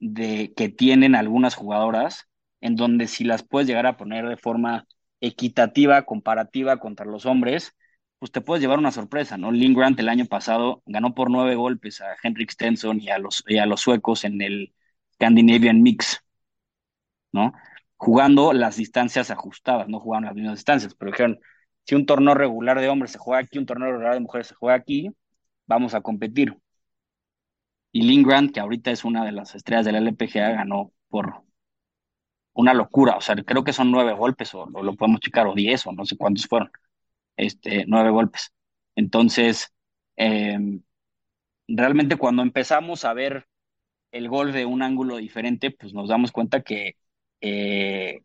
de 0.00 0.52
que 0.56 0.68
tienen 0.68 1.14
algunas 1.14 1.54
jugadoras, 1.54 2.28
en 2.60 2.76
donde 2.76 3.06
si 3.08 3.24
las 3.24 3.42
puedes 3.42 3.68
llegar 3.68 3.86
a 3.86 3.96
poner 3.96 4.28
de 4.28 4.36
forma 4.36 4.86
equitativa, 5.20 6.02
comparativa 6.04 6.78
contra 6.78 7.06
los 7.06 7.26
hombres, 7.26 7.74
pues 8.18 8.32
te 8.32 8.40
puedes 8.40 8.62
llevar 8.62 8.78
una 8.78 8.92
sorpresa, 8.92 9.36
¿no? 9.38 9.52
Lynn 9.52 9.74
Grant 9.74 9.98
el 10.00 10.08
año 10.08 10.26
pasado 10.26 10.82
ganó 10.86 11.14
por 11.14 11.30
nueve 11.30 11.54
golpes 11.56 12.00
a 12.00 12.16
Henrik 12.22 12.50
Stenson 12.52 13.00
y 13.00 13.10
a 13.10 13.18
los, 13.18 13.44
y 13.46 13.58
a 13.58 13.66
los 13.66 13.80
suecos 13.80 14.24
en 14.24 14.40
el 14.42 14.74
Scandinavian 15.14 15.82
Mix, 15.82 16.20
¿no? 17.32 17.52
Jugando 17.96 18.52
las 18.52 18.76
distancias 18.76 19.30
ajustadas, 19.30 19.88
no 19.88 20.00
jugaban 20.00 20.24
las 20.24 20.34
mismas 20.34 20.56
distancias, 20.56 20.94
pero 20.94 21.10
dijeron, 21.12 21.40
si 21.86 21.94
un 21.94 22.06
torneo 22.06 22.34
regular 22.34 22.80
de 22.80 22.88
hombres 22.88 23.12
se 23.12 23.18
juega 23.18 23.40
aquí, 23.42 23.58
un 23.58 23.66
torneo 23.66 23.88
regular 23.92 24.14
de 24.14 24.20
mujeres 24.20 24.48
se 24.48 24.54
juega 24.54 24.76
aquí, 24.76 25.10
vamos 25.66 25.94
a 25.94 26.00
competir. 26.02 26.56
Y 27.94 28.02
Lynn 28.02 28.24
Grant, 28.24 28.52
que 28.52 28.60
ahorita 28.60 28.90
es 28.90 29.04
una 29.06 29.24
de 29.24 29.32
las 29.32 29.54
estrellas 29.54 29.86
de 29.86 29.92
la 29.92 29.98
LPGA, 29.98 30.50
ganó 30.52 30.92
por 31.08 31.44
una 32.54 32.74
locura. 32.74 33.16
O 33.16 33.20
sea, 33.20 33.36
creo 33.36 33.64
que 33.64 33.72
son 33.72 33.90
nueve 33.90 34.12
golpes, 34.14 34.54
o, 34.54 34.66
lo 34.66 34.94
podemos 34.96 35.20
checar, 35.20 35.46
o 35.46 35.54
diez, 35.54 35.86
o 35.86 35.92
no 35.92 36.04
sé 36.04 36.16
cuántos 36.16 36.46
fueron. 36.46 36.70
Este, 37.36 37.84
nueve 37.86 38.10
golpes. 38.10 38.54
Entonces, 38.96 39.72
eh, 40.16 40.58
realmente 41.68 42.16
cuando 42.16 42.42
empezamos 42.42 43.04
a 43.04 43.14
ver 43.14 43.46
el 44.12 44.28
golf 44.30 44.54
de 44.54 44.66
un 44.66 44.82
ángulo 44.82 45.18
diferente, 45.18 45.72
pues 45.72 45.94
nos 45.94 46.08
damos 46.10 46.32
cuenta 46.32 46.62
que 46.62 46.96
eh, 47.42 48.22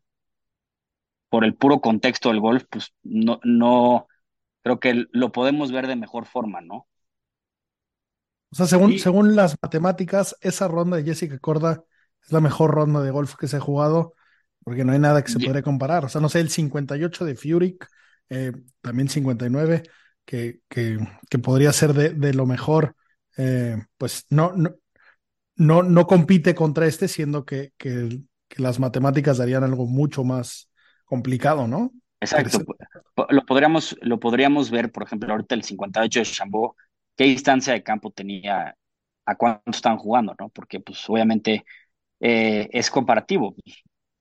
por 1.30 1.46
el 1.46 1.56
puro 1.56 1.82
contexto 1.82 2.30
del 2.30 2.40
golf, 2.40 2.66
pues 2.70 2.94
no, 3.04 3.40
no, 3.44 4.08
creo 4.64 4.82
que 4.82 5.06
lo 5.14 5.34
podemos 5.34 5.74
ver 5.74 5.88
de 5.88 5.98
mejor 5.98 6.28
forma, 6.28 6.62
¿no? 6.62 6.89
O 8.52 8.56
sea, 8.56 8.66
según, 8.66 8.98
según 8.98 9.36
las 9.36 9.56
matemáticas, 9.62 10.36
esa 10.42 10.68
ronda 10.68 10.98
de 10.98 11.04
Jessica 11.04 11.38
Corda 11.40 11.84
es 12.24 12.32
la 12.32 12.42
mejor 12.42 12.72
ronda 12.72 13.02
de 13.02 13.12
golf 13.12 13.36
que 13.36 13.48
se 13.48 13.58
ha 13.58 13.60
jugado, 13.60 14.14
porque 14.64 14.84
no 14.84 14.92
hay 14.92 15.00
nada 15.00 15.24
que 15.24 15.32
se 15.32 15.40
podría 15.40 15.62
comparar. 15.62 16.06
O 16.06 16.10
sea, 16.10 16.20
no 16.22 16.30
sé, 16.30 16.40
el 16.40 16.50
58 16.50 17.26
de 17.26 17.36
Furyk, 17.36 17.88
eh, 18.30 18.52
también 18.82 19.10
59, 19.10 19.84
que, 20.26 20.62
que, 20.68 21.00
que 21.30 21.40
podría 21.40 21.72
ser 21.74 21.94
de, 21.94 22.10
de 22.10 22.34
lo 22.34 22.46
mejor, 22.46 22.96
eh, 23.38 23.78
pues 23.98 24.26
no, 24.30 24.54
no, 24.56 24.76
no, 25.56 25.84
no 25.84 26.08
compite 26.08 26.56
contra 26.56 26.88
este, 26.88 27.08
siendo 27.08 27.46
que, 27.46 27.74
que, 27.78 28.22
que 28.48 28.62
las 28.62 28.80
matemáticas 28.80 29.38
darían 29.38 29.64
algo 29.64 29.86
mucho 29.86 30.24
más 30.24 30.70
complicado, 31.06 31.68
¿no? 31.68 31.92
Exacto. 32.22 32.60
Lo 33.30 33.46
podríamos, 33.46 33.96
lo 34.02 34.20
podríamos 34.20 34.72
ver, 34.72 34.92
por 34.92 35.04
ejemplo, 35.04 35.32
ahorita 35.32 35.56
el 35.56 35.64
58 35.64 36.20
de 36.20 36.26
Chambó, 36.26 36.76
qué 37.20 37.26
distancia 37.26 37.74
de 37.74 37.84
campo 37.84 38.12
tenía, 38.12 38.78
a 39.26 39.36
cuánto 39.36 39.72
están 39.72 39.98
jugando, 39.98 40.36
¿no? 40.40 40.50
Porque, 40.50 40.80
pues, 40.80 41.10
obviamente 41.10 41.66
eh, 42.22 42.70
es 42.72 42.90
comparativo. 42.90 43.56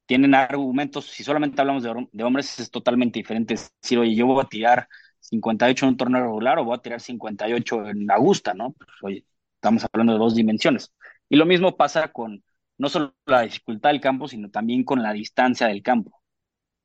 Tienen 0.06 0.34
argumentos, 0.34 1.06
si 1.06 1.22
solamente 1.24 1.60
hablamos 1.60 1.84
de, 1.84 2.24
hombres, 2.24 2.58
es 2.58 2.70
totalmente 2.72 3.20
diferente. 3.20 3.54
Es 3.54 3.72
decir, 3.82 3.98
oye, 4.00 4.16
yo 4.16 4.26
voy 4.26 4.42
a 4.44 4.48
tirar 4.48 4.88
58 5.20 5.84
en 5.86 5.90
un 5.90 5.96
torneo 5.96 6.22
regular 6.22 6.58
o 6.58 6.64
voy 6.64 6.76
a 6.76 6.82
tirar 6.82 7.00
58 7.00 7.88
en 7.88 8.10
Augusta, 8.10 8.54
¿no? 8.54 8.72
Pues, 8.72 8.88
oye, 9.02 9.26
estamos 9.54 9.86
hablando 9.92 10.14
de 10.14 10.18
dos 10.18 10.34
dimensiones. 10.34 10.92
Y 11.28 11.36
lo 11.36 11.46
mismo 11.46 11.76
pasa 11.76 12.08
con 12.12 12.42
no 12.78 12.88
solo 12.88 13.14
la 13.26 13.42
dificultad 13.42 13.90
del 13.90 14.00
campo, 14.00 14.26
sino 14.28 14.50
también 14.50 14.82
con 14.84 15.02
la 15.04 15.12
distancia 15.12 15.68
del 15.68 15.82
campo. 15.82 16.20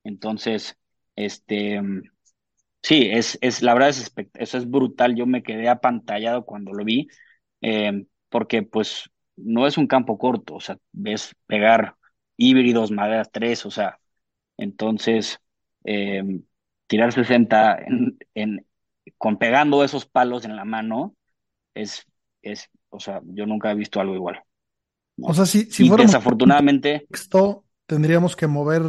Entonces, 0.04 0.78
este, 1.16 1.82
sí, 2.84 3.10
es, 3.12 3.40
es 3.42 3.64
la 3.64 3.74
verdad 3.74 3.90
es, 3.90 4.14
eso 4.36 4.58
es 4.58 4.70
brutal. 4.70 5.16
Yo 5.16 5.26
me 5.26 5.42
quedé 5.42 5.70
apantallado 5.70 6.46
cuando 6.46 6.74
lo 6.74 6.84
vi, 6.84 7.08
eh, 7.62 8.06
porque 8.30 8.62
pues 8.62 9.10
no 9.36 9.66
es 9.66 9.78
un 9.78 9.88
campo 9.88 10.20
corto, 10.20 10.56
o 10.56 10.60
sea, 10.60 10.78
ves 10.92 11.36
pegar 11.48 11.96
híbridos, 12.38 12.92
maderas 12.92 13.32
3, 13.32 13.66
o 13.66 13.72
sea, 13.72 14.00
entonces, 14.58 15.40
eh, 15.86 16.42
tirar 16.88 17.12
60 17.12 17.78
en, 17.80 18.18
en, 18.36 18.66
con 19.18 19.38
pegando 19.38 19.84
esos 19.84 20.06
palos 20.06 20.46
en 20.46 20.56
la 20.56 20.66
mano 20.66 21.16
es, 21.74 22.06
es, 22.42 22.70
o 22.90 23.00
sea, 23.00 23.22
yo 23.26 23.46
nunca 23.46 23.72
he 23.72 23.76
visto 23.76 24.00
algo 24.00 24.16
igual. 24.16 24.44
¿no? 25.18 25.28
O 25.28 25.34
sea, 25.34 25.46
si, 25.46 25.72
si 25.72 25.90
desafortunadamente... 25.90 27.08
Esto 27.10 27.66
tendríamos 27.86 28.36
que 28.36 28.48
mover 28.48 28.84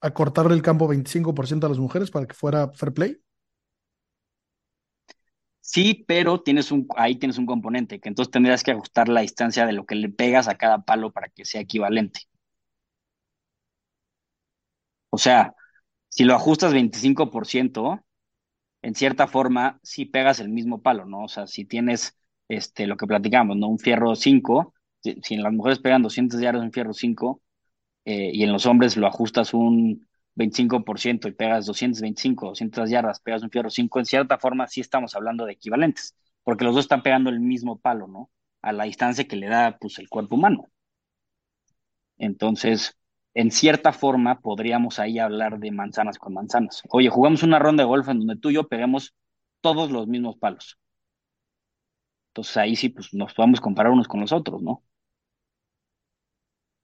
a 0.00 0.10
cortarle 0.12 0.54
el 0.54 0.62
campo 0.62 0.88
25% 0.88 1.66
a 1.66 1.68
las 1.68 1.78
mujeres 1.78 2.10
para 2.10 2.26
que 2.26 2.34
fuera 2.34 2.68
fair 2.72 2.92
play? 2.92 3.20
Sí, 5.60 6.04
pero 6.08 6.42
tienes 6.42 6.72
un, 6.72 6.88
ahí 6.96 7.16
tienes 7.16 7.38
un 7.38 7.46
componente, 7.46 8.00
que 8.00 8.08
entonces 8.08 8.32
tendrías 8.32 8.64
que 8.64 8.72
ajustar 8.72 9.08
la 9.08 9.20
distancia 9.20 9.66
de 9.66 9.72
lo 9.72 9.86
que 9.86 9.94
le 9.94 10.08
pegas 10.08 10.48
a 10.48 10.56
cada 10.56 10.82
palo 10.82 11.12
para 11.12 11.28
que 11.28 11.44
sea 11.44 11.60
equivalente. 11.60 12.22
O 15.10 15.18
sea, 15.18 15.54
si 16.08 16.24
lo 16.24 16.34
ajustas 16.34 16.72
25%, 16.72 18.04
en 18.82 18.94
cierta 18.94 19.26
forma, 19.26 19.78
sí 19.82 20.06
pegas 20.06 20.40
el 20.40 20.48
mismo 20.48 20.82
palo, 20.82 21.04
¿no? 21.06 21.24
O 21.24 21.28
sea, 21.28 21.46
si 21.46 21.64
tienes 21.64 22.16
este, 22.48 22.86
lo 22.86 22.96
que 22.96 23.06
platicamos, 23.06 23.56
¿no? 23.56 23.68
Un 23.68 23.78
fierro 23.78 24.14
5, 24.16 24.74
si, 25.02 25.36
las 25.36 25.52
mujeres 25.52 25.78
pegan 25.80 26.02
200 26.02 26.40
yardas 26.40 26.62
un 26.62 26.72
fierro 26.72 26.92
5, 26.94 27.42
eh, 28.04 28.30
y 28.32 28.42
en 28.44 28.52
los 28.52 28.66
hombres 28.66 28.96
lo 28.96 29.06
ajustas 29.06 29.54
un 29.54 30.08
25% 30.34 31.28
y 31.28 31.32
pegas 31.32 31.66
225, 31.66 32.46
200 32.48 32.90
yardas, 32.90 33.20
pegas 33.20 33.42
un 33.42 33.50
fierro 33.50 33.70
5, 33.70 33.98
en 33.98 34.06
cierta 34.06 34.38
forma 34.38 34.66
sí 34.66 34.80
estamos 34.80 35.14
hablando 35.14 35.44
de 35.46 35.52
equivalentes, 35.52 36.16
porque 36.44 36.64
los 36.64 36.74
dos 36.74 36.84
están 36.84 37.02
pegando 37.02 37.30
el 37.30 37.40
mismo 37.40 37.78
palo, 37.78 38.06
¿no? 38.06 38.30
A 38.62 38.72
la 38.72 38.84
distancia 38.84 39.26
que 39.28 39.36
le 39.36 39.48
da 39.48 39.76
pues 39.78 39.98
el 39.98 40.08
cuerpo 40.08 40.36
humano. 40.36 40.68
Entonces, 42.18 42.96
en 43.34 43.50
cierta 43.50 43.92
forma 43.92 44.40
podríamos 44.40 44.98
ahí 44.98 45.18
hablar 45.18 45.58
de 45.58 45.70
manzanas 45.72 46.18
con 46.18 46.34
manzanas. 46.34 46.82
Oye, 46.90 47.08
jugamos 47.08 47.42
una 47.42 47.58
ronda 47.58 47.82
de 47.84 47.88
golf 47.88 48.08
en 48.08 48.18
donde 48.20 48.36
tú 48.36 48.50
y 48.50 48.54
yo 48.54 48.68
peguemos 48.68 49.14
todos 49.60 49.90
los 49.90 50.06
mismos 50.08 50.36
palos. 50.36 50.78
Entonces 52.30 52.56
ahí 52.56 52.76
sí, 52.76 52.88
pues 52.88 53.12
nos 53.14 53.34
podemos 53.34 53.60
comparar 53.60 53.92
unos 53.92 54.08
con 54.08 54.20
los 54.20 54.32
otros, 54.32 54.62
¿no? 54.62 54.82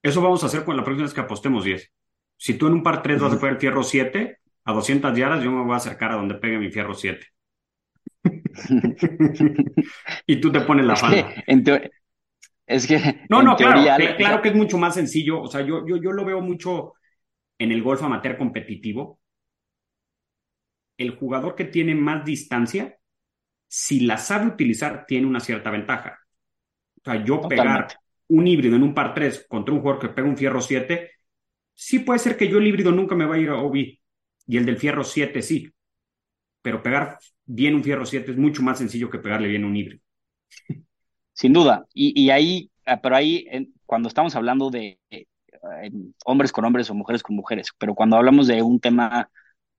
Eso 0.07 0.23
vamos 0.23 0.41
a 0.45 0.47
hacer 0.47 0.65
con 0.65 0.77
la 0.77 0.85
próxima 0.85 1.07
vez 1.07 1.15
que 1.15 1.21
apostemos 1.21 1.65
10. 1.65 1.93
Si 2.37 2.55
tú 2.55 2.69
en 2.69 2.75
un 2.75 2.83
par 2.85 3.03
3 3.03 3.21
vas 3.21 3.43
a 3.43 3.49
el 3.49 3.59
fierro 3.59 3.83
7 3.83 4.39
a 4.63 4.73
200 4.73 5.19
yardas, 5.19 5.43
yo 5.43 5.51
me 5.51 5.65
voy 5.65 5.73
a 5.73 5.79
acercar 5.79 6.13
a 6.13 6.15
donde 6.15 6.37
pegue 6.37 6.59
mi 6.59 6.71
fierro 6.71 6.95
7. 6.95 7.27
y 10.29 10.41
tú 10.41 10.53
te 10.53 10.61
pones 10.61 10.87
la 10.87 10.95
falda. 10.95 11.35
Es 12.67 12.87
que. 12.87 13.27
No, 13.29 13.43
no, 13.43 13.57
claro, 13.57 13.83
claro 14.17 14.43
que 14.43 14.51
es 14.51 14.55
mucho 14.55 14.79
más 14.79 14.95
sencillo. 14.95 15.43
O 15.43 15.49
sea, 15.49 15.63
yo, 15.63 15.85
yo, 15.85 15.97
yo 15.97 16.13
lo 16.13 16.25
veo 16.25 16.41
mucho 16.41 16.93
en 17.59 17.73
el 17.73 17.83
golf 17.83 18.01
amateur 18.05 18.39
competitivo. 18.39 19.19
El 20.97 21.17
jugador 21.17 21.57
que 21.57 21.65
tiene 21.65 21.97
más 21.97 22.25
distancia, 22.25 22.97
si 23.67 24.01
la 24.01 24.19
sabe 24.19 24.47
utilizar, 24.47 25.05
tiene 25.05 25.27
una 25.27 25.41
cierta 25.41 25.71
ventaja. 25.71 26.17
O 27.01 27.05
sea, 27.05 27.25
yo 27.25 27.41
pegar 27.49 27.89
un 28.29 28.47
híbrido 28.47 28.77
en 28.77 28.83
un 28.83 28.95
par 28.95 29.15
3 29.15 29.47
contra 29.49 29.75
un 29.75 29.81
jugador 29.81 30.01
que 30.01 30.09
pega 30.09 30.29
un 30.29 30.37
fierro 30.37 30.61
7, 30.61 31.11
sí 31.75 32.01
puede 32.01 32.19
ser 32.19 32.37
que 32.37 32.49
yo 32.49 32.59
el 32.59 32.67
híbrido 32.67 32.93
nunca 32.93 33.15
me 33.15 33.27
vaya 33.27 33.41
a 33.41 33.45
ir 33.45 33.51
a 33.51 33.63
OB 33.63 33.77
y 33.77 34.57
el 34.57 34.67
del 34.67 34.79
fierro 34.79 35.05
7 35.05 35.43
sí. 35.43 35.71
Pero 36.63 36.83
pegar 36.83 37.19
bien 37.45 37.75
un 37.75 37.85
fierro 37.85 38.07
7 38.07 38.33
es 38.33 38.37
mucho 38.37 38.63
más 38.63 38.79
sencillo 38.79 39.11
que 39.11 39.19
pegarle 39.19 39.49
bien 39.49 39.65
un 39.65 39.77
híbrido. 39.77 40.03
Sin 41.33 41.53
duda. 41.53 41.87
Y, 41.93 42.31
ahí, 42.31 42.71
ah, 42.87 43.01
pero 43.01 43.17
ahí, 43.17 43.47
cuando 43.85 44.09
estamos 44.09 44.35
hablando 44.35 44.71
de 44.71 44.99
eh, 45.11 45.27
hombres 46.25 46.51
con 46.51 46.65
hombres 46.65 46.89
o 46.91 46.95
mujeres 46.95 47.23
con 47.23 47.37
mujeres, 47.37 47.69
pero 47.79 47.95
cuando 47.95 48.17
hablamos 48.17 48.47
de 48.47 48.63
un 48.63 48.81
tema 48.81 49.31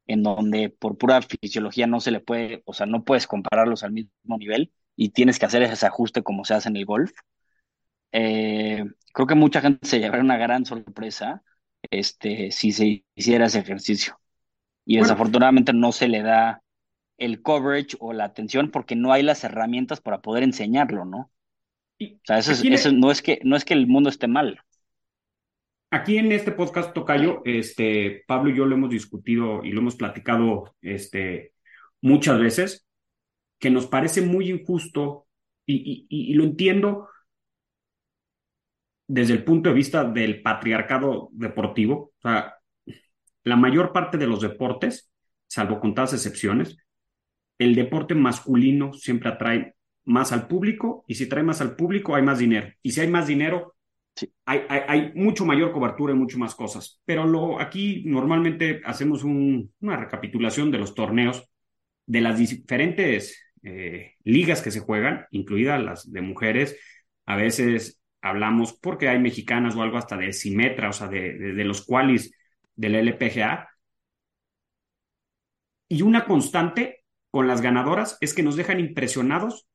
en 0.06 0.24
donde 0.24 0.70
por 0.70 0.98
pura 0.98 1.22
fisiología 1.22 1.88
no 1.88 2.00
se 2.00 2.12
le 2.12 2.20
puede, 2.20 2.62
o 2.66 2.74
sea, 2.74 2.86
no 2.86 3.04
puedes 3.04 3.28
compararlos 3.28 3.84
al 3.84 3.92
mismo 3.92 4.38
nivel 4.38 4.72
y 4.96 5.10
tienes 5.10 5.40
que 5.40 5.46
hacer 5.46 5.64
ese 5.64 5.86
ajuste 5.86 6.24
como 6.24 6.46
se 6.46 6.54
hace 6.54 6.70
en 6.70 6.78
el 6.78 6.86
golf, 6.86 7.12
eh, 8.12 8.84
creo 9.14 9.28
que 9.28 9.36
mucha 9.36 9.62
gente 9.62 9.88
se 9.88 10.00
llevaría 10.00 10.24
una 10.24 10.38
gran 10.38 10.66
sorpresa 10.66 11.44
este, 11.90 12.52
si 12.52 12.72
se 12.72 13.06
hiciera 13.16 13.46
ese 13.46 13.60
ejercicio. 13.60 14.20
Y 14.86 14.98
desafortunadamente 14.98 15.74
no 15.74 15.92
se 15.92 16.08
le 16.08 16.22
da 16.22 16.64
el 17.18 17.42
coverage 17.42 17.98
o 18.00 18.14
la 18.14 18.26
atención 18.26 18.72
porque 18.72 18.96
no 18.96 19.12
hay 19.12 19.24
las 19.24 19.44
herramientas 19.44 20.02
para 20.02 20.22
poder 20.22 20.44
enseñarlo, 20.44 21.04
¿no? 21.04 21.32
o 22.00 22.20
sea, 22.24 22.38
eso, 22.38 22.52
eso 22.52 22.92
no, 22.92 23.10
es 23.10 23.22
que, 23.22 23.40
no 23.44 23.56
es 23.56 23.66
que 23.66 23.74
el 23.74 23.88
mundo 23.88 24.10
esté 24.10 24.28
mal. 24.28 24.62
Aquí 25.90 26.18
en 26.18 26.32
este 26.32 26.52
podcast, 26.52 26.94
Tocayo, 26.94 27.42
este, 27.44 28.24
Pablo 28.28 28.52
y 28.52 28.56
yo 28.56 28.66
lo 28.66 28.76
hemos 28.76 28.90
discutido 28.90 29.64
y 29.64 29.72
lo 29.72 29.82
hemos 29.82 29.96
platicado 29.96 30.76
este, 30.82 31.54
muchas 32.02 32.40
veces, 32.40 32.88
que 33.60 33.72
nos 33.72 33.88
parece 33.88 34.22
muy 34.22 34.52
injusto 34.52 35.26
y, 35.66 36.06
y, 36.10 36.32
y 36.32 36.34
lo 36.36 36.44
entiendo 36.44 37.10
desde 39.08 39.34
el 39.34 39.44
punto 39.44 39.70
de 39.70 39.76
vista 39.76 40.04
del 40.04 40.42
patriarcado 40.42 41.30
deportivo. 41.32 42.12
O 42.18 42.22
sea, 42.22 42.56
la 43.44 43.56
mayor 43.56 43.94
parte 43.94 44.18
de 44.18 44.28
los 44.28 44.42
deportes, 44.42 45.12
salvo 45.48 45.80
contadas 45.80 46.14
excepciones, 46.14 46.78
el 47.58 47.74
deporte 47.74 48.14
masculino 48.14 48.94
siempre 48.94 49.30
atrae 49.30 49.76
más 50.06 50.32
al 50.32 50.48
público 50.48 51.04
y 51.08 51.16
si 51.16 51.28
trae 51.28 51.44
más 51.44 51.62
al 51.62 51.76
público 51.76 52.16
hay 52.16 52.24
más 52.24 52.40
dinero. 52.40 52.68
Y 52.82 52.92
si 52.92 53.02
hay 53.02 53.08
más 53.08 53.28
dinero, 53.28 53.76
hay, 54.46 54.62
hay, 54.70 54.82
hay, 54.88 55.12
mucho 55.16 55.46
mayor 55.46 55.72
cobertura 55.72 56.14
y 56.14 56.18
mucho 56.18 56.38
más 56.38 56.56
cosas. 56.56 57.02
Pero 57.06 57.26
lo, 57.26 57.60
aquí 57.60 58.04
normalmente 58.06 58.82
hacemos 58.86 59.24
un, 59.24 59.74
una 59.80 59.98
recapitulación 59.98 60.72
de 60.72 60.80
los 60.80 60.96
torneos, 60.96 61.50
de 62.06 62.22
las 62.22 62.38
diferentes 62.40 63.42
eh, 63.64 64.14
ligas 64.24 64.62
que 64.62 64.72
se 64.72 64.80
juegan, 64.80 65.26
incluidas 65.32 65.84
las 65.84 66.12
de 66.12 66.22
mujeres. 66.22 66.78
A 67.26 67.36
veces 67.36 68.02
hablamos, 68.30 68.74
porque 68.74 69.10
hay 69.10 69.20
mexicanas 69.20 69.76
o 69.76 69.82
algo 69.82 69.98
hasta 69.98 70.18
de 70.18 70.34
Simetra, 70.34 70.90
o 70.90 70.94
sea, 70.94 71.08
de, 71.08 71.34
de, 71.38 71.64
los 71.64 71.86
cuales 71.86 72.34
del 72.76 72.96
LPGA. 72.96 73.70
Y 75.90 76.02
una 76.02 76.26
constante 76.26 77.04
con 77.32 77.48
las 77.48 77.62
ganadoras 77.62 78.18
es 78.22 78.34
que 78.34 78.44
nos 78.44 78.56
dejan 78.56 78.80
impresionados 78.80 79.68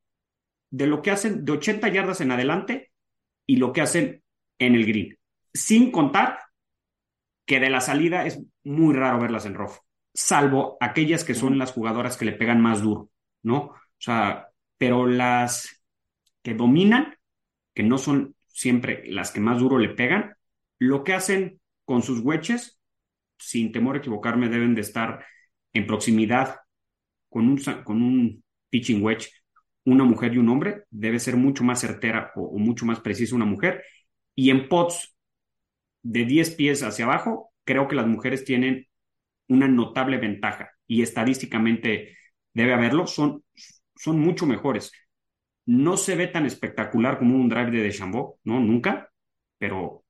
de 0.70 0.86
lo 0.86 1.03
que 1.03 1.11
hacen 1.11 1.44
de 1.44 1.53
80 1.53 1.88
yardas 1.88 2.20
en 2.20 2.30
adelante 2.30 2.92
y 3.46 3.57
lo 3.57 3.72
que 3.72 3.82
hacen 3.82 4.22
en 4.59 4.74
el 4.74 4.86
green. 4.86 5.18
Sin 5.53 5.90
contar 5.90 6.38
que 7.46 7.61
de 7.61 7.70
la 7.70 7.80
salida 7.80 8.26
es 8.26 8.40
muy 8.64 8.94
raro 8.94 9.20
verlas 9.20 9.46
en 9.46 9.55
rojo, 9.55 9.84
salvo 10.14 10.76
aquellas 10.80 11.24
que 11.24 11.34
son 11.34 11.59
las 11.59 11.72
jugadoras 11.72 12.16
que 12.16 12.24
le 12.24 12.32
pegan 12.32 12.61
más 12.61 12.82
duro, 12.82 13.11
¿no? 13.42 13.59
O 13.59 13.76
sea, 13.98 14.48
pero 14.78 15.07
las 15.07 15.84
que 16.42 16.55
dominan, 16.55 17.16
que 17.74 17.82
no 17.82 17.98
son 17.98 18.34
siempre 18.53 19.03
las 19.07 19.30
que 19.30 19.40
más 19.40 19.59
duro 19.59 19.78
le 19.78 19.90
pegan, 19.90 20.34
lo 20.78 21.05
que 21.05 21.14
hacen 21.14 21.61
con 21.84 22.03
sus 22.03 22.20
hueches 22.20 22.78
sin 23.38 23.72
temor 23.72 23.96
a 23.96 23.98
equivocarme, 23.98 24.48
deben 24.48 24.74
de 24.74 24.82
estar 24.82 25.24
en 25.72 25.86
proximidad 25.86 26.57
con 27.28 27.48
un, 27.48 27.59
con 27.84 28.03
un 28.03 28.44
pitching 28.70 29.03
wedge, 29.03 29.30
una 29.84 30.05
mujer 30.05 30.34
y 30.34 30.38
un 30.38 30.48
hombre, 30.48 30.84
debe 30.90 31.18
ser 31.18 31.36
mucho 31.36 31.64
más 31.64 31.80
certera 31.80 32.30
o, 32.36 32.42
o 32.42 32.59
mucho 32.59 32.86
más 32.86 33.00
precisa 33.00 33.34
una 33.34 33.44
mujer. 33.44 33.82
Y 34.34 34.50
en 34.50 34.68
pots 34.68 35.16
de 36.03 36.24
10 36.24 36.50
pies 36.53 36.82
hacia 36.82 37.05
abajo, 37.05 37.53
creo 37.64 37.88
que 37.88 37.96
las 37.96 38.07
mujeres 38.07 38.44
tienen 38.44 38.86
una 39.48 39.68
notable 39.68 40.18
ventaja 40.18 40.70
y 40.86 41.03
estadísticamente 41.03 42.16
debe 42.55 42.74
haberlo, 42.74 43.07
son, 43.07 43.44
son 43.96 44.18
mucho 44.20 44.46
mejores. 44.46 44.92
No 45.67 45.97
se 45.97 46.17
ve 46.17 46.29
tan 46.29 46.47
espectacular 46.47 47.19
como 47.19 47.37
un 47.37 47.49
drive 47.49 47.71
de 47.71 47.83
Deschambault, 47.83 48.37
¿no? 48.45 48.61
Nunca, 48.61 49.11
pero 49.59 50.05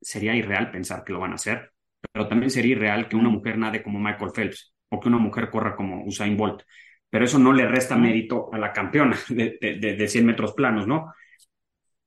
sería 0.00 0.34
irreal 0.34 0.70
pensar 0.70 1.04
que 1.04 1.12
lo 1.12 1.20
van 1.20 1.32
a 1.32 1.36
hacer. 1.36 1.72
Pero 2.12 2.28
también 2.28 2.50
sería 2.50 2.72
irreal 2.72 3.08
que 3.08 3.16
una 3.16 3.28
mujer 3.28 3.58
nade 3.58 3.82
como 3.82 3.98
Michael 4.00 4.32
Phelps 4.34 4.74
o 4.88 5.00
que 5.00 5.08
una 5.08 5.18
mujer 5.18 5.50
corra 5.50 5.76
como 5.76 6.04
Usain 6.04 6.36
Bolt. 6.36 6.62
Pero 7.08 7.24
eso 7.24 7.38
no 7.38 7.52
le 7.52 7.66
resta 7.68 7.96
mérito 7.96 8.52
a 8.52 8.58
la 8.58 8.72
campeona 8.72 9.18
de, 9.28 9.58
de, 9.60 9.96
de 9.96 10.08
100 10.08 10.26
metros 10.26 10.52
planos, 10.54 10.86
¿no? 10.86 11.12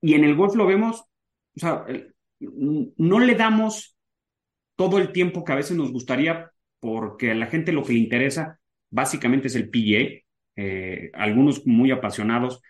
Y 0.02 0.14
en 0.14 0.24
el 0.24 0.36
golf 0.36 0.56
lo 0.56 0.68
vemos, 0.68 1.02
o 1.02 1.60
sea, 1.60 1.86
no 2.40 3.20
le 3.20 3.36
damos 3.36 3.98
todo 4.76 4.98
el 4.98 5.12
tiempo 5.12 5.44
que 5.44 5.54
a 5.54 5.56
veces 5.56 5.78
nos 5.78 5.92
gustaría 5.92 6.52
porque 6.80 7.32
a 7.32 7.36
la 7.36 7.48
gente 7.48 7.72
lo 7.72 7.84
que 7.84 7.94
le 7.94 8.00
interesa 8.00 8.60
básicamente 8.90 9.48
es 9.48 9.56
el 9.56 9.70
PGA. 9.70 10.24
Eh, 10.56 11.12
algunos 11.14 11.66
muy 11.68 11.91
apasionados 11.91 12.62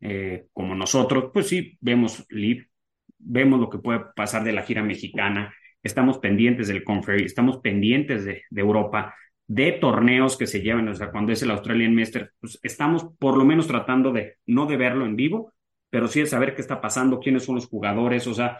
eh, 0.00 0.46
como 0.52 0.74
nosotros, 0.74 1.30
pues 1.32 1.48
sí, 1.48 1.78
vemos 1.80 2.26
Live, 2.30 2.68
vemos 3.18 3.60
lo 3.60 3.70
que 3.70 3.78
puede 3.78 4.00
pasar 4.14 4.44
de 4.44 4.52
la 4.52 4.62
gira 4.62 4.82
mexicana, 4.82 5.54
estamos 5.82 6.18
pendientes 6.18 6.68
del 6.68 6.84
Conferry, 6.84 7.24
estamos 7.24 7.58
pendientes 7.58 8.24
de, 8.24 8.42
de, 8.50 8.60
Europa, 8.60 9.14
de 9.46 9.72
torneos 9.72 10.36
que 10.36 10.46
se 10.46 10.60
llevan, 10.60 10.88
o 10.88 10.94
sea, 10.94 11.10
cuando 11.10 11.32
es 11.32 11.42
el 11.42 11.50
Australian 11.50 11.94
Master, 11.94 12.32
pues 12.40 12.58
estamos 12.62 13.06
por 13.18 13.36
lo 13.36 13.44
menos 13.44 13.66
tratando 13.66 14.12
de, 14.12 14.36
no 14.46 14.66
de 14.66 14.76
verlo 14.76 15.04
en 15.04 15.16
vivo, 15.16 15.52
pero 15.90 16.08
sí 16.08 16.20
de 16.20 16.26
saber 16.26 16.54
qué 16.54 16.62
está 16.62 16.80
pasando, 16.80 17.20
quiénes 17.20 17.44
son 17.44 17.56
los 17.56 17.66
jugadores, 17.66 18.26
o 18.26 18.34
sea, 18.34 18.58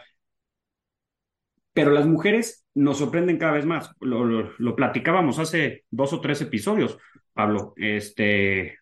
pero 1.73 1.93
las 1.93 2.07
mujeres 2.07 2.67
nos 2.75 2.99
sorprenden 2.99 3.39
cada 3.39 3.53
vez 3.53 3.65
más. 3.65 3.93
Lo, 4.01 4.25
lo, 4.25 4.51
lo, 4.59 4.77
platicábamos 4.77 5.39
hace 5.39 5.85
dos 5.91 6.13
o 6.13 6.21
tres 6.21 6.41
episodios, 6.41 6.99
Pablo. 7.33 7.75
Este, 7.77 8.79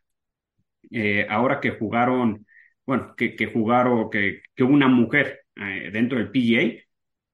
eh, 0.90 1.26
ahora 1.28 1.60
que 1.60 1.70
jugaron, 1.72 2.46
bueno, 2.86 3.14
que, 3.16 3.36
que 3.36 3.46
jugaron, 3.46 4.10
que, 4.10 4.42
que 4.54 4.62
una 4.62 4.88
mujer 4.88 5.42
eh, 5.56 5.90
dentro 5.92 6.18
del 6.18 6.30
PGA, 6.30 6.82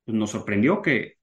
pues 0.04 0.16
nos 0.16 0.30
sorprendió 0.30 0.82
que, 0.82 1.14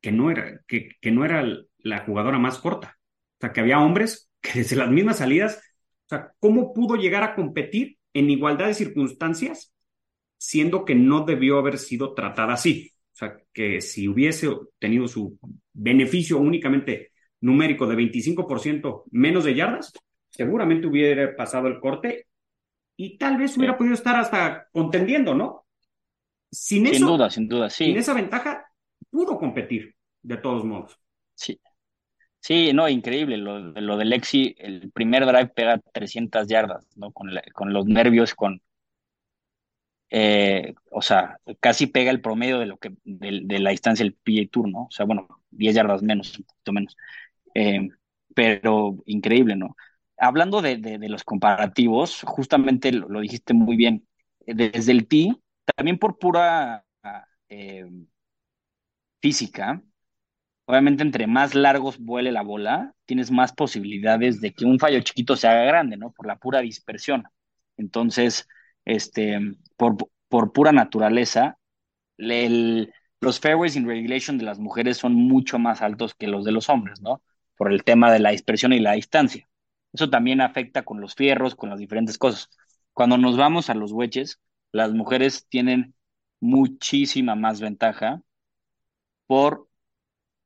que, 0.00 0.12
no 0.12 0.30
era, 0.30 0.60
que, 0.66 0.90
que 1.00 1.10
no 1.10 1.24
era 1.24 1.44
la 1.78 2.00
jugadora 2.04 2.38
más 2.38 2.58
corta. 2.58 2.98
O 3.38 3.40
sea, 3.40 3.52
que 3.52 3.60
había 3.60 3.80
hombres 3.80 4.30
que 4.40 4.60
desde 4.60 4.76
las 4.76 4.90
mismas 4.90 5.18
salidas, 5.18 5.56
o 6.06 6.08
sea, 6.08 6.32
¿cómo 6.40 6.72
pudo 6.72 6.96
llegar 6.96 7.22
a 7.24 7.34
competir 7.34 7.98
en 8.14 8.30
igualdad 8.30 8.66
de 8.68 8.74
circunstancias, 8.74 9.74
siendo 10.38 10.84
que 10.84 10.94
no 10.94 11.24
debió 11.24 11.58
haber 11.58 11.78
sido 11.78 12.14
tratada 12.14 12.54
así? 12.54 12.92
O 13.12 13.16
sea, 13.18 13.36
que 13.52 13.80
si 13.80 14.08
hubiese 14.08 14.50
tenido 14.78 15.08
su 15.08 15.38
beneficio 15.72 16.38
únicamente 16.38 17.12
numérico 17.46 17.86
de 17.86 17.96
25% 17.96 19.04
menos 19.12 19.44
de 19.44 19.54
yardas, 19.54 19.92
seguramente 20.28 20.86
hubiera 20.86 21.34
pasado 21.36 21.68
el 21.68 21.80
corte 21.80 22.26
y 22.96 23.16
tal 23.16 23.36
vez 23.36 23.56
hubiera 23.56 23.76
podido 23.76 23.94
estar 23.94 24.16
hasta 24.16 24.68
contendiendo, 24.72 25.34
¿no? 25.34 25.64
Sin, 26.50 26.86
sin 26.86 26.94
eso, 26.94 27.06
duda, 27.06 27.30
sin 27.30 27.48
duda, 27.48 27.70
sí. 27.70 27.86
Sin 27.86 27.96
esa 27.96 28.14
ventaja, 28.14 28.66
pudo 29.10 29.38
competir, 29.38 29.94
de 30.22 30.36
todos 30.38 30.64
modos. 30.64 30.98
Sí. 31.34 31.60
Sí, 32.40 32.72
no, 32.72 32.88
increíble. 32.88 33.36
Lo, 33.36 33.58
lo 33.58 33.96
del 33.96 34.10
Lexi, 34.10 34.54
el 34.58 34.90
primer 34.92 35.26
drive 35.26 35.48
pega 35.48 35.80
300 35.92 36.46
yardas, 36.46 36.86
¿no? 36.96 37.12
Con, 37.12 37.34
la, 37.34 37.42
con 37.52 37.72
los 37.72 37.86
nervios, 37.86 38.34
con, 38.34 38.62
eh, 40.10 40.74
o 40.90 41.02
sea, 41.02 41.38
casi 41.58 41.88
pega 41.88 42.10
el 42.10 42.20
promedio 42.20 42.58
de 42.58 42.66
lo 42.66 42.78
que 42.78 42.92
de, 43.04 43.40
de, 43.42 43.58
la 43.58 43.70
distancia 43.70 44.04
del 44.04 44.14
PGA 44.14 44.48
Tour, 44.50 44.68
¿no? 44.68 44.84
O 44.84 44.90
sea, 44.90 45.04
bueno, 45.04 45.26
10 45.50 45.74
yardas 45.74 46.02
menos, 46.02 46.38
un 46.38 46.44
poquito 46.44 46.72
menos. 46.72 46.96
Eh, 47.58 47.88
pero 48.34 48.98
increíble, 49.06 49.56
¿no? 49.56 49.76
Hablando 50.18 50.60
de, 50.60 50.98
los 51.08 51.24
comparativos, 51.24 52.22
justamente 52.22 52.92
lo, 52.92 53.20
dijiste 53.20 53.54
muy 53.54 53.76
bien, 53.76 54.06
desde 54.46 54.92
el 54.92 55.08
tee, 55.08 55.34
también 55.74 55.98
por 55.98 56.18
pura 56.18 56.84
eh, 57.48 57.86
física, 59.22 59.82
obviamente 60.66 61.02
entre 61.02 61.26
más 61.26 61.54
largos 61.54 61.98
vuele 61.98 62.30
la 62.30 62.42
bola, 62.42 62.94
tienes 63.06 63.30
más 63.30 63.52
posibilidades 63.54 64.40
de 64.42 64.52
que 64.52 64.66
un 64.66 64.78
fallo 64.78 65.00
chiquito 65.00 65.36
se 65.36 65.48
haga 65.48 65.64
grande, 65.64 65.96
¿no? 65.96 66.12
Por 66.12 66.26
la 66.26 66.36
pura 66.36 66.60
dispersión. 66.60 67.24
Entonces, 67.78 68.46
este, 68.84 69.38
por, 69.76 69.96
por 70.28 70.52
pura 70.52 70.72
naturaleza, 70.72 71.58
los 72.18 73.40
fairways 73.40 73.76
in 73.76 73.86
regulation 73.88 74.36
de 74.36 74.44
las 74.44 74.58
mujeres 74.58 74.98
son 74.98 75.14
mucho 75.14 75.58
más 75.58 75.80
altos 75.80 76.14
que 76.14 76.26
los 76.28 76.44
de 76.44 76.52
los 76.52 76.68
hombres, 76.68 77.00
¿no? 77.00 77.22
Por 77.56 77.72
el 77.72 77.84
tema 77.84 78.12
de 78.12 78.18
la 78.20 78.30
dispersión 78.30 78.72
y 78.72 78.80
la 78.80 78.92
distancia. 78.92 79.48
Eso 79.92 80.10
también 80.10 80.40
afecta 80.40 80.84
con 80.84 81.00
los 81.00 81.14
fierros, 81.14 81.54
con 81.54 81.70
las 81.70 81.78
diferentes 81.78 82.18
cosas. 82.18 82.50
Cuando 82.92 83.18
nos 83.18 83.36
vamos 83.36 83.70
a 83.70 83.74
los 83.74 83.92
wedges, 83.92 84.40
las 84.72 84.92
mujeres 84.92 85.46
tienen 85.48 85.94
muchísima 86.40 87.34
más 87.34 87.60
ventaja 87.60 88.20
por 89.26 89.68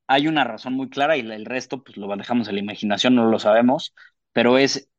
hay 0.07 0.27
una 0.27 0.45
razón 0.45 0.75
muy 0.75 0.91
clara 0.91 1.17
y 1.17 1.21
el 1.21 1.45
resto 1.45 1.85
pues 1.85 1.97
lo 1.97 2.09
dejamos 2.17 2.49
a 2.49 2.53
la 2.53 2.59
imaginación, 2.59 3.15
no 3.15 3.27
lo 3.27 3.39
sabemos, 3.39 3.95
pero 4.33 4.59
es 4.59 4.91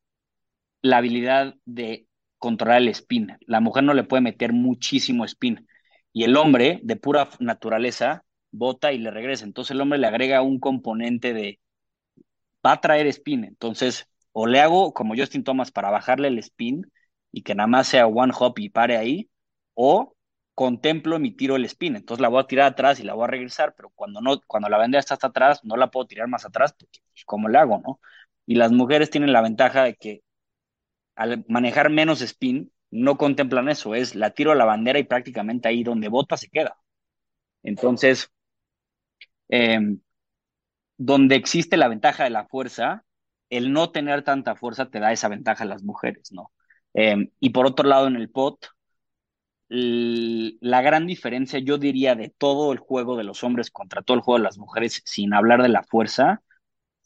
la 0.81 0.97
habilidad 0.97 1.55
de 1.65 2.07
controlar 2.37 2.81
el 2.81 2.89
spin. 2.89 3.37
La 3.41 3.59
mujer 3.59 3.83
no 3.83 3.93
le 3.93 4.05
puede 4.05 4.21
meter 4.21 4.53
muchísimo 4.53 5.25
spin. 5.25 5.67
Y 6.13 6.23
el 6.23 6.37
hombre, 6.37 6.79
de 6.83 6.95
pura 6.95 7.29
naturaleza, 7.39 8.23
bota 8.51 8.93
y 8.93 8.99
le 8.99 9.11
regresa. 9.11 9.45
Entonces 9.45 9.71
el 9.71 9.81
hombre 9.81 9.99
le 9.99 10.07
agrega 10.07 10.41
un 10.41 10.59
componente 10.59 11.33
de, 11.33 11.59
va 12.65 12.73
a 12.73 12.81
traer 12.81 13.07
spin. 13.07 13.43
Entonces, 13.45 14.07
o 14.31 14.47
le 14.47 14.59
hago 14.61 14.93
como 14.93 15.15
Justin 15.15 15.43
Thomas 15.43 15.71
para 15.71 15.89
bajarle 15.91 16.27
el 16.29 16.39
spin 16.39 16.91
y 17.31 17.43
que 17.43 17.55
nada 17.55 17.67
más 17.67 17.87
sea 17.87 18.07
one 18.07 18.33
hop 18.37 18.59
y 18.59 18.69
pare 18.69 18.97
ahí, 18.97 19.29
o 19.73 20.15
contemplo 20.55 21.19
mi 21.19 21.31
tiro 21.31 21.55
el 21.55 21.65
spin. 21.65 21.95
Entonces 21.95 22.21
la 22.21 22.27
voy 22.29 22.41
a 22.43 22.47
tirar 22.47 22.67
atrás 22.71 22.99
y 22.99 23.03
la 23.03 23.13
voy 23.13 23.23
a 23.25 23.27
regresar, 23.27 23.73
pero 23.75 23.89
cuando 23.95 24.21
no, 24.21 24.41
cuando 24.47 24.69
la 24.69 24.77
bandera 24.77 24.99
está 24.99 25.15
hasta 25.15 25.27
atrás, 25.27 25.61
no 25.63 25.77
la 25.77 25.89
puedo 25.91 26.07
tirar 26.07 26.27
más 26.27 26.45
atrás, 26.45 26.73
porque 26.73 26.99
pues, 27.11 27.25
¿cómo 27.25 27.49
le 27.49 27.57
hago, 27.57 27.79
no? 27.85 27.99
Y 28.45 28.55
las 28.55 28.71
mujeres 28.71 29.09
tienen 29.09 29.33
la 29.33 29.41
ventaja 29.41 29.83
de 29.83 29.95
que 29.95 30.21
al 31.15 31.45
manejar 31.47 31.89
menos 31.89 32.21
spin, 32.21 32.71
no 32.91 33.17
contemplan 33.17 33.69
eso, 33.69 33.95
es 33.95 34.15
la 34.15 34.31
tiro 34.31 34.51
a 34.51 34.55
la 34.55 34.65
bandera 34.65 34.99
y 34.99 35.03
prácticamente 35.05 35.67
ahí 35.69 35.83
donde 35.83 36.09
bota 36.09 36.37
se 36.37 36.49
queda. 36.49 36.77
Entonces, 37.63 38.31
eh, 39.49 39.79
donde 41.03 41.35
existe 41.35 41.77
la 41.77 41.87
ventaja 41.87 42.23
de 42.23 42.29
la 42.29 42.45
fuerza, 42.45 43.03
el 43.49 43.73
no 43.73 43.91
tener 43.91 44.23
tanta 44.23 44.55
fuerza 44.55 44.91
te 44.91 44.99
da 44.99 45.11
esa 45.11 45.29
ventaja 45.29 45.63
a 45.63 45.67
las 45.67 45.83
mujeres, 45.83 46.31
¿no? 46.31 46.51
Eh, 46.93 47.31
y 47.39 47.49
por 47.49 47.65
otro 47.65 47.87
lado, 47.89 48.07
en 48.07 48.17
el 48.17 48.29
pot, 48.29 48.67
la 49.69 50.81
gran 50.81 51.07
diferencia, 51.07 51.57
yo 51.59 51.77
diría, 51.79 52.13
de 52.13 52.29
todo 52.29 52.71
el 52.71 52.77
juego 52.77 53.17
de 53.17 53.23
los 53.23 53.43
hombres 53.43 53.71
contra 53.71 54.03
todo 54.03 54.15
el 54.15 54.21
juego 54.21 54.37
de 54.37 54.43
las 54.43 54.59
mujeres, 54.59 55.01
sin 55.05 55.33
hablar 55.33 55.63
de 55.63 55.69
la 55.69 55.83
fuerza, 55.83 56.43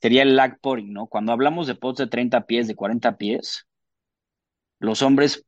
sería 0.02 0.24
el 0.24 0.36
lag 0.36 0.60
potting, 0.60 0.94
¿no? 0.94 1.08
Cuando 1.08 1.32
hablamos 1.34 1.68
de 1.68 1.76
pots 1.76 2.00
de 2.00 2.08
30 2.08 2.46
pies, 2.48 2.68
de 2.68 2.76
40 2.76 3.18
pies, 3.18 3.68
los 4.80 5.02
hombres, 5.02 5.46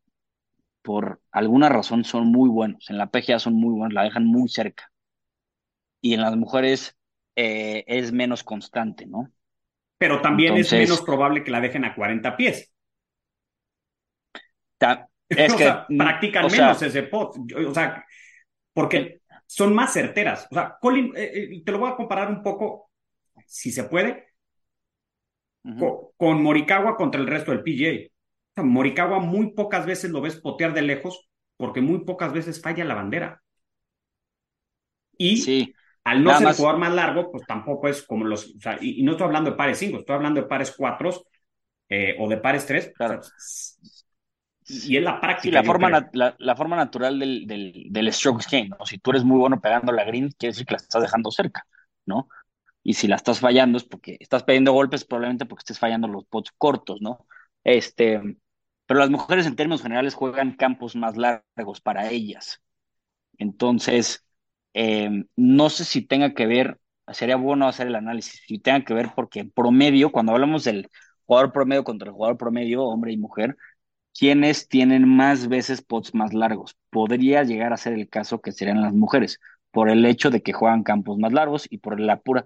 por 0.83 1.21
alguna 1.31 1.69
razón, 1.69 2.03
son 2.05 2.27
muy 2.31 2.49
buenos. 2.49 2.89
En 2.89 2.97
la 2.97 3.11
PGA 3.11 3.39
son 3.39 3.55
muy 3.55 3.71
buenos, 3.73 3.93
la 3.93 4.03
dejan 4.03 4.25
muy 4.25 4.49
cerca. 4.49 4.91
Y 6.01 6.13
en 6.15 6.21
las 6.21 6.35
mujeres 6.35 6.96
eh, 7.39 7.83
es 7.85 8.11
menos 8.11 8.43
constante, 8.43 9.05
¿no? 9.05 9.31
Pero 9.99 10.21
también 10.21 10.53
Entonces, 10.53 10.73
es 10.73 10.89
menos 10.89 11.03
probable 11.03 11.43
que 11.43 11.51
la 11.51 11.61
dejen 11.61 11.85
a 11.85 11.93
40 11.93 12.35
pies. 12.35 12.73
Ta 14.79 15.07
es 15.29 15.53
o 15.53 15.57
que 15.57 15.63
sea, 15.63 15.85
practican 15.87 16.45
o 16.45 16.49
menos 16.49 16.79
sea, 16.79 16.87
ese 16.87 17.03
pot. 17.03 17.35
O 17.55 17.73
sea, 17.75 18.03
porque 18.73 19.21
son 19.45 19.75
más 19.75 19.93
certeras. 19.93 20.47
O 20.49 20.55
sea, 20.55 20.77
Colin, 20.81 21.13
eh, 21.15 21.31
eh, 21.35 21.63
te 21.63 21.71
lo 21.71 21.77
voy 21.77 21.91
a 21.91 21.95
comparar 21.95 22.31
un 22.31 22.41
poco, 22.41 22.89
si 23.45 23.71
se 23.71 23.83
puede, 23.83 24.33
uh 25.63 25.69
-huh. 25.69 25.79
con, 25.79 25.97
con 26.17 26.43
Morikawa 26.43 26.95
contra 26.97 27.21
el 27.21 27.27
resto 27.27 27.51
del 27.51 27.61
PGA. 27.61 28.63
Morikawa 28.63 29.19
muy 29.19 29.51
pocas 29.51 29.85
veces 29.85 30.09
lo 30.09 30.21
ves 30.21 30.37
potear 30.41 30.73
de 30.73 30.81
lejos 30.81 31.29
porque 31.55 31.81
muy 31.81 32.03
pocas 32.03 32.33
veces 32.33 32.59
falla 32.59 32.83
la 32.83 32.95
bandera. 32.95 33.43
Y 35.19 35.37
sí, 35.37 35.75
al 36.07 36.23
no 36.23 36.33
ser 36.35 36.47
más... 36.47 36.57
jugador 36.57 36.79
más 36.79 36.93
largo, 36.93 37.31
pues 37.31 37.45
tampoco 37.45 37.87
es 37.87 38.03
como 38.03 38.25
los. 38.25 38.55
O 38.55 38.59
sea, 38.59 38.77
y, 38.79 39.01
y, 39.01 39.03
no 39.03 39.11
estoy 39.11 39.25
hablando 39.25 39.51
de 39.51 39.57
pares 39.57 39.77
5, 39.77 39.99
estoy 39.99 40.15
hablando 40.15 40.41
de 40.41 40.47
pares 40.47 40.73
4 40.75 41.11
eh, 41.89 42.15
o 42.19 42.29
de 42.29 42.37
pares 42.37 42.65
3. 42.65 42.93
Claro. 42.95 43.19
O 43.19 43.23
sea, 43.23 43.31
y 44.69 44.97
es 44.97 45.03
la 45.03 45.19
práctica. 45.21 45.43
Sí, 45.43 45.51
la, 45.51 45.63
forma, 45.63 45.89
la, 45.89 46.35
la, 46.37 46.55
forma 46.55 46.75
natural 46.75 47.19
del, 47.19 47.47
del, 47.47 47.87
del 47.89 48.13
stroke 48.13 48.43
game. 48.51 48.69
¿no? 48.69 48.85
Si 48.85 48.97
tú 48.97 49.11
eres 49.11 49.23
muy 49.23 49.37
bueno 49.37 49.61
pegando 49.61 49.93
la 49.93 50.03
green, 50.03 50.29
quiere 50.37 50.51
decir 50.51 50.65
que 50.65 50.73
la 50.73 50.77
estás 50.77 51.01
dejando 51.01 51.31
cerca. 51.31 51.65
¿no? 52.05 52.27
Y 52.83 52.93
si 52.93 53.07
la 53.07 53.15
estás 53.15 53.39
fallando 53.39 53.77
es 53.77 53.85
porque 53.85 54.17
estás 54.19 54.43
pidiendo 54.43 54.73
golpes, 54.73 55.05
probablemente 55.05 55.45
porque 55.45 55.61
estés 55.61 55.79
fallando 55.79 56.07
los 56.07 56.25
pots 56.25 56.51
cortos, 56.57 57.01
¿no? 57.01 57.27
Este, 57.63 58.21
pero 58.85 58.99
las 58.99 59.09
mujeres 59.09 59.45
en 59.45 59.55
términos 59.55 59.81
generales 59.81 60.15
juegan 60.15 60.55
campos 60.55 60.95
más 60.95 61.17
largos 61.17 61.81
para 61.81 62.09
ellas. 62.09 62.61
Entonces, 63.37 64.26
eh, 64.77 65.09
no 65.35 65.69
sé 65.69 65.85
si 65.85 66.01
tenga 66.03 66.33
que 66.33 66.45
ver, 66.47 66.79
sería 67.11 67.35
bueno 67.37 67.67
hacer 67.67 67.87
el 67.87 67.95
análisis, 67.95 68.41
si 68.47 68.59
tenga 68.59 68.83
que 68.85 68.93
ver 68.93 69.09
porque 69.15 69.39
en 69.41 69.51
promedio, 69.51 70.11
cuando 70.11 70.33
hablamos 70.33 70.63
del 70.65 70.89
jugador 71.25 71.51
promedio 71.51 71.83
contra 71.83 72.09
el 72.09 72.13
jugador 72.13 72.37
promedio, 72.37 72.83
hombre 72.85 73.11
y 73.13 73.17
mujer, 73.17 73.57
¿quiénes 74.17 74.67
tienen 74.67 75.07
más 75.07 75.47
veces 75.47 75.81
pots 75.81 76.13
más 76.15 76.33
largos? 76.33 76.75
Podría 76.89 77.43
llegar 77.43 77.73
a 77.73 77.77
ser 77.77 77.93
el 77.93 78.09
caso 78.09 78.41
que 78.41 78.51
serían 78.51 78.81
las 78.81 78.93
mujeres, 78.93 79.39
por 79.71 79.89
el 79.89 80.05
hecho 80.05 80.29
de 80.31 80.41
que 80.43 80.53
juegan 80.53 80.83
campos 80.83 81.17
más 81.19 81.33
largos 81.33 81.67
y 81.69 81.79
por 81.79 81.99
la 81.99 82.19
pura 82.21 82.45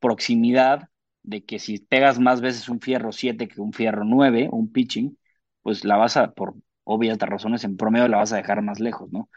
proximidad 0.00 0.88
de 1.22 1.44
que 1.44 1.58
si 1.58 1.78
pegas 1.78 2.18
más 2.18 2.40
veces 2.40 2.68
un 2.68 2.80
fierro 2.80 3.12
7 3.12 3.48
que 3.48 3.60
un 3.60 3.72
fierro 3.72 4.04
9, 4.04 4.48
un 4.52 4.72
pitching, 4.72 5.18
pues 5.62 5.84
la 5.84 5.96
vas 5.96 6.16
a, 6.16 6.32
por 6.32 6.54
obvias 6.84 7.18
razones, 7.18 7.64
en 7.64 7.76
promedio 7.76 8.08
la 8.08 8.18
vas 8.18 8.32
a 8.32 8.36
dejar 8.36 8.62
más 8.62 8.80
lejos, 8.80 9.10
¿no? 9.12 9.28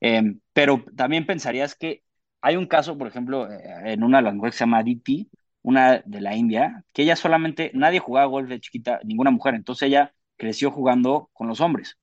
Eh, 0.00 0.36
pero 0.52 0.84
también 0.96 1.26
pensarías 1.26 1.74
que 1.74 2.02
hay 2.40 2.56
un 2.56 2.66
caso, 2.66 2.96
por 2.98 3.08
ejemplo, 3.08 3.50
eh, 3.50 3.92
en 3.92 4.02
una 4.04 4.18
de 4.18 4.24
las 4.24 4.34
mujeres 4.34 4.54
que 4.54 4.58
se 4.58 4.64
llama 4.64 4.78
Aditi, 4.78 5.30
una 5.62 6.02
de 6.04 6.20
la 6.20 6.36
India, 6.36 6.84
que 6.92 7.02
ella 7.02 7.16
solamente, 7.16 7.70
nadie 7.74 7.98
jugaba 7.98 8.26
golf 8.26 8.48
de 8.48 8.60
chiquita, 8.60 9.00
ninguna 9.04 9.30
mujer, 9.30 9.54
entonces 9.54 9.88
ella 9.88 10.14
creció 10.36 10.70
jugando 10.70 11.30
con 11.32 11.48
los 11.48 11.60
hombres. 11.60 11.98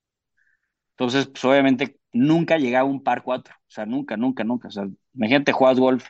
Entonces, 0.92 1.28
pues 1.28 1.44
obviamente 1.46 1.98
nunca 2.14 2.58
llegaba 2.58 2.88
a 2.88 2.92
un 2.92 3.04
par 3.04 3.24
cuatro, 3.24 3.56
o 3.56 3.72
sea, 3.72 3.86
nunca, 3.86 4.16
nunca, 4.18 4.44
nunca. 4.44 4.68
O 4.68 4.72
sea, 4.72 4.88
imagínate, 5.14 5.52
juegas 5.52 5.80
golf 5.80 6.08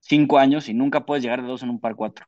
cinco 0.00 0.38
años 0.38 0.68
y 0.68 0.74
nunca 0.74 1.06
puedes 1.06 1.22
llegar 1.24 1.42
de 1.42 1.48
dos 1.48 1.62
en 1.62 1.70
un 1.70 1.80
par 1.80 1.96
cuatro. 1.96 2.26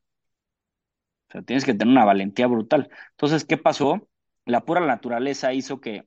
O 1.28 1.32
sea, 1.32 1.42
tienes 1.42 1.64
que 1.64 1.74
tener 1.74 1.92
una 1.92 2.04
valentía 2.04 2.46
brutal. 2.46 2.88
Entonces, 3.10 3.44
¿qué 3.44 3.56
pasó? 3.56 4.08
La 4.44 4.64
pura 4.64 4.80
naturaleza 4.80 5.52
hizo 5.52 5.80
que 5.80 6.04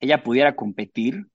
ella 0.00 0.22
pudiera 0.24 0.56
competir, 0.56 1.28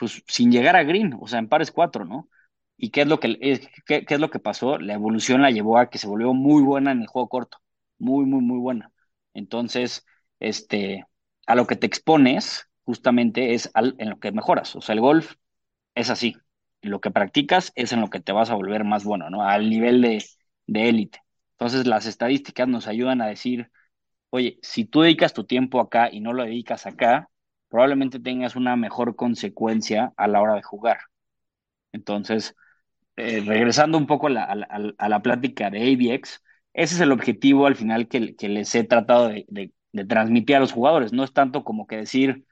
pues 0.00 0.24
sin 0.28 0.50
llegar 0.52 0.76
a 0.76 0.84
green, 0.84 1.16
o 1.20 1.28
sea, 1.28 1.38
en 1.40 1.48
pares 1.48 1.70
cuatro, 1.72 2.06
¿no? 2.06 2.30
¿Y 2.78 2.90
qué 2.90 3.02
es 3.02 3.08
lo 3.08 3.20
que, 3.20 3.38
qué, 3.86 4.04
es 4.08 4.20
lo 4.20 4.30
que 4.30 4.40
pasó? 4.40 4.78
La 4.78 4.94
evolución 4.94 5.42
la 5.42 5.50
llevó 5.50 5.78
a 5.78 5.90
que 5.90 5.98
se 5.98 6.08
volvió 6.08 6.34
muy 6.34 6.62
buena 6.62 6.92
en 6.92 7.02
el 7.02 7.06
juego 7.08 7.28
corto, 7.28 7.58
muy, 7.98 8.24
muy, 8.26 8.40
muy 8.42 8.58
buena. 8.58 8.92
Entonces, 9.34 10.06
este, 10.40 11.06
a 11.46 11.54
lo 11.54 11.66
que 11.66 11.76
te 11.76 11.86
expones 11.86 12.68
justamente 12.84 13.54
es 13.54 13.70
en 13.74 14.10
lo 14.10 14.18
que 14.18 14.32
mejoras. 14.32 14.74
O 14.76 14.80
sea, 14.80 14.94
el 14.94 15.02
golf 15.02 15.34
es 15.94 16.10
así. 16.10 16.36
Lo 16.82 17.00
que 17.00 17.10
practicas 17.10 17.72
es 17.76 17.92
en 17.92 18.00
lo 18.00 18.10
que 18.10 18.20
te 18.20 18.32
vas 18.32 18.50
a 18.50 18.54
volver 18.56 18.84
más 18.84 19.04
bueno, 19.04 19.30
¿no? 19.30 19.44
Al 19.48 19.70
nivel 19.70 20.02
de 20.02 20.88
élite. 20.88 21.20
Entonces, 21.52 21.86
las 21.86 22.06
estadísticas 22.06 22.68
nos 22.68 22.88
ayudan 22.88 23.20
a 23.22 23.26
decir, 23.28 23.70
oye, 24.30 24.58
si 24.62 24.84
tú 24.86 25.02
dedicas 25.02 25.34
tu 25.34 25.44
tiempo 25.46 25.80
acá 25.80 26.10
y 26.12 26.20
no 26.20 26.34
lo 26.34 26.44
dedicas 26.44 26.86
acá, 26.86 27.29
probablemente 27.70 28.20
tengas 28.20 28.56
una 28.56 28.76
mejor 28.76 29.16
consecuencia 29.16 30.12
a 30.16 30.28
la 30.28 30.42
hora 30.42 30.54
de 30.56 30.62
jugar. 30.62 30.98
Entonces, 31.92 32.56
eh, 33.16 33.42
regresando 33.46 33.98
un 33.98 34.06
poco 34.06 34.28
a 34.28 34.30
la, 34.30 34.94
a, 34.98 35.22
plática 35.22 35.70
de 35.70 35.92
ABX, 35.92 36.42
ese 36.74 36.94
es 36.94 37.00
el 37.00 37.12
objetivo 37.12 37.66
al 37.66 37.76
final 37.76 38.08
que, 38.08 38.20
les 38.48 38.74
he 38.74 38.84
tratado 38.84 39.28
de, 39.28 39.72
transmitir 40.08 40.56
a 40.56 40.60
los 40.60 40.72
jugadores. 40.72 41.12
No 41.12 41.24
es 41.24 41.32
tanto 41.32 41.64
como 41.64 41.86
que 41.86 41.96
decir, 41.98 42.44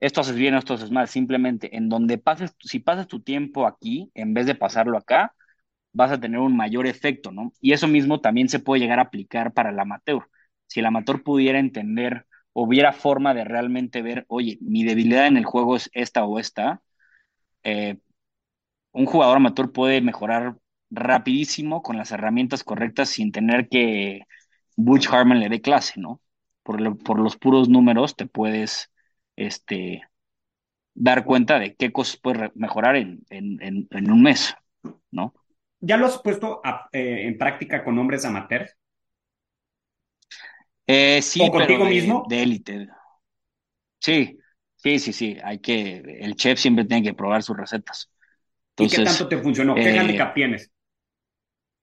esto 0.00 0.20
haces 0.20 0.36
bien, 0.36 0.54
esto 0.54 0.74
haces 0.74 0.90
mal, 0.90 1.08
simplemente 1.08 1.76
en 1.76 1.88
donde 1.88 2.18
pases, 2.18 2.54
si 2.60 2.80
pasas 2.80 3.08
tu 3.08 3.22
tiempo 3.22 3.66
aquí, 3.66 4.10
en 4.14 4.34
vez 4.34 4.46
de 4.46 4.54
pasarlo 4.54 4.98
acá, 4.98 5.34
vas 5.92 6.12
a 6.12 6.20
tener 6.20 6.40
un 6.40 6.56
mayor 6.56 6.86
efecto, 6.86 7.32
¿no? 7.32 7.52
Y 7.60 7.72
eso 7.72 7.88
mismo 7.88 8.20
también 8.20 8.48
se 8.48 8.58
puede 8.60 8.80
llegar 8.82 8.98
a 8.98 9.02
aplicar 9.02 9.52
para 9.54 9.70
el 9.70 9.78
amateur. 9.80 10.28
Si 10.66 10.80
el 10.80 10.86
amateur 10.86 11.22
pudiera 11.22 11.58
entender 11.58 12.26
hubiera 12.54 12.92
forma 12.92 13.34
de 13.34 13.44
realmente 13.44 14.02
ver, 14.02 14.24
oye, 14.28 14.58
mi 14.62 14.84
debilidad 14.84 15.26
en 15.26 15.36
el 15.36 15.44
juego 15.44 15.76
es 15.76 15.90
esta 15.92 16.24
o 16.24 16.38
esta, 16.38 16.82
eh, 17.64 17.98
un 18.92 19.06
jugador 19.06 19.36
amateur 19.36 19.72
puede 19.72 20.00
mejorar 20.00 20.56
rapidísimo 20.90 21.82
con 21.82 21.96
las 21.96 22.12
herramientas 22.12 22.64
correctas 22.64 23.08
sin 23.08 23.32
tener 23.32 23.68
que 23.68 24.22
Butch 24.76 25.08
Harmon 25.08 25.40
le 25.40 25.48
dé 25.48 25.60
clase, 25.60 26.00
¿no? 26.00 26.20
Por, 26.62 26.98
por 27.02 27.18
los 27.18 27.36
puros 27.36 27.68
números 27.68 28.16
te 28.16 28.26
puedes 28.26 28.90
este, 29.36 30.02
dar 30.94 31.24
cuenta 31.24 31.58
de 31.58 31.74
qué 31.74 31.92
cosas 31.92 32.18
puedes 32.22 32.54
mejorar 32.54 32.96
en, 32.96 33.24
en, 33.28 34.10
un 34.10 34.22
mes, 34.22 34.54
¿no? 35.10 35.34
¿Ya 35.80 35.96
lo 35.96 36.06
has 36.06 36.18
puesto 36.18 36.62
eh, 36.92 37.26
en 37.26 37.36
práctica 37.36 37.84
con 37.84 37.98
hombres 37.98 38.24
amateurs? 38.24 38.76
Eh, 40.86 41.22
sí, 41.22 41.40
¿O 41.42 41.50
contigo 41.50 41.84
mismo? 41.84 42.24
De 42.28 42.42
élite. 42.42 42.88
Sí, 44.00 44.38
sí, 44.76 44.98
sí, 44.98 45.12
sí. 45.12 45.38
Hay 45.42 45.58
que, 45.58 45.96
el 46.20 46.36
chef 46.36 46.58
siempre 46.58 46.84
tiene 46.84 47.02
que 47.02 47.14
probar 47.14 47.42
sus 47.42 47.56
recetas. 47.56 48.10
¿Y 48.78 48.88
qué 48.88 49.04
tanto 49.04 49.28
te 49.28 49.38
funcionó? 49.38 49.74
¿Qué 49.74 49.98
handicap 49.98 50.30
eh, 50.30 50.32
tienes? 50.34 50.70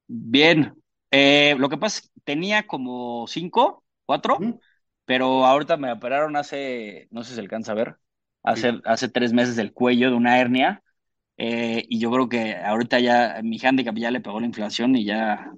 Bien. 0.08 0.74
lo 1.12 1.70
que 1.70 1.78
pasa 1.78 2.00
es 2.00 2.10
que 2.10 2.22
tenía 2.24 2.68
como 2.68 3.26
cinco, 3.28 3.84
cuatro, 4.06 4.40
pero 5.06 5.46
ahorita 5.46 5.78
me 5.78 5.92
operaron 5.92 6.36
hace, 6.36 7.08
no 7.12 7.24
sé 7.24 7.30
si 7.30 7.36
se 7.36 7.42
alcanza 7.42 7.72
a 7.72 7.76
ver, 7.76 7.98
hace, 8.44 8.80
hace 8.86 9.10
tres 9.10 9.34
meses 9.34 9.56
del 9.56 9.74
cuello 9.74 10.10
de 10.10 10.16
una 10.16 10.40
hernia 10.40 10.84
eh, 11.38 11.86
y 11.90 12.00
yo 12.00 12.12
creo 12.12 12.30
que 12.30 12.56
ahorita 12.56 13.00
ya 13.00 13.40
mi 13.44 13.60
handicap 13.60 13.96
ya 13.96 14.12
le 14.12 14.22
pegó 14.22 14.40
la 14.40 14.46
inflación 14.46 14.96
y 14.96 15.06
ya 15.06 15.52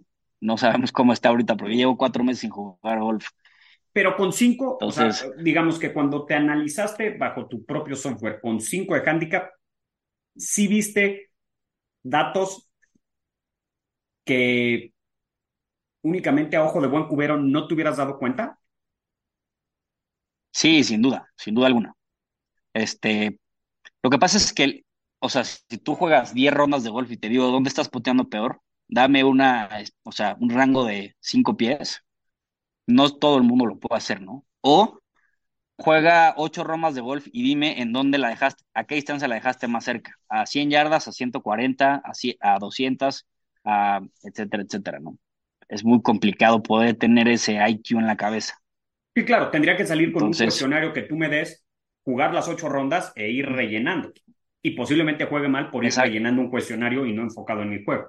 no 0.44 0.58
sabemos 0.58 0.92
cómo 0.92 1.14
está 1.14 1.30
ahorita, 1.30 1.56
porque 1.56 1.76
llevo 1.76 1.98
cuatro 1.98 2.24
meses 2.24 2.42
sin 2.42 2.50
jugar 2.50 3.00
golf. 3.00 3.28
Pero 3.92 4.16
con 4.16 4.34
cinco, 4.34 4.78
o 4.82 4.92
sea, 4.92 5.12
digamos 5.38 5.80
que 5.80 5.94
cuando 5.94 6.26
te 6.26 6.34
analizaste 6.34 7.18
bajo 7.18 7.48
tu 7.48 7.64
propio 7.64 7.96
software 7.96 8.40
con 8.42 8.60
cinco 8.60 8.96
de 8.96 9.10
handicap, 9.10 9.52
sí 10.36 10.68
viste 10.68 11.30
datos 12.02 12.70
que 14.26 14.94
únicamente 16.02 16.56
a 16.58 16.64
ojo 16.64 16.82
de 16.82 16.88
buen 16.88 17.08
cubero 17.08 17.38
no 17.38 17.68
te 17.68 17.74
hubieras 17.74 17.98
dado 17.98 18.18
cuenta? 18.18 18.60
Sí, 20.52 20.84
sin 20.84 21.02
duda, 21.02 21.32
sin 21.36 21.56
duda 21.56 21.68
alguna. 21.68 21.94
Este, 22.74 23.40
lo 24.02 24.10
que 24.10 24.18
pasa 24.18 24.38
es 24.38 24.54
que 24.54 24.84
o 25.24 25.30
sea, 25.30 25.46
si 25.46 25.78
tú 25.78 25.96
juegas 25.96 26.34
10 26.34 26.54
rondas 26.54 26.84
de 26.84 26.90
golf 26.90 27.10
y 27.10 27.16
te 27.16 27.30
digo, 27.30 27.48
¿dónde 27.48 27.70
estás 27.70 27.88
puteando 27.88 28.28
peor? 28.28 28.60
Dame 28.88 29.24
una, 29.24 29.70
o 30.04 30.12
sea, 30.12 30.38
un 30.40 30.50
rango 30.50 30.86
de 30.86 31.16
5 31.20 31.58
pies. 31.58 32.04
No 32.88 33.10
todo 33.10 33.38
el 33.38 33.44
mundo 33.44 33.66
lo 33.66 33.80
puede 33.80 33.98
hacer, 33.98 34.22
¿no? 34.22 34.46
O 34.62 35.00
juega 35.78 36.34
8 36.38 36.64
rondas 36.64 36.96
de 36.96 37.02
golf 37.02 37.28
y 37.32 37.44
dime 37.44 37.82
en 37.82 37.94
dónde 37.94 38.18
la 38.18 38.30
dejaste, 38.30 38.64
a 38.74 38.86
qué 38.86 38.96
distancia 38.96 39.28
la 39.28 39.36
dejaste 39.36 39.68
más 39.68 39.86
cerca. 39.86 40.18
A 40.30 40.46
100 40.46 40.70
yardas, 40.70 41.08
a 41.08 41.12
140, 41.12 41.96
a, 41.96 42.12
a 42.56 42.60
200, 42.60 43.28
a 43.66 44.02
etcétera, 44.24 44.64
etcétera, 44.64 45.00
¿no? 45.00 45.18
Es 45.68 45.84
muy 45.84 46.02
complicado 46.02 46.62
poder 46.62 46.96
tener 46.96 47.28
ese 47.28 47.58
IQ 47.68 48.00
en 48.00 48.08
la 48.08 48.18
cabeza. 48.18 48.60
Sí, 49.16 49.26
claro, 49.26 49.50
tendría 49.50 49.78
que 49.78 49.86
salir 49.86 50.12
con 50.12 50.24
un 50.24 50.34
cuestionario 50.34 50.94
que 50.94 51.04
tú 51.04 51.16
me 51.16 51.30
des, 51.30 51.64
jugar 52.04 52.34
las 52.34 52.48
8 52.48 52.70
rondas 52.70 53.12
e 53.16 53.30
ir 53.30 53.46
rellenando 53.48 54.12
y 54.62 54.72
posiblemente 54.72 55.26
juegue 55.26 55.48
mal 55.48 55.70
por 55.70 55.86
ir 55.86 55.94
llenando 55.94 56.42
un 56.42 56.50
cuestionario 56.50 57.06
y 57.06 57.14
no 57.14 57.24
enfocado 57.24 57.62
en 57.62 57.74
el 57.74 57.84
juego. 57.84 58.08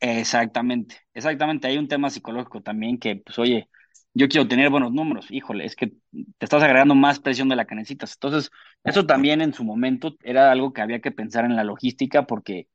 Exactamente, 0.00 0.96
exactamente. 1.14 1.66
Hay 1.68 1.78
un 1.78 1.88
tema 1.88 2.10
psicológico 2.10 2.62
también 2.62 2.98
que, 2.98 3.16
pues, 3.16 3.38
oye, 3.38 3.68
yo 4.14 4.28
quiero 4.28 4.46
tener 4.48 4.70
buenos 4.70 4.92
números, 4.92 5.26
híjole, 5.30 5.64
es 5.64 5.74
que 5.76 5.88
te 5.88 6.44
estás 6.44 6.62
agregando 6.62 6.94
más 6.94 7.20
presión 7.20 7.48
de 7.48 7.56
la 7.56 7.66
que 7.66 7.74
necesitas. 7.74 8.14
Entonces, 8.14 8.50
eso 8.84 9.06
también 9.06 9.40
en 9.40 9.52
su 9.52 9.64
momento 9.64 10.16
era 10.22 10.50
algo 10.52 10.72
que 10.72 10.82
había 10.82 11.00
que 11.00 11.10
pensar 11.12 11.44
en 11.44 11.56
la 11.56 11.64
logística 11.64 12.26
porque, 12.26 12.68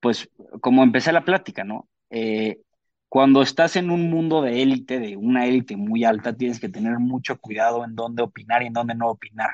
pues, 0.00 0.30
como 0.60 0.82
empecé 0.82 1.12
la 1.12 1.24
plática, 1.24 1.64
¿no? 1.64 1.88
Eh, 2.10 2.60
cuando 3.08 3.42
estás 3.42 3.76
en 3.76 3.90
un 3.90 4.10
mundo 4.10 4.42
de 4.42 4.62
élite, 4.62 4.98
de 5.00 5.16
una 5.16 5.46
élite 5.46 5.76
muy 5.76 6.04
alta, 6.04 6.36
tienes 6.36 6.60
que 6.60 6.68
tener 6.68 6.98
mucho 6.98 7.38
cuidado 7.40 7.84
en 7.84 7.94
dónde 7.94 8.22
opinar 8.22 8.62
y 8.62 8.66
en 8.66 8.74
dónde 8.74 8.94
no 8.94 9.08
opinar. 9.08 9.50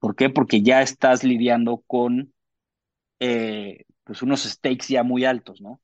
¿Por 0.00 0.16
qué? 0.16 0.30
Porque 0.30 0.62
ya 0.62 0.82
estás 0.82 1.24
lidiando 1.24 1.82
con 1.86 2.32
eh, 3.20 3.84
pues 4.10 4.22
unos 4.22 4.42
stakes 4.42 4.88
ya 4.88 5.04
muy 5.04 5.24
altos, 5.24 5.60
¿no? 5.60 5.80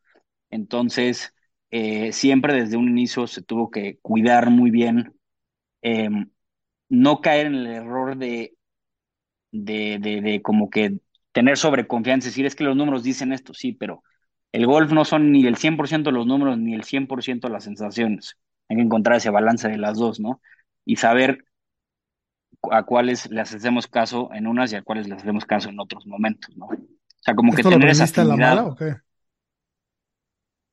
Entonces, 0.50 1.32
eh, 1.70 2.12
siempre 2.12 2.54
desde 2.54 2.76
un 2.76 2.88
inicio 2.90 3.28
se 3.28 3.40
tuvo 3.42 3.70
que 3.70 4.00
cuidar 4.02 4.50
muy 4.50 4.72
bien, 4.72 5.14
em, 5.82 6.30
no 6.88 7.20
caer 7.22 7.46
en 7.48 7.54
el 7.56 7.66
error 7.68 8.16
de, 8.18 8.56
de, 9.52 9.98
de, 10.00 10.42
como 10.42 10.70
que 10.70 11.00
tener 11.32 11.56
sobreconfianza, 11.56 12.28
decir, 12.28 12.46
es 12.46 12.54
que 12.56 12.64
los 12.64 12.76
números 12.76 13.02
dicen 13.02 13.32
esto, 13.32 13.54
sí, 13.54 13.72
pero 13.72 14.02
el 14.52 14.66
golf 14.66 14.92
no 14.92 15.04
son 15.04 15.32
ni 15.32 15.46
el 15.46 15.56
100% 15.56 16.10
de 16.10 16.16
los 16.16 16.26
números 16.26 16.58
ni 16.58 16.74
el 16.74 16.84
100% 16.84 17.48
de 17.48 17.54
las 17.54 17.64
sensaciones. 17.64 18.38
Hay 18.68 18.76
que 18.76 18.82
encontrar 18.82 19.18
ese 19.18 19.30
balance 19.30 19.68
de 19.68 19.78
las 19.78 19.98
dos, 19.98 20.20
¿no? 20.20 20.40
Y 20.84 20.96
saber 20.96 21.44
a 22.70 22.82
cuáles 22.84 23.30
les 23.30 23.54
hacemos 23.54 23.86
caso 23.86 24.30
en 24.34 24.46
unas 24.46 24.70
y 24.72 24.76
a 24.76 24.82
cuáles 24.82 25.08
les 25.08 25.18
hacemos 25.18 25.44
caso 25.46 25.68
en 25.70 25.80
otros 25.80 26.06
momentos, 26.06 26.54
¿no? 26.56 26.68
Sea, 27.26 27.34
como 27.34 27.54
que 27.54 27.62
¿Esto 27.62 27.70
lo 27.70 27.78
tener 27.78 27.90
esa 27.90 28.04
aprendiste 28.04 28.20
a 28.20 28.24
la 28.24 28.34
afinidad. 28.34 28.56
mala 28.56 28.66
o 28.66 28.76
qué? 28.76 28.96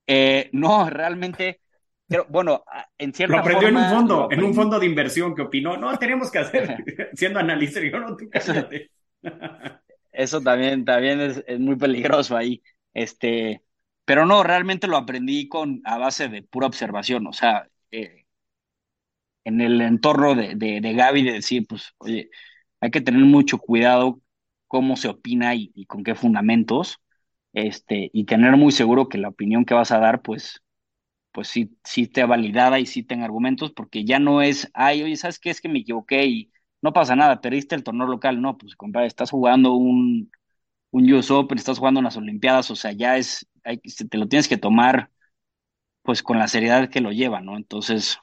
Eh, 0.07 0.49
no, 0.53 0.89
realmente, 0.89 1.61
creo, 2.07 2.25
bueno, 2.29 2.63
en 2.97 3.13
Lo 3.27 3.37
cierta 3.37 3.39
aprendió 3.39 3.67
en 3.69 3.77
un 3.77 3.87
fondo, 3.87 4.27
lo 4.29 4.29
en 4.29 4.43
un 4.43 4.53
fondo 4.53 4.79
de 4.79 4.85
inversión 4.85 5.35
que 5.35 5.43
opinó, 5.43 5.77
no, 5.77 5.97
tenemos 5.97 6.31
que 6.31 6.39
hacer, 6.39 6.75
siendo 7.13 7.39
analista, 7.39 7.79
yo 7.81 7.99
no, 7.99 8.15
tú 8.17 8.29
Eso, 8.31 8.53
cállate. 8.53 8.91
eso 10.11 10.41
también, 10.41 10.85
también 10.85 11.19
es, 11.21 11.43
es 11.47 11.59
muy 11.59 11.75
peligroso 11.75 12.37
ahí. 12.37 12.61
Este, 12.93 13.63
pero 14.05 14.25
no, 14.25 14.43
realmente 14.43 14.87
lo 14.87 14.97
aprendí 14.97 15.47
con, 15.47 15.81
a 15.85 15.97
base 15.97 16.29
de 16.29 16.43
pura 16.43 16.67
observación. 16.67 17.27
O 17.27 17.33
sea, 17.33 17.67
eh, 17.91 18.25
en 19.45 19.61
el 19.61 19.81
entorno 19.81 20.35
de, 20.35 20.55
de, 20.55 20.81
de 20.81 20.93
Gaby, 20.93 21.23
de 21.23 21.33
decir, 21.33 21.65
pues, 21.67 21.93
oye, 21.97 22.29
hay 22.81 22.91
que 22.91 23.01
tener 23.01 23.21
mucho 23.25 23.57
cuidado 23.59 24.21
cómo 24.73 24.97
se 24.97 25.07
opina 25.09 25.53
y, 25.55 25.71
con 25.87 26.03
qué 26.03 26.15
fundamentos, 26.15 26.99
este, 27.53 28.09
y 28.13 28.25
tener 28.25 28.57
muy 28.57 28.71
seguro 28.71 29.07
que 29.07 29.19
la 29.19 29.29
opinión 29.29 29.65
que 29.65 29.75
vas 29.75 29.91
a 29.91 29.99
dar, 29.99 30.23
pues, 30.23 30.63
pues 31.31 31.47
sí, 31.49 31.77
sí 31.83 32.03
esté 32.03 32.25
validada 32.25 32.79
y 32.79 32.85
sí 32.87 33.03
tenga 33.03 33.25
argumentos, 33.25 33.71
porque 33.73 34.05
ya 34.05 34.19
no 34.19 34.41
es, 34.41 34.71
ay, 34.73 35.03
oye, 35.03 35.15
¿sabes 35.17 35.39
qué? 35.39 35.49
Es 35.51 35.61
que 35.61 35.69
me 35.69 35.79
equivoqué 35.79 36.25
y 36.25 36.51
no 36.81 36.93
pasa 36.93 37.15
nada, 37.15 37.41
perdiste 37.41 37.75
el 37.75 37.83
torneo 37.83 38.07
local. 38.07 38.41
No, 38.41 38.57
pues, 38.57 38.75
compadre, 38.75 39.07
estás 39.07 39.31
jugando 39.31 39.73
un, 39.75 40.31
un 40.91 41.13
US 41.13 41.33
Open, 41.33 41.57
estás 41.59 41.79
jugando 41.79 41.99
unas 42.01 42.17
Olimpiadas, 42.17 42.71
o 42.71 42.75
sea, 42.77 42.91
ya 42.93 43.17
es, 43.17 43.47
te 44.09 44.17
lo 44.17 44.27
tienes 44.29 44.47
que 44.49 44.57
tomar, 44.57 45.11
pues, 46.03 46.23
con 46.23 46.39
la 46.39 46.47
seriedad 46.49 46.89
que 46.89 47.01
lo 47.01 47.11
lleva, 47.13 47.41
¿no? 47.41 47.57
Entonces, 47.57 48.19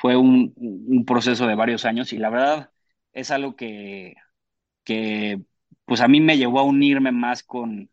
fue 0.00 0.16
un, 0.16 0.52
un 0.56 1.04
proceso 1.04 1.46
de 1.46 1.54
varios 1.54 1.84
años 1.84 2.12
y 2.12 2.18
la 2.18 2.30
verdad 2.30 2.70
es 3.12 3.30
algo 3.30 3.56
que, 3.56 4.14
que 4.84 5.40
pues 5.84 6.00
a 6.00 6.08
mí 6.08 6.20
me 6.20 6.38
llevó 6.38 6.60
a 6.60 6.64
unirme 6.64 7.12
más 7.12 7.42
con, 7.42 7.90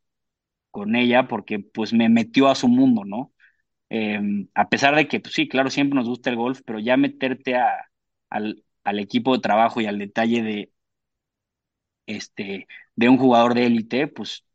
con 0.71 0.95
ella 0.95 1.27
porque 1.27 1.59
pues 1.59 1.93
me 1.93 2.09
metió 2.09 2.49
a 2.49 2.55
su 2.55 2.67
mundo, 2.69 3.05
¿no? 3.05 3.33
Eh, 3.89 4.19
a 4.55 4.69
pesar 4.69 4.95
de 4.95 5.07
que 5.07 5.19
pues 5.21 5.33
sí, 5.35 5.47
claro, 5.49 5.69
siempre 5.71 5.97
nos 5.97 6.09
gusta 6.09 6.29
el 6.31 6.37
golf, 6.37 6.61
pero 6.65 6.79
ya 6.79 6.97
meterte 6.97 7.55
a, 7.57 7.89
al, 8.29 8.63
al 8.83 8.99
equipo 8.99 9.33
de 9.35 9.41
trabajo 9.41 9.81
y 9.81 9.87
al 9.87 9.99
detalle 9.99 10.43
de, 10.43 10.71
este, 12.05 12.67
de 12.95 13.09
un 13.09 13.17
jugador 13.17 13.53
de 13.53 13.65
élite, 13.65 14.07
pues 14.07 14.45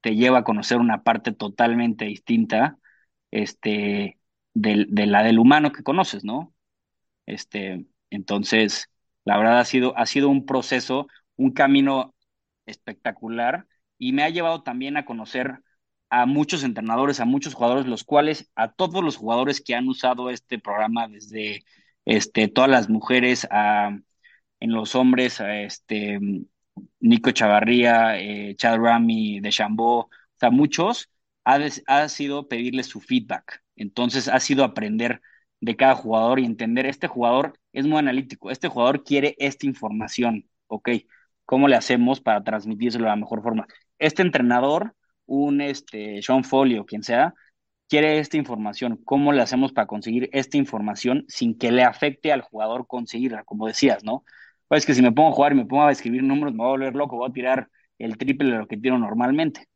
te 0.00 0.16
lleva 0.16 0.40
a 0.40 0.44
conocer 0.44 0.78
una 0.78 1.02
parte 1.02 1.32
totalmente 1.32 2.06
distinta 2.06 2.78
este, 3.30 4.18
del- 4.54 4.88
de 4.90 5.06
la 5.06 5.22
del 5.24 5.38
humano 5.38 5.72
que 5.72 5.82
conoces, 5.82 6.24
¿no? 6.24 6.54
Este, 7.26 7.86
entonces, 8.10 8.90
la 9.24 9.38
verdad 9.38 9.60
ha 9.60 9.64
sido, 9.66 9.96
ha 9.98 10.06
sido 10.06 10.28
un 10.30 10.46
proceso, 10.46 11.08
un 11.42 11.52
camino 11.52 12.14
espectacular 12.66 13.66
y 13.98 14.12
me 14.12 14.24
ha 14.24 14.30
llevado 14.30 14.62
también 14.62 14.96
a 14.96 15.04
conocer 15.04 15.60
a 16.10 16.26
muchos 16.26 16.64
entrenadores, 16.64 17.20
a 17.20 17.24
muchos 17.24 17.54
jugadores, 17.54 17.86
los 17.86 18.04
cuales, 18.04 18.50
a 18.54 18.72
todos 18.72 19.02
los 19.02 19.16
jugadores 19.16 19.60
que 19.60 19.74
han 19.74 19.88
usado 19.88 20.30
este 20.30 20.58
programa, 20.58 21.08
desde 21.08 21.64
este, 22.04 22.48
todas 22.48 22.70
las 22.70 22.88
mujeres, 22.90 23.46
a, 23.50 23.96
en 24.60 24.72
los 24.72 24.94
hombres, 24.94 25.40
a 25.40 25.60
este, 25.62 26.20
Nico 27.00 27.30
Chavarría, 27.30 28.18
eh, 28.20 28.54
Chad 28.56 28.78
Rami, 28.78 29.40
DeChambeau, 29.40 29.86
o 30.00 30.10
sea, 30.38 30.50
muchos, 30.50 31.10
ha, 31.44 31.58
ha 31.86 32.08
sido 32.08 32.48
pedirles 32.48 32.86
su 32.86 33.00
feedback. 33.00 33.62
Entonces, 33.76 34.28
ha 34.28 34.40
sido 34.40 34.64
aprender 34.64 35.20
de 35.60 35.76
cada 35.76 35.94
jugador 35.94 36.40
y 36.40 36.44
entender, 36.44 36.86
este 36.86 37.06
jugador 37.08 37.58
es 37.72 37.86
muy 37.86 37.98
analítico, 37.98 38.50
este 38.50 38.68
jugador 38.68 39.04
quiere 39.04 39.34
esta 39.38 39.66
información, 39.66 40.48
¿ok? 40.66 40.90
¿Cómo 41.52 41.68
le 41.68 41.76
hacemos 41.76 42.22
para 42.22 42.42
transmitírselo 42.42 43.04
de 43.04 43.10
la 43.10 43.16
mejor 43.16 43.42
forma? 43.42 43.66
Este 43.98 44.22
entrenador, 44.22 44.94
un 45.26 45.60
este, 45.60 46.22
Sean 46.22 46.44
Foley 46.44 46.78
o 46.78 46.86
quien 46.86 47.02
sea, 47.02 47.34
quiere 47.90 48.18
esta 48.18 48.38
información. 48.38 48.98
¿Cómo 49.04 49.34
le 49.34 49.42
hacemos 49.42 49.70
para 49.74 49.86
conseguir 49.86 50.30
esta 50.32 50.56
información 50.56 51.26
sin 51.28 51.58
que 51.58 51.70
le 51.70 51.82
afecte 51.84 52.32
al 52.32 52.40
jugador 52.40 52.86
conseguirla? 52.86 53.44
Como 53.44 53.66
decías, 53.66 54.02
¿no? 54.02 54.24
Pues 54.66 54.86
que 54.86 54.94
si 54.94 55.02
me 55.02 55.12
pongo 55.12 55.28
a 55.28 55.32
jugar 55.32 55.52
y 55.52 55.56
me 55.56 55.66
pongo 55.66 55.82
a 55.84 55.92
escribir 55.92 56.22
números, 56.22 56.54
me 56.54 56.60
voy 56.60 56.68
a 56.68 56.70
volver 56.70 56.94
loco, 56.94 57.16
voy 57.18 57.28
a 57.28 57.34
tirar 57.34 57.68
el 57.98 58.16
triple 58.16 58.50
de 58.50 58.56
lo 58.56 58.66
que 58.66 58.78
tiro 58.78 58.96
normalmente. 58.96 59.68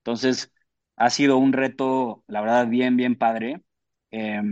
Entonces, 0.00 0.52
ha 0.96 1.08
sido 1.08 1.38
un 1.38 1.54
reto, 1.54 2.24
la 2.26 2.42
verdad, 2.42 2.66
bien, 2.66 2.98
bien 2.98 3.16
padre, 3.16 3.62
eh, 4.10 4.42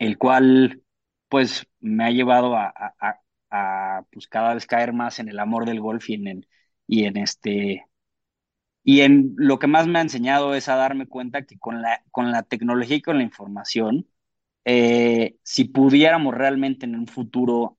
el 0.00 0.18
cual, 0.18 0.82
pues, 1.28 1.64
me 1.78 2.06
ha 2.06 2.10
llevado 2.10 2.56
a, 2.56 3.19
a, 3.50 4.04
pues, 4.12 4.26
cada 4.28 4.54
vez 4.54 4.66
caer 4.66 4.92
más 4.92 5.18
en 5.18 5.28
el 5.28 5.38
amor 5.38 5.66
del 5.66 5.80
golf 5.80 6.08
y 6.10 6.14
en, 6.14 6.26
el, 6.28 6.48
y 6.86 7.04
en 7.04 7.16
este, 7.16 7.86
y 8.82 9.02
en 9.02 9.34
lo 9.36 9.58
que 9.58 9.66
más 9.66 9.86
me 9.86 9.98
ha 9.98 10.02
enseñado 10.02 10.54
es 10.54 10.68
a 10.68 10.76
darme 10.76 11.06
cuenta 11.08 11.42
que 11.46 11.58
con 11.58 11.82
la, 11.82 12.02
con 12.10 12.32
la 12.32 12.42
tecnología 12.42 12.96
y 12.96 13.02
con 13.02 13.18
la 13.18 13.24
información, 13.24 14.08
eh, 14.66 15.38
si 15.44 15.64
pudiéramos 15.66 16.34
realmente 16.34 16.86
en 16.86 16.96
un 16.96 17.06
futuro 17.08 17.78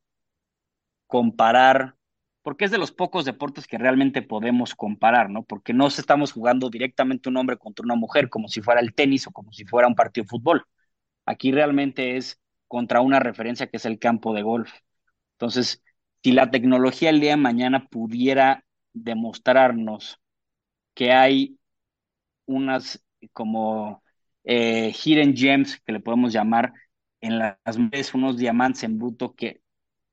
comparar, 1.08 1.96
porque 2.42 2.66
es 2.66 2.72
de 2.72 2.78
los 2.78 2.92
pocos 2.92 3.26
deportes 3.26 3.68
que 3.68 3.78
realmente 3.78 4.22
podemos 4.22 4.76
comparar, 4.76 5.30
¿no? 5.30 5.44
Porque 5.44 5.74
no 5.74 5.88
estamos 5.88 6.32
jugando 6.34 6.70
directamente 6.70 7.30
un 7.30 7.38
hombre 7.38 7.58
contra 7.58 7.84
una 7.86 7.96
mujer 7.96 8.30
como 8.30 8.48
si 8.48 8.62
fuera 8.62 8.82
el 8.82 8.94
tenis 8.96 9.28
o 9.28 9.32
como 9.32 9.52
si 9.54 9.66
fuera 9.66 9.88
un 9.88 9.96
partido 9.96 10.24
de 10.24 10.30
fútbol. 10.30 10.66
Aquí 11.26 11.52
realmente 11.52 12.18
es 12.18 12.42
contra 12.68 13.02
una 13.02 13.20
referencia 13.20 13.68
que 13.70 13.78
es 13.78 13.86
el 13.86 14.00
campo 14.00 14.34
de 14.34 14.44
golf. 14.44 14.72
Entonces, 15.42 15.82
si 16.24 16.34
la 16.34 16.52
tecnología 16.52 17.10
el 17.10 17.20
día 17.20 17.32
de 17.32 17.38
mañana 17.38 17.88
pudiera 17.88 18.64
demostrarnos 18.94 20.20
que 20.94 21.14
hay 21.14 21.58
unas 22.46 23.04
como 23.34 24.04
eh, 24.44 24.94
hidden 25.04 25.36
gems 25.36 25.82
que 25.82 25.94
le 25.94 26.00
podemos 26.00 26.32
llamar 26.32 26.74
en 27.22 27.40
las 27.40 27.58
redes, 27.66 28.14
unos 28.14 28.38
diamantes 28.38 28.84
en 28.84 29.00
bruto 29.00 29.34
que 29.34 29.62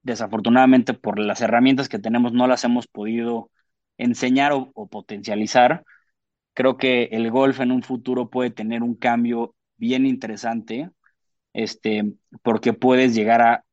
desafortunadamente 0.02 0.94
por 0.94 1.18
las 1.18 1.42
herramientas 1.42 1.90
que 1.90 1.98
tenemos 1.98 2.32
no 2.32 2.46
las 2.46 2.64
hemos 2.64 2.86
podido 2.86 3.50
enseñar 3.98 4.52
o, 4.52 4.70
o 4.74 4.88
potencializar. 4.88 5.84
Creo 6.54 6.78
que 6.78 7.04
el 7.12 7.30
golf 7.30 7.60
en 7.60 7.72
un 7.72 7.82
futuro 7.82 8.30
puede 8.30 8.50
tener 8.50 8.82
un 8.82 8.94
cambio 8.94 9.54
bien 9.76 10.06
interesante, 10.06 10.90
este, 11.52 12.14
porque 12.42 12.72
puedes 12.72 13.14
llegar 13.14 13.42
a, 13.42 13.64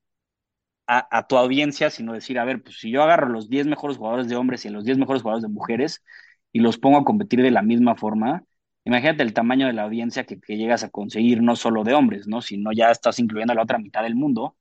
a, 0.88 1.28
tu 1.28 1.38
audiencia, 1.38 1.90
sino 1.90 2.14
decir, 2.14 2.40
a 2.40 2.46
ver, 2.46 2.62
pues 2.62 2.80
si 2.80 2.92
yo 2.92 3.04
agarro 3.04 3.30
los 3.30 3.50
10 3.50 3.68
mejores 3.68 3.98
jugadores 3.98 4.28
de 4.30 4.36
hombres 4.36 4.66
y 4.66 4.70
los 4.70 4.86
10 4.86 4.98
mejores 4.98 5.22
jugadores 5.22 5.44
de 5.44 5.50
mujeres 5.50 6.04
y 6.52 6.60
los 6.60 6.78
pongo 6.78 6.98
a 7.00 7.06
competir 7.06 7.42
de 7.42 7.52
la 7.52 7.62
misma 7.62 7.96
forma, 7.96 8.44
imagínate 8.86 9.24
el 9.24 9.34
tamaño 9.34 9.68
de 9.68 9.74
la 9.74 9.84
audiencia 9.84 10.26
que, 10.26 10.40
que 10.40 10.58
llegas 10.58 10.84
a 10.84 10.90
conseguir, 10.90 11.42
no 11.42 11.56
solo 11.56 11.84
de 11.84 11.94
hombres, 11.94 12.28
¿no? 12.28 12.42
Sino 12.42 12.72
ya 12.72 12.92
estás 12.92 13.20
incluyendo 13.20 13.54
a 13.54 13.56
la 13.56 13.64
otra 13.64 13.80
mitad 13.80 14.04
del 14.04 14.16
mundo 14.16 14.56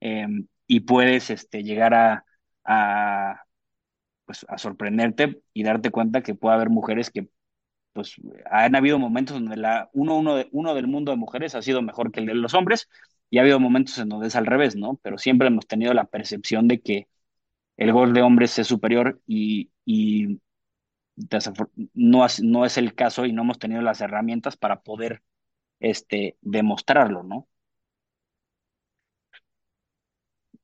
eh, 0.00 0.26
y 0.66 0.80
puedes 0.80 1.30
este, 1.30 1.62
llegar 1.62 1.94
a, 1.94 2.24
a, 2.64 3.44
pues, 4.24 4.46
a 4.48 4.58
sorprenderte 4.58 5.42
y 5.54 5.62
darte 5.64 5.90
cuenta 5.90 6.22
que 6.22 6.34
puede 6.34 6.56
haber 6.56 6.70
mujeres 6.70 7.10
que 7.10 7.28
pues 7.92 8.16
han 8.50 8.76
habido 8.76 8.98
momentos 8.98 9.34
donde 9.34 9.56
la 9.56 9.90
uno, 9.92 10.16
uno, 10.16 10.36
de, 10.36 10.48
uno 10.52 10.74
del 10.74 10.86
mundo 10.86 11.10
de 11.12 11.16
mujeres 11.18 11.54
ha 11.54 11.62
sido 11.62 11.82
mejor 11.82 12.12
que 12.12 12.20
el 12.20 12.26
de 12.26 12.34
los 12.34 12.54
hombres 12.54 12.88
y 13.30 13.38
ha 13.38 13.42
habido 13.42 13.60
momentos 13.60 13.98
en 13.98 14.08
donde 14.08 14.28
es 14.28 14.36
al 14.36 14.46
revés, 14.46 14.76
¿no? 14.76 14.98
Pero 15.02 15.18
siempre 15.18 15.48
hemos 15.48 15.66
tenido 15.66 15.92
la 15.94 16.04
percepción 16.04 16.68
de 16.68 16.80
que 16.80 17.08
el 17.76 17.92
gol 17.92 18.12
de 18.14 18.22
hombres 18.22 18.58
es 18.58 18.66
superior 18.66 19.20
y, 19.26 19.70
no, 21.94 22.24
es 22.26 22.78
el 22.78 22.94
caso 22.94 23.26
y 23.26 23.32
no 23.32 23.42
hemos 23.42 23.58
tenido 23.58 23.82
las 23.82 24.00
herramientas 24.00 24.56
para 24.56 24.80
poder 24.82 25.22
este, 25.80 26.36
demostrarlo, 26.40 27.22
¿no? 27.22 27.48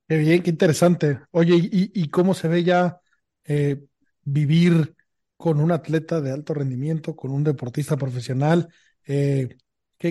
Qué 0.09 0.19
bien, 0.19 0.43
qué 0.43 0.51
interesante. 0.51 1.21
Oye, 1.31 1.57
¿y, 1.57 1.91
y 1.95 2.09
cómo 2.11 2.35
se 2.35 2.49
ve 2.49 2.63
ya 2.63 3.01
eh, 3.45 3.83
vivir 4.23 4.95
con 5.37 5.61
un 5.61 5.73
atleta 5.73 6.21
de 6.21 6.31
alto 6.33 6.55
rendimiento, 6.55 7.17
con 7.17 7.31
un 7.31 7.45
deportista 7.45 7.97
profesional? 7.97 8.69
Eh, 9.07 9.57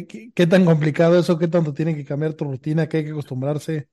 ¿qué, 0.01 0.47
tan 0.47 0.65
complicado 0.65 1.19
eso? 1.19 1.37
¿Qué 1.37 1.47
tanto 1.47 1.73
tiene 1.73 1.95
que 1.95 2.05
cambiar 2.05 2.33
tu 2.33 2.45
rutina? 2.45 2.87
¿Qué 2.87 2.97
hay 2.97 3.05
que 3.05 3.11
acostumbrarse? 3.11 3.87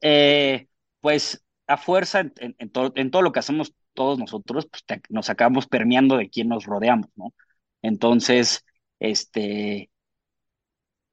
Eh, 0.00 0.68
pues 1.00 1.44
a 1.66 1.76
fuerza, 1.76 2.20
en, 2.20 2.70
todo, 2.70 3.22
lo 3.22 3.32
que 3.32 3.38
hacemos 3.38 3.74
todos 3.94 4.18
nosotros, 4.18 4.68
pues 4.70 4.84
nos 5.08 5.30
acabamos 5.30 5.66
permeando 5.66 6.16
de 6.16 6.28
quién 6.28 6.48
nos 6.48 6.64
rodeamos, 6.64 7.08
¿no? 7.16 7.32
Entonces, 7.82 8.64
este, 9.00 9.90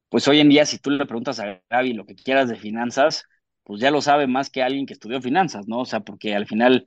pues 0.10 0.28
hoy 0.28 0.40
en 0.40 0.50
día, 0.50 0.66
si 0.66 0.78
tú 0.78 0.90
le 0.92 1.06
preguntas 1.06 1.40
a 1.40 1.62
Gaby 1.70 1.94
lo 1.94 2.06
que 2.06 2.16
quieras 2.16 2.50
de 2.50 2.56
finanzas, 2.56 3.26
pues 3.64 3.82
ya 3.82 3.92
lo 3.92 4.02
sabe 4.02 4.28
más 4.28 4.50
que 4.50 4.62
alguien 4.64 4.86
que 4.86 4.94
estudió 4.94 5.22
finanzas, 5.22 5.68
¿no? 5.68 5.80
O 5.80 5.86
sea, 5.86 6.02
porque 6.02 6.36
al 6.36 6.48
final, 6.48 6.86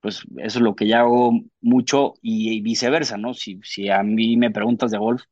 pues 0.00 0.22
eso 0.38 0.58
es 0.58 0.62
lo 0.62 0.74
que 0.74 0.86
ya 0.86 1.00
hago 1.00 1.32
mucho 1.60 2.14
y, 2.22 2.52
y 2.56 2.60
viceversa, 2.62 3.18
¿no? 3.18 3.34
Si, 3.34 3.60
si 3.62 3.90
a 3.90 4.02
mí 4.02 4.36
me 4.36 4.50
preguntas 4.50 4.90
de 4.90 4.98
golf, 4.98 5.22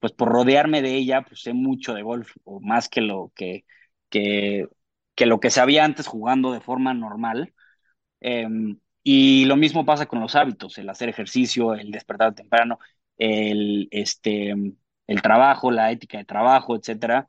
pues 0.00 0.12
por 0.12 0.28
rodearme 0.30 0.82
de 0.82 0.96
ella, 0.96 1.22
pues 1.22 1.42
sé 1.42 1.52
mucho 1.54 1.94
de 1.94 2.02
golf, 2.02 2.32
o 2.44 2.60
más 2.60 2.88
que 2.88 3.00
lo 3.02 3.32
que, 3.36 3.64
que, 4.10 4.68
que 5.14 5.26
lo 5.26 5.40
que 5.40 5.50
sabía 5.50 5.84
antes 5.84 6.06
jugando 6.08 6.52
de 6.52 6.60
forma 6.60 6.94
normal. 6.94 7.54
Eh, 8.20 8.46
Y 9.02 9.44
lo 9.46 9.56
mismo 9.56 9.84
pasa 9.86 10.06
con 10.06 10.20
los 10.20 10.36
hábitos, 10.36 10.78
el 10.78 10.88
hacer 10.90 11.08
ejercicio, 11.08 11.74
el 11.74 11.90
despertar 11.90 12.34
temprano, 12.34 12.78
el, 13.18 13.88
este, 13.90 14.54
el 15.06 15.22
trabajo, 15.22 15.70
la 15.70 15.90
ética 15.92 16.18
de 16.18 16.24
trabajo, 16.26 16.76
etcétera. 16.76 17.26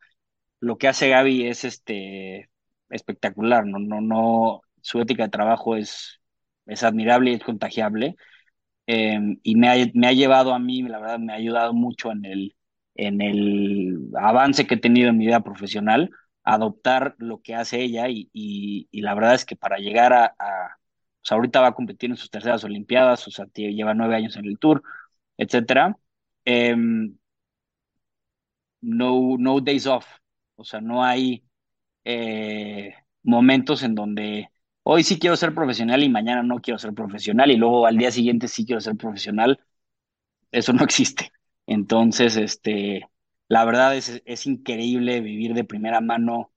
Lo 0.60 0.78
que 0.78 0.88
hace 0.90 1.10
Gaby 1.10 1.48
es 1.48 1.64
este, 1.66 2.50
espectacular, 2.90 3.66
no, 3.68 3.80
no, 3.80 4.02
no, 4.02 4.62
su 4.82 5.02
ética 5.02 5.24
de 5.26 5.30
trabajo 5.30 5.76
es, 5.78 6.22
es 6.68 6.84
admirable 6.84 7.32
y 7.32 7.36
es 7.36 7.44
contagiable. 7.44 8.16
Eh, 8.88 9.20
y 9.44 9.56
me 9.56 9.70
ha, 9.70 9.76
me 9.94 10.08
ha 10.08 10.14
llevado 10.14 10.54
a 10.54 10.60
mí, 10.60 10.82
la 10.84 11.00
verdad, 11.00 11.20
me 11.20 11.34
ha 11.34 11.38
ayudado 11.38 11.74
mucho 11.74 12.12
en 12.12 12.26
el, 12.26 12.56
en 12.96 13.22
el 13.22 14.10
avance 14.16 14.68
que 14.68 14.76
he 14.76 14.78
tenido 14.80 15.10
en 15.10 15.18
mi 15.18 15.26
vida 15.28 15.42
profesional, 15.44 16.12
adoptar 16.44 17.16
lo 17.20 17.42
que 17.42 17.56
hace 17.56 17.82
ella 17.82 18.06
y, 18.10 18.88
la 18.92 19.14
verdad 19.16 19.36
es 19.36 19.46
que 19.46 19.56
para 19.56 19.78
llegar 19.78 20.14
a, 20.14 20.26
a 20.39 20.78
pues 21.22 21.32
ahorita 21.32 21.62
va 21.62 21.68
a 21.68 21.74
competir 21.76 22.10
en 22.10 22.18
sus 22.18 22.32
terceras 22.32 22.64
Olimpiadas, 22.64 23.28
o 23.28 23.32
sea, 23.32 23.46
lleva 23.54 23.94
nueve 23.94 24.16
años 24.16 24.36
en 24.38 24.46
el 24.46 24.58
Tour, 24.60 24.82
etcétera. 25.38 25.98
Eh, 26.46 26.76
no, 28.82 29.38
no 29.38 29.60
days 29.62 29.88
off, 29.88 30.06
o 30.56 30.64
sea, 30.64 30.82
no 30.82 31.04
hay 31.04 31.44
eh, 32.06 32.96
momentos 33.24 33.84
en 33.84 33.96
donde 33.96 34.50
hoy 34.84 35.04
sí 35.04 35.20
quiero 35.20 35.36
ser 35.38 35.54
profesional 35.56 36.04
y 36.04 36.10
mañana 36.10 36.44
no 36.44 36.62
quiero 36.62 36.78
ser 36.80 36.94
profesional 36.94 37.52
y 37.52 37.58
luego 37.58 37.86
al 37.88 37.98
día 37.98 38.12
siguiente 38.12 38.48
sí 38.48 38.66
quiero 38.66 38.82
ser 38.82 38.96
profesional. 38.98 39.60
Eso 40.52 40.74
no 40.74 40.84
existe. 40.84 41.32
Entonces, 41.68 42.38
este, 42.38 43.07
la 43.47 43.66
verdad 43.66 43.95
es, 43.95 44.22
es 44.26 44.47
increíble 44.47 45.22
vivir 45.22 45.53
de 45.53 45.64
primera 45.64 46.01
mano 46.01 46.51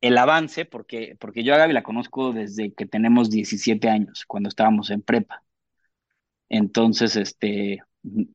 el 0.00 0.18
avance, 0.18 0.64
porque, 0.66 1.16
porque 1.20 1.44
yo 1.44 1.54
a 1.54 1.58
Gaby 1.58 1.72
la 1.72 1.82
conozco 1.82 2.32
desde 2.32 2.74
que 2.74 2.86
tenemos 2.86 3.30
17 3.30 3.88
años, 3.88 4.24
cuando 4.26 4.48
estábamos 4.48 4.90
en 4.90 5.02
prepa. 5.02 5.42
Entonces, 6.48 7.16
este, 7.16 7.80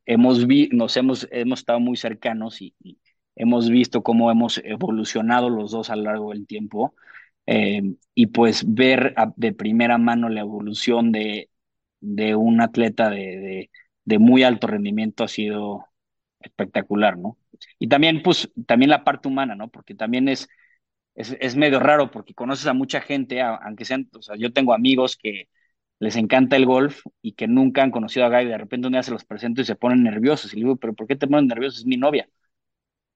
hemos 0.05 0.47
vi, 0.47 0.69
nos 0.71 0.97
hemos, 0.97 1.27
hemos 1.31 1.59
estado 1.59 1.79
muy 1.79 1.97
cercanos 1.97 2.61
y, 2.61 2.75
hemos 3.35 3.69
visto 3.69 4.03
cómo 4.03 4.31
hemos 4.31 4.59
evolucionado 4.65 5.49
los 5.49 5.71
dos 5.71 5.89
a 5.89 5.95
lo 5.95 6.03
largo 6.03 6.31
del 6.31 6.45
tiempo. 6.47 6.93
Eh, 7.45 7.81
y 8.13 8.27
pues 8.27 8.63
ver 8.67 9.15
de 9.37 9.53
primera 9.53 9.97
mano 9.97 10.29
la 10.29 10.41
evolución 10.41 11.11
de, 11.11 11.49
de 12.01 12.35
un 12.35 12.61
atleta 12.61 13.09
de, 13.09 13.69
de, 14.05 14.19
muy 14.19 14.43
alto 14.43 14.67
rendimiento 14.67 15.23
ha 15.23 15.27
sido 15.29 15.85
espectacular, 16.41 17.17
¿no? 17.17 17.37
Y 17.79 17.87
también, 17.89 18.21
pues, 18.23 18.49
también 18.67 18.89
la 18.91 19.03
parte 19.03 19.27
humana, 19.27 19.55
¿no? 19.55 19.69
Porque 19.69 19.95
también 19.95 20.29
es, 20.29 20.47
es, 21.15 21.35
es 21.39 21.55
medio 21.55 21.79
raro 21.79 22.11
porque 22.11 22.33
conoces 22.33 22.67
a 22.67 22.73
mucha 22.73 23.01
gente, 23.01 23.41
aunque 23.41 23.85
sean, 23.85 24.09
o 24.17 24.21
sea, 24.21 24.35
yo 24.37 24.53
tengo 24.53 24.73
amigos 24.73 25.17
que 25.17 25.49
les 25.99 26.15
encanta 26.15 26.55
el 26.57 26.65
golf 26.65 27.01
y 27.21 27.33
que 27.33 27.47
nunca 27.47 27.83
han 27.83 27.91
conocido 27.91 28.25
a 28.25 28.29
Guy, 28.29 28.47
de 28.47 28.57
repente 28.57 28.87
un 28.87 28.93
día 28.93 29.03
se 29.03 29.11
los 29.11 29.25
presento 29.25 29.61
y 29.61 29.65
se 29.65 29.75
ponen 29.75 30.03
nerviosos. 30.03 30.53
Y 30.53 30.57
le 30.57 30.63
digo, 30.63 30.77
¿pero 30.77 30.93
por 30.93 31.07
qué 31.07 31.15
te 31.17 31.27
ponen 31.27 31.47
nerviosos? 31.47 31.79
Es 31.81 31.85
mi 31.85 31.97
novia. 31.97 32.29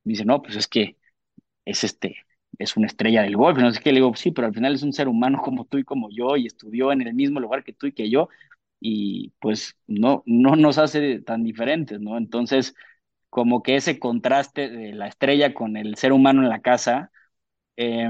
dice, 0.04 0.26
no, 0.26 0.42
pues 0.42 0.56
es 0.56 0.68
que 0.68 0.98
es 1.66 1.84
este, 1.84 2.18
es 2.60 2.78
una 2.78 2.88
estrella 2.88 3.24
del 3.24 3.38
golf. 3.38 3.58
No 3.60 3.72
sé 3.72 3.82
qué, 3.82 3.92
le 3.92 3.98
digo, 4.00 4.16
sí, 4.16 4.32
pero 4.32 4.48
al 4.48 4.54
final 4.54 4.76
es 4.76 4.84
un 4.84 4.94
ser 4.94 5.08
humano 5.10 5.42
como 5.44 5.66
tú 5.66 5.78
y 5.80 5.84
como 5.84 6.10
yo 6.12 6.38
y 6.38 6.48
estudió 6.48 6.92
en 6.92 7.02
el 7.02 7.14
mismo 7.14 7.40
lugar 7.40 7.64
que 7.64 7.74
tú 7.74 7.88
y 7.88 7.94
que 7.94 8.10
yo 8.10 8.30
y 8.82 9.32
pues 9.40 9.78
no, 9.88 10.24
no 10.26 10.56
nos 10.58 10.78
hace 10.78 11.22
tan 11.22 11.44
diferentes, 11.44 12.00
¿no? 12.02 12.18
Entonces, 12.18 12.76
como 13.34 13.64
que 13.64 13.76
ese 13.78 14.00
contraste 14.00 14.70
de 14.70 14.94
la 14.94 15.08
estrella 15.08 15.56
con 15.56 15.76
el 15.76 15.96
ser 15.98 16.14
humano 16.14 16.44
en 16.44 16.50
la 16.50 16.62
casa 16.62 17.12
eh, 17.78 18.10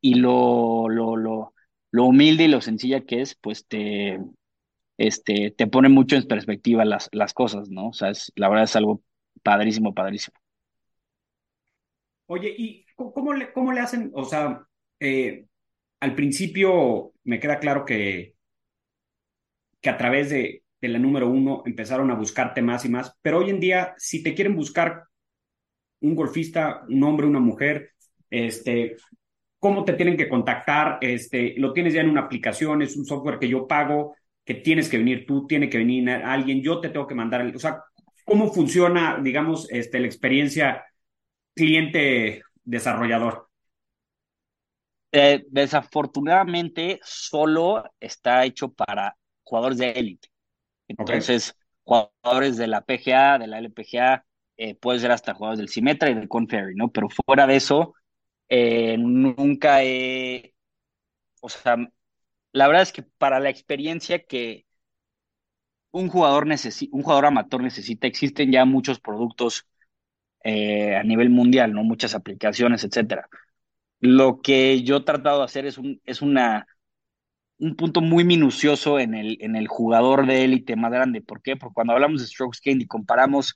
y 0.00 0.14
lo, 0.14 0.88
lo, 0.88 1.16
lo, 1.16 1.54
lo 1.90 2.04
humilde 2.04 2.44
y 2.44 2.48
lo 2.48 2.60
sencilla 2.60 3.02
que 3.04 3.20
es, 3.22 3.34
pues 3.36 3.66
te, 3.66 4.18
este, 4.98 5.52
te 5.52 5.66
pone 5.66 5.88
mucho 5.88 6.16
en 6.16 6.28
perspectiva 6.28 6.84
las, 6.84 7.08
las 7.12 7.34
cosas, 7.34 7.70
¿no? 7.70 7.88
O 7.88 7.92
sea, 7.92 8.10
es, 8.10 8.32
la 8.36 8.48
verdad 8.48 8.64
es 8.64 8.76
algo 8.76 9.02
padrísimo, 9.42 9.94
padrísimo. 9.94 10.38
Oye, 12.26 12.54
¿y 12.56 12.86
cómo 12.96 13.32
le, 13.34 13.52
cómo 13.52 13.72
le 13.72 13.80
hacen? 13.80 14.10
O 14.14 14.24
sea, 14.24 14.66
eh, 15.00 15.46
al 16.00 16.14
principio 16.14 17.14
me 17.24 17.40
queda 17.40 17.60
claro 17.60 17.84
que, 17.84 18.36
que 19.80 19.90
a 19.90 19.96
través 19.96 20.30
de, 20.30 20.62
de, 20.80 20.88
la 20.88 20.98
número 20.98 21.28
uno 21.28 21.62
empezaron 21.66 22.10
a 22.10 22.14
buscarte 22.14 22.62
más 22.62 22.84
y 22.84 22.88
más, 22.88 23.12
pero 23.22 23.38
hoy 23.38 23.50
en 23.50 23.60
día, 23.60 23.94
si 23.96 24.22
te 24.22 24.34
quieren 24.34 24.54
buscar 24.54 25.04
un 26.00 26.14
golfista, 26.14 26.82
un 26.88 27.02
hombre, 27.02 27.26
una 27.26 27.40
mujer, 27.40 27.90
este, 28.30 28.96
¿cómo 29.58 29.84
te 29.84 29.94
tienen 29.94 30.16
que 30.16 30.28
contactar? 30.28 30.98
Este, 31.00 31.54
lo 31.58 31.72
tienes 31.72 31.94
ya 31.94 32.02
en 32.02 32.10
una 32.10 32.22
aplicación, 32.22 32.82
es 32.82 32.96
un 32.96 33.04
software 33.04 33.38
que 33.38 33.48
yo 33.48 33.66
pago, 33.66 34.14
que 34.44 34.54
tienes 34.54 34.88
que 34.88 34.98
venir 34.98 35.26
tú, 35.26 35.46
tiene 35.46 35.68
que 35.68 35.78
venir 35.78 36.08
alguien, 36.08 36.62
yo 36.62 36.80
te 36.80 36.90
tengo 36.90 37.06
que 37.06 37.14
mandar, 37.14 37.44
o 37.54 37.58
sea, 37.58 37.82
¿cómo 38.24 38.52
funciona, 38.52 39.18
digamos, 39.22 39.68
este, 39.70 39.98
la 39.98 40.06
experiencia 40.06 40.84
cliente 41.54 42.42
desarrollador? 42.62 43.48
Eh, 45.12 45.44
desafortunadamente, 45.48 47.00
solo 47.02 47.84
está 47.98 48.44
hecho 48.44 48.72
para 48.72 49.16
jugadores 49.42 49.78
de 49.78 49.90
élite. 49.90 50.28
Entonces, 50.88 51.56
jugadores 51.84 52.56
de 52.56 52.66
la 52.66 52.82
PGA, 52.82 53.38
de 53.38 53.46
la 53.46 53.58
LPGA, 53.58 54.24
eh, 54.56 54.74
puede 54.74 55.00
ser 55.00 55.10
hasta 55.12 55.34
jugadores 55.34 55.58
del 55.58 55.68
Symetra 55.68 56.10
y 56.10 56.14
del 56.14 56.28
Conferry, 56.28 56.74
¿no? 56.74 56.90
Pero 56.90 57.08
fuera 57.10 57.46
de 57.46 57.56
eso, 57.56 57.94
eh, 58.48 58.96
nunca 58.98 59.82
he, 59.82 60.54
o 61.40 61.48
sea, 61.48 61.76
la 62.52 62.66
verdad 62.68 62.82
es 62.82 62.92
que 62.92 63.02
para 63.02 63.40
la 63.40 63.50
experiencia 63.50 64.24
que 64.24 64.66
un 65.90 66.08
jugador 66.08 66.46
necesita, 66.46 66.94
un 66.96 67.02
jugador 67.02 67.26
amateur 67.26 67.62
necesita, 67.62 68.06
existen 68.06 68.52
ya 68.52 68.64
muchos 68.64 69.00
productos 69.00 69.66
eh, 70.44 70.96
a 70.96 71.02
nivel 71.02 71.30
mundial, 71.30 71.72
¿no? 71.72 71.82
Muchas 71.84 72.14
aplicaciones, 72.14 72.84
etcétera. 72.84 73.28
Lo 74.00 74.40
que 74.42 74.82
yo 74.82 74.98
he 74.98 75.04
tratado 75.04 75.40
de 75.40 75.44
hacer 75.46 75.66
es 75.66 75.78
un, 75.78 76.00
es 76.04 76.22
una, 76.22 76.66
un 77.58 77.76
punto 77.76 78.00
muy 78.00 78.24
minucioso 78.24 78.98
en 78.98 79.14
el, 79.14 79.38
en 79.40 79.56
el 79.56 79.68
jugador 79.68 80.26
de 80.26 80.44
élite 80.44 80.76
más 80.76 80.92
grande. 80.92 81.22
¿Por 81.22 81.42
qué? 81.42 81.56
Porque 81.56 81.74
cuando 81.74 81.92
hablamos 81.94 82.20
de 82.20 82.26
strokes 82.26 82.60
gain 82.64 82.80
y 82.80 82.86
comparamos 82.86 83.54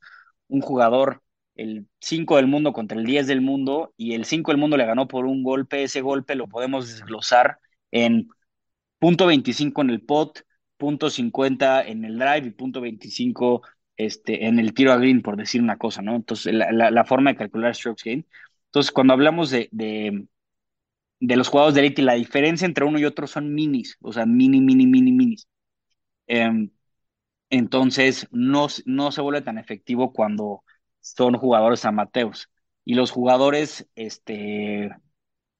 un 0.48 0.60
jugador 0.60 1.22
el 1.54 1.86
5 2.00 2.36
del 2.36 2.46
mundo 2.46 2.72
contra 2.72 2.98
el 2.98 3.04
10 3.04 3.26
del 3.26 3.40
mundo 3.42 3.92
y 3.96 4.14
el 4.14 4.24
5 4.24 4.52
del 4.52 4.60
mundo 4.60 4.76
le 4.76 4.86
ganó 4.86 5.08
por 5.08 5.26
un 5.26 5.42
golpe, 5.42 5.82
ese 5.82 6.00
golpe 6.00 6.34
lo 6.34 6.48
podemos 6.48 6.88
desglosar 6.88 7.58
en 7.90 8.28
punto 8.98 9.26
25 9.26 9.82
en 9.82 9.90
el 9.90 10.02
pot, 10.02 10.42
punto 10.76 11.10
50 11.10 11.82
en 11.86 12.04
el 12.04 12.18
drive 12.18 12.48
y 12.48 12.50
punto 12.50 12.80
25 12.80 13.62
este, 13.96 14.46
en 14.46 14.58
el 14.58 14.72
tiro 14.72 14.92
a 14.92 14.96
green, 14.96 15.22
por 15.22 15.36
decir 15.36 15.60
una 15.62 15.76
cosa, 15.76 16.00
¿no? 16.02 16.16
Entonces, 16.16 16.54
la, 16.54 16.90
la, 16.90 17.04
forma 17.04 17.30
de 17.32 17.36
calcular 17.36 17.74
strokes 17.74 18.02
gain. 18.04 18.26
Entonces, 18.66 18.92
cuando 18.92 19.12
hablamos 19.12 19.50
de, 19.50 19.68
de 21.20 21.36
los 21.36 21.48
jugadores 21.48 21.74
de 21.74 21.82
élite, 21.82 22.02
la 22.02 22.14
diferencia 22.14 22.66
entre 22.66 22.84
uno 22.84 22.98
y 22.98 23.04
otro 23.04 23.26
son 23.26 23.54
minis, 23.54 23.98
o 24.00 24.12
sea, 24.12 24.26
mini, 24.26 24.60
mini, 24.60 24.86
mini, 24.86 25.12
minis. 25.12 25.46
Eh, 26.26 26.68
entonces, 27.50 28.26
no, 28.30 28.68
no 28.86 29.12
se 29.12 29.20
vuelve 29.20 29.42
tan 29.42 29.58
efectivo 29.58 30.12
cuando 30.12 30.62
son 31.00 31.34
jugadores 31.36 31.84
amateurs. 31.84 32.48
Y 32.84 32.94
los 32.94 33.10
jugadores, 33.10 33.88
este, 33.94 34.90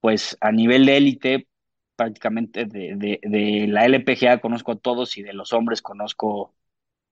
pues 0.00 0.38
a 0.40 0.50
nivel 0.52 0.86
de 0.86 0.96
élite, 0.96 1.48
prácticamente 1.96 2.64
de, 2.64 2.94
de, 2.96 3.20
de, 3.22 3.66
la 3.68 3.84
LPGA 3.84 4.40
conozco 4.40 4.72
a 4.72 4.78
todos 4.78 5.18
y 5.18 5.22
de 5.22 5.34
los 5.34 5.52
hombres 5.52 5.82
conozco 5.82 6.54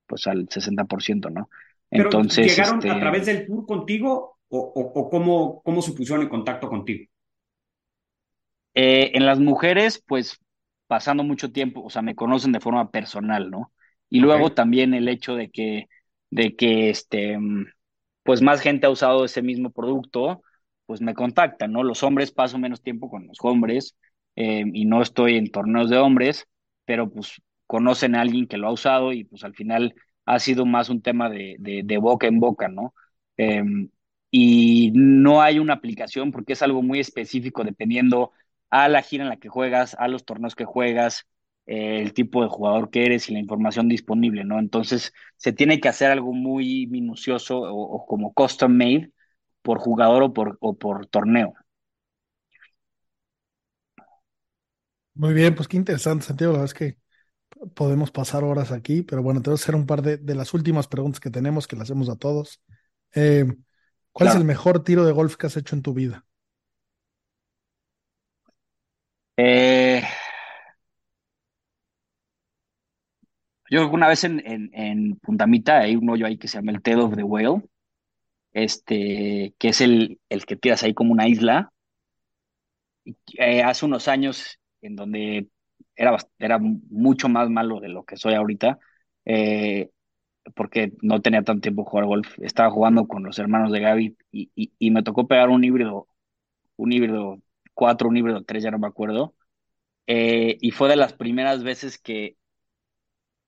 pues 0.07 0.27
al 0.27 0.49
60%, 0.49 1.31
¿no? 1.31 1.51
Pero 1.91 2.05
Entonces, 2.05 2.57
¿llegaron 2.57 2.79
este... 2.79 2.91
a 2.91 2.99
través 2.99 3.27
del 3.27 3.47
tour 3.47 3.67
contigo 3.67 4.39
o, 4.49 4.59
o, 4.59 5.01
o 5.01 5.11
cómo, 5.11 5.61
cómo 5.63 5.83
se 5.83 5.93
pusieron 5.93 6.23
en 6.23 6.31
contacto 6.31 6.71
contigo? 6.71 7.05
Eh, 8.75 9.13
en 9.15 9.27
las 9.27 9.41
mujeres, 9.41 10.03
pues 10.07 10.39
pasando 10.87 11.25
mucho 11.25 11.53
tiempo, 11.53 11.83
o 11.85 11.91
sea, 11.91 12.03
me 12.03 12.15
conocen 12.15 12.53
de 12.53 12.61
forma 12.61 12.91
personal, 12.91 13.51
¿no? 13.51 13.73
Y 14.11 14.21
luego 14.21 14.47
okay. 14.47 14.55
también 14.57 14.95
el 14.95 15.09
hecho 15.09 15.35
de 15.35 15.51
que, 15.51 15.89
de 16.31 16.57
que 16.57 16.91
este, 16.91 17.39
pues 18.23 18.43
más 18.43 18.61
gente 18.61 18.87
ha 18.87 18.91
usado 18.91 19.25
ese 19.25 19.43
mismo 19.43 19.71
producto, 19.71 20.43
pues 20.87 21.01
me 21.01 21.15
contactan, 21.15 21.73
¿no? 21.73 21.83
Los 21.83 22.03
hombres 22.03 22.33
paso 22.33 22.59
menos 22.59 22.83
tiempo 22.83 23.11
con 23.11 23.27
los 23.27 23.39
hombres 23.43 23.97
eh, 24.37 24.65
y 24.73 24.85
no 24.87 25.03
estoy 25.03 25.37
en 25.37 25.51
torneos 25.51 25.91
de 25.91 25.99
hombres, 25.99 26.47
pero 26.85 27.11
pues 27.11 27.43
conocen 27.67 28.15
a 28.15 28.23
alguien 28.23 28.47
que 28.47 28.57
lo 28.57 28.69
ha 28.69 28.73
usado 28.73 29.13
y 29.13 29.25
pues 29.25 29.45
al 29.45 29.55
final 29.55 29.95
ha 30.25 30.39
sido 30.39 30.65
más 30.67 30.89
un 30.89 31.03
tema 31.03 31.29
de, 31.29 31.57
de, 31.59 31.83
de 31.85 31.99
boca 31.99 32.27
en 32.27 32.41
boca, 32.41 32.69
¿no? 32.69 32.95
Eh, 33.37 33.63
y 34.31 34.91
no 34.95 35.41
hay 35.43 35.59
una 35.59 35.75
aplicación 35.75 36.33
porque 36.33 36.53
es 36.53 36.63
algo 36.63 36.83
muy 36.83 37.01
específico 37.01 37.65
dependiendo 37.65 38.33
a 38.71 38.89
la 38.89 39.03
gira 39.03 39.25
en 39.25 39.31
la 39.31 39.37
que 39.39 39.49
juegas, 39.49 39.95
a 39.99 40.09
los 40.09 40.25
torneos 40.25 40.55
que 40.57 40.65
juegas, 40.65 41.27
eh, 41.67 42.01
el 42.03 42.13
tipo 42.15 42.43
de 42.43 42.49
jugador 42.49 42.91
que 42.91 43.05
eres 43.07 43.29
y 43.29 43.33
la 43.35 43.41
información 43.41 43.89
disponible, 43.89 44.45
¿no? 44.45 44.59
Entonces 44.59 45.13
se 45.37 45.53
tiene 45.53 45.81
que 45.81 45.89
hacer 45.89 46.11
algo 46.11 46.33
muy 46.33 46.87
minucioso 46.89 47.59
o, 47.61 47.83
o 47.97 48.07
como 48.07 48.33
custom 48.35 48.73
made 48.77 49.13
por 49.63 49.79
jugador 49.79 50.23
o 50.25 50.33
por, 50.33 50.57
o 50.61 50.77
por 50.79 51.07
torneo. 51.07 51.55
Muy 55.15 55.35
bien, 55.35 55.55
pues 55.55 55.69
qué 55.69 55.77
interesante, 55.77 56.25
Santiago. 56.27 56.53
La 56.53 56.61
verdad 56.61 56.75
es 56.75 56.79
que 56.79 56.99
podemos 57.75 58.13
pasar 58.13 58.45
horas 58.45 58.73
aquí, 58.73 59.03
pero 59.05 59.23
bueno, 59.25 59.43
te 59.43 59.51
voy 59.51 59.55
a 59.57 59.63
hacer 59.63 59.77
un 59.77 59.87
par 59.87 60.03
de, 60.03 60.19
de 60.19 60.37
las 60.37 60.55
últimas 60.55 60.89
preguntas 60.89 61.21
que 61.21 61.31
tenemos, 61.31 61.69
que 61.69 61.77
le 61.77 61.83
hacemos 61.85 62.11
a 62.11 62.17
todos. 62.17 62.63
Eh, 63.15 63.47
¿cuál 64.13 64.29
es 64.29 64.37
el 64.37 64.45
mejor 64.45 64.85
tiro 64.85 65.07
de 65.07 65.13
golf 65.13 65.37
que 65.37 65.49
has 65.49 65.59
hecho 65.59 65.77
en 65.77 65.83
tu 65.83 65.95
vida? 65.95 66.27
Eh, 69.39 70.03
yo 73.71 73.79
creo 73.81 73.91
que 73.91 73.95
una 73.97 74.09
vez 74.09 74.25
en, 74.25 74.41
en, 74.47 74.71
en 74.73 75.17
Puntamita 75.17 75.79
hay 75.81 75.97
un 75.97 76.09
hoyo 76.11 76.27
ahí 76.27 76.39
que 76.39 76.49
se 76.49 76.59
llama 76.59 76.73
el 76.73 76.83
Tail 76.83 77.01
of 77.01 77.15
the 77.17 77.23
Whale, 77.23 77.63
este, 78.53 79.55
que 79.59 79.69
es 79.71 79.81
el, 79.83 80.21
el 80.31 80.47
que 80.47 80.57
tiras 80.57 80.83
ahí 80.85 80.95
como 80.95 81.13
una 81.13 81.29
isla. 81.29 81.73
Eh, 83.39 83.63
hace 83.63 83.87
unos 83.87 84.09
años 84.09 84.59
en 84.83 84.97
donde 84.97 85.49
era, 85.97 86.17
era 86.39 86.59
mucho 86.59 87.29
más 87.29 87.49
malo 87.51 87.81
de 87.81 87.89
lo 87.89 88.05
que 88.05 88.17
soy 88.17 88.35
ahorita, 88.35 88.79
eh, 89.25 89.91
porque 90.57 90.93
no 91.03 91.23
tenía 91.23 91.43
tanto 91.45 91.63
tiempo 91.63 91.85
de 91.85 91.91
jugar 91.91 92.07
golf. 92.07 92.39
Estaba 92.41 92.71
jugando 92.73 93.09
con 93.09 93.25
los 93.25 93.39
hermanos 93.41 93.73
de 93.73 93.81
Gaby 93.81 94.19
y, 94.33 94.51
y, 94.57 94.73
y 94.79 94.93
me 94.93 95.03
tocó 95.05 95.29
pegar 95.29 95.51
un 95.51 95.65
híbrido, 95.65 96.09
un 96.77 96.93
híbrido 96.93 97.41
4, 97.79 98.09
un 98.09 98.17
híbrido 98.17 98.43
3, 98.45 98.65
ya 98.65 98.71
no 98.73 98.79
me 98.81 98.89
acuerdo. 98.89 99.37
Eh, 100.07 100.59
y 100.61 100.73
fue 100.73 100.89
de 100.91 100.97
las 100.97 101.15
primeras 101.15 101.63
veces 101.65 101.99
que, 101.99 102.37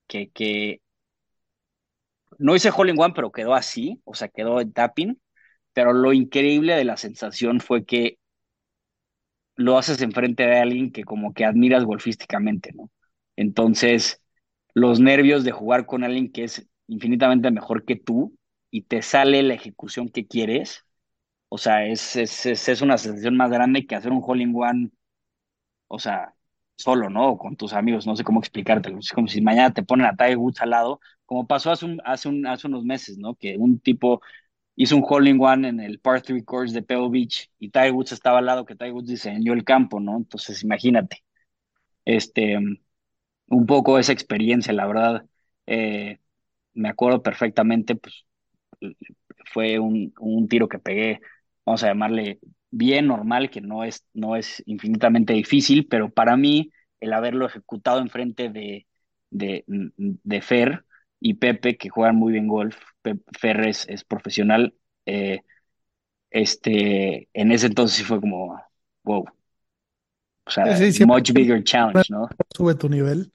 que, 0.06 0.30
que 0.32 0.80
no 2.38 2.54
hice 2.56 2.70
hole 2.74 2.90
in 2.92 3.00
one, 3.00 3.12
pero 3.14 3.32
quedó 3.32 3.54
así, 3.54 4.00
o 4.04 4.14
sea, 4.14 4.28
quedó 4.28 4.60
en 4.60 4.72
tapping. 4.72 5.20
Pero 5.72 5.92
lo 5.92 6.12
increíble 6.12 6.74
de 6.74 6.84
la 6.84 6.96
sensación 6.96 7.60
fue 7.60 7.84
que 7.84 8.18
lo 9.56 9.78
haces 9.78 10.00
enfrente 10.02 10.44
de 10.44 10.58
alguien 10.58 10.92
que 10.92 11.04
como 11.04 11.34
que 11.34 11.44
admiras 11.44 11.84
golfísticamente, 11.84 12.72
¿no? 12.74 12.90
Entonces, 13.36 14.22
los 14.74 15.00
nervios 15.00 15.44
de 15.44 15.52
jugar 15.52 15.86
con 15.86 16.04
alguien 16.04 16.32
que 16.32 16.44
es 16.44 16.68
infinitamente 16.88 17.50
mejor 17.50 17.84
que 17.84 17.96
tú 17.96 18.36
y 18.70 18.82
te 18.82 19.02
sale 19.02 19.42
la 19.42 19.54
ejecución 19.54 20.08
que 20.10 20.26
quieres, 20.26 20.84
o 21.50 21.58
sea, 21.58 21.86
es, 21.86 22.16
es, 22.16 22.46
es, 22.46 22.68
es 22.70 22.82
una 22.82 22.98
sensación 22.98 23.36
más 23.38 23.50
grande 23.52 23.86
que 23.86 23.96
hacer 23.96 24.12
un 24.12 24.22
hole 24.26 24.44
in 24.44 24.54
one, 24.56 24.90
o 25.88 25.98
sea, 25.98 26.34
solo, 26.76 27.10
¿no? 27.10 27.36
Con 27.38 27.56
tus 27.56 27.72
amigos, 27.72 28.06
no 28.06 28.16
sé 28.16 28.24
cómo 28.24 28.40
explicártelo. 28.40 28.98
Es 28.98 29.12
como 29.12 29.28
si 29.28 29.40
mañana 29.40 29.72
te 29.72 29.82
ponen 29.82 30.06
a 30.06 30.16
Tiger 30.16 30.38
Woods 30.38 30.60
al 30.62 30.70
lado, 30.70 31.00
como 31.26 31.46
pasó 31.46 31.70
hace, 31.72 31.86
un, 31.86 32.00
hace, 32.04 32.28
un, 32.28 32.46
hace 32.46 32.66
unos 32.68 32.84
meses, 32.84 33.18
¿no? 33.18 33.34
Que 33.36 33.56
un 33.58 33.80
tipo 33.80 34.22
hizo 34.76 34.96
un 34.96 35.04
hole 35.08 35.30
in 35.30 35.40
one 35.42 35.68
en 35.68 35.80
el 35.80 36.00
par 36.00 36.22
3 36.22 36.44
course 36.44 36.74
de 36.74 36.82
Pebble 36.82 37.10
Beach 37.10 37.50
y 37.60 37.70
Tiger 37.70 37.92
Woods 37.92 38.12
estaba 38.12 38.38
al 38.40 38.46
lado 38.46 38.66
que 38.66 38.76
Tiger 38.76 38.92
Woods 38.94 39.08
diseñó 39.08 39.52
el 39.54 39.64
campo, 39.64 40.00
¿no? 40.00 40.16
Entonces, 40.18 40.62
imagínate, 40.64 41.24
este, 42.04 42.58
un 43.48 43.66
poco 43.66 43.98
esa 43.98 44.12
experiencia, 44.12 44.72
la 44.72 44.86
verdad, 44.86 45.26
eh, 45.66 46.18
me 46.74 46.88
acuerdo 46.90 47.22
perfectamente, 47.22 47.96
pues 47.96 48.26
fue 49.52 49.78
un, 49.78 50.12
un 50.20 50.48
tiro 50.48 50.68
que 50.68 50.78
pegué, 50.78 51.20
vamos 51.64 51.82
a 51.82 51.88
llamarle 51.88 52.40
bien 52.70 53.06
normal, 53.06 53.50
que 53.50 53.60
no 53.60 53.84
es, 53.84 54.04
no 54.14 54.36
es 54.36 54.62
infinitamente 54.66 55.32
difícil, 55.32 55.86
pero 55.88 56.10
para 56.10 56.36
mí 56.36 56.70
el 57.00 57.12
haberlo 57.12 57.46
ejecutado 57.46 58.00
enfrente 58.00 58.48
de, 58.50 58.86
de, 59.30 59.64
de 59.66 60.42
Fer 60.42 60.84
y 61.20 61.34
Pepe, 61.34 61.76
que 61.76 61.88
juegan 61.90 62.16
muy 62.16 62.32
bien 62.32 62.48
golf, 62.48 62.76
Fer 63.38 63.60
es, 63.68 63.88
es 63.88 64.04
profesional, 64.04 64.74
eh, 65.06 65.40
este, 66.30 67.28
en 67.34 67.52
ese 67.52 67.66
entonces 67.68 67.98
sí 67.98 68.04
fue 68.04 68.20
como, 68.20 68.60
wow, 69.04 69.26
o 70.46 70.50
sea, 70.50 70.66
sí, 70.92 70.92
much 70.98 71.32
bigger 71.32 71.62
challenge, 71.64 72.12
¿no? 72.12 72.28
sube 72.54 72.74
tu 72.74 72.88
nivel 72.88 73.32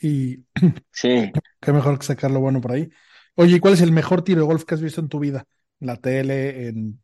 y 0.00 0.44
Sí, 0.92 1.32
qué 1.60 1.72
mejor 1.72 1.98
que 1.98 2.06
sacar 2.06 2.30
lo 2.30 2.40
bueno 2.40 2.60
por 2.60 2.72
ahí. 2.72 2.90
Oye, 3.36 3.56
¿y 3.56 3.60
cuál 3.60 3.74
es 3.74 3.82
el 3.82 3.92
mejor 3.92 4.24
tiro 4.24 4.40
de 4.42 4.46
golf 4.46 4.64
que 4.64 4.74
has 4.74 4.82
visto 4.82 5.00
en 5.00 5.08
tu 5.08 5.20
vida? 5.20 5.46
En 5.80 5.88
la 5.88 5.96
tele, 5.96 6.68
en 6.68 7.02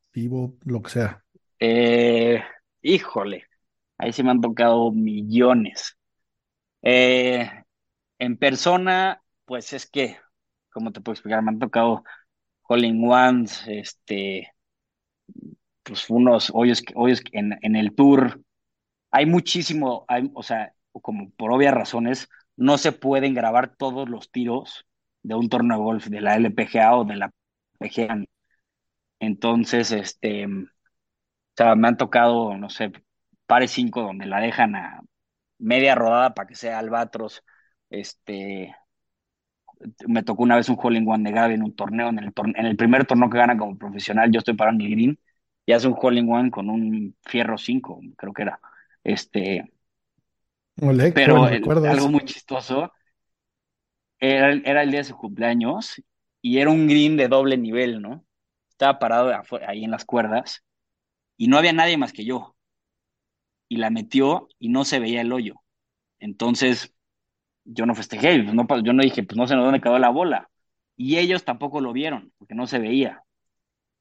lo 0.65 0.83
que 0.83 0.91
sea. 0.91 1.23
eh, 1.59 2.43
híjole, 2.83 3.45
ahí 3.99 4.13
sí 4.13 4.23
me 4.23 4.31
han 4.31 4.41
tocado 4.41 4.93
millones. 4.93 5.97
Eh, 6.83 7.51
en 8.19 8.39
persona, 8.39 9.23
pues 9.47 9.73
es 9.73 9.91
que, 9.91 10.19
¿cómo 10.73 10.93
te 10.93 11.01
puedo 11.01 11.15
explicar? 11.15 11.43
Me 11.43 11.51
han 11.51 11.59
tocado 11.61 12.05
hole 12.65 12.87
in 12.89 13.09
ones, 13.11 13.65
este, 13.69 14.53
pues 15.83 16.11
unos 16.11 16.51
hoyos, 16.55 16.83
hoyos 16.95 17.23
en, 17.33 17.59
en 17.63 17.77
el 17.77 17.95
tour. 17.95 18.41
Hay 19.13 19.27
muchísimo, 19.27 20.07
o 20.35 20.45
sea, 20.45 20.75
como 21.03 21.31
por 21.33 21.53
obvias 21.53 21.75
razones, 21.75 22.29
no 22.57 22.79
se 22.79 22.93
pueden 22.93 23.35
grabar 23.35 23.77
todos 23.77 24.09
los 24.09 24.31
tiros 24.33 24.87
de 25.23 25.35
un 25.37 25.49
torneo 25.49 25.79
de 25.79 25.85
golf 25.85 26.07
de 26.09 26.23
la 26.23 26.37
LPGA 26.37 26.97
o 26.97 27.05
de 27.07 27.17
la 27.17 27.31
PGA. 27.79 28.25
Entonces, 29.21 29.93
este, 29.93 30.47
o 30.47 30.51
sea, 31.57 31.75
me 31.77 31.89
han 31.89 31.97
tocado, 31.97 32.57
no 32.57 32.71
sé, 32.71 32.93
pares 33.47 33.71
cinco 33.73 34.03
donde 34.03 34.27
la 34.27 34.41
dejan 34.41 34.77
a 34.77 35.03
media 35.59 35.95
rodada 35.95 36.35
para 36.35 36.49
que 36.49 36.55
sea 36.57 36.79
albatros, 36.79 37.45
este, 37.91 38.75
me 40.09 40.23
tocó 40.23 40.43
una 40.43 40.57
vez 40.57 40.69
un 40.69 40.79
hole 40.83 40.99
in 40.99 41.09
one 41.09 41.29
de 41.29 41.35
Gaby 41.35 41.55
en 41.55 41.63
un 41.63 41.75
torneo, 41.75 42.09
en 42.09 42.19
el, 42.19 42.33
torne- 42.35 42.55
en 42.59 42.67
el 42.67 42.77
primer 42.77 43.07
torneo 43.07 43.31
que 43.31 43.39
gana 43.39 43.57
como 43.59 43.77
profesional, 43.79 44.31
yo 44.33 44.39
estoy 44.39 44.55
parando 44.55 44.85
el 44.85 44.91
green 44.91 45.19
y 45.67 45.73
hace 45.73 45.89
un 45.89 45.97
hole 46.01 46.21
in 46.21 46.31
one 46.33 46.51
con 46.51 46.71
un 46.71 47.17
fierro 47.23 47.59
5 47.59 48.01
creo 48.17 48.33
que 48.33 48.43
era. 48.43 48.61
Este, 49.05 49.65
Ole, 50.81 51.13
qué 51.19 51.33
pero 51.33 51.35
bueno 51.35 51.49
el- 51.49 51.77
algo 51.85 52.09
muy 52.09 52.25
chistoso, 52.25 52.93
era, 54.21 54.53
era 54.53 54.83
el 54.83 54.91
día 54.91 55.01
de 55.01 55.05
su 55.05 55.17
cumpleaños 55.17 56.03
y 56.43 56.59
era 56.59 56.71
un 56.71 56.87
green 56.89 57.17
de 57.17 57.29
doble 57.29 57.57
nivel, 57.59 58.01
¿no? 58.03 58.26
Estaba 58.77 58.99
parado 58.99 59.33
ahí 59.67 59.85
en 59.85 59.91
las 59.91 60.05
cuerdas 60.05 60.63
y 61.39 61.49
no 61.49 61.57
había 61.57 61.73
nadie 61.73 61.97
más 61.97 62.13
que 62.13 62.27
yo 62.27 62.57
y 63.69 63.77
la 63.77 63.89
metió 63.89 64.49
y 64.59 64.69
no 64.69 64.85
se 64.85 64.99
veía 64.99 65.23
el 65.23 65.33
hoyo. 65.33 65.55
Entonces 66.19 66.95
yo 67.65 67.87
no 67.87 67.95
festejé, 67.95 68.43
pues 68.43 68.55
no, 68.55 68.67
yo 68.83 68.93
no 68.93 69.03
dije, 69.03 69.23
pues 69.23 69.39
no 69.39 69.47
sé 69.47 69.55
dónde 69.55 69.81
quedó 69.81 69.99
la 69.99 70.11
bola. 70.11 70.51
Y 70.95 71.17
ellos 71.17 71.45
tampoco 71.45 71.81
lo 71.81 71.95
vieron, 71.95 72.33
porque 72.39 72.55
no 72.55 72.67
se 72.67 72.79
veía. 72.79 73.23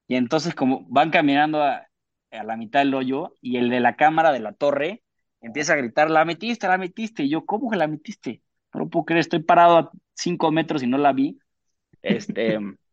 Y 0.07 0.15
entonces 0.15 0.53
como 0.55 0.85
van 0.89 1.09
caminando 1.09 1.63
a, 1.63 1.87
a 2.31 2.43
la 2.43 2.57
mitad 2.57 2.79
del 2.79 2.93
hoyo 2.93 3.33
y 3.41 3.57
el 3.57 3.69
de 3.69 3.79
la 3.79 3.95
cámara 3.95 4.33
de 4.33 4.41
la 4.41 4.51
torre 4.53 5.03
empieza 5.39 5.73
a 5.73 5.77
gritar, 5.77 6.11
la 6.11 6.25
metiste, 6.25 6.67
la 6.67 6.77
metiste. 6.77 7.23
Y 7.23 7.29
yo, 7.29 7.45
¿cómo 7.45 7.69
que 7.71 7.77
la 7.77 7.87
metiste? 7.87 8.41
No 8.73 8.81
lo 8.81 8.89
puedo 8.89 9.05
creer, 9.05 9.21
estoy 9.21 9.39
parado 9.39 9.77
a 9.77 9.91
cinco 10.15 10.51
metros 10.51 10.83
y 10.83 10.87
no 10.87 10.97
la 10.97 11.13
vi. 11.13 11.39
Este, 12.01 12.59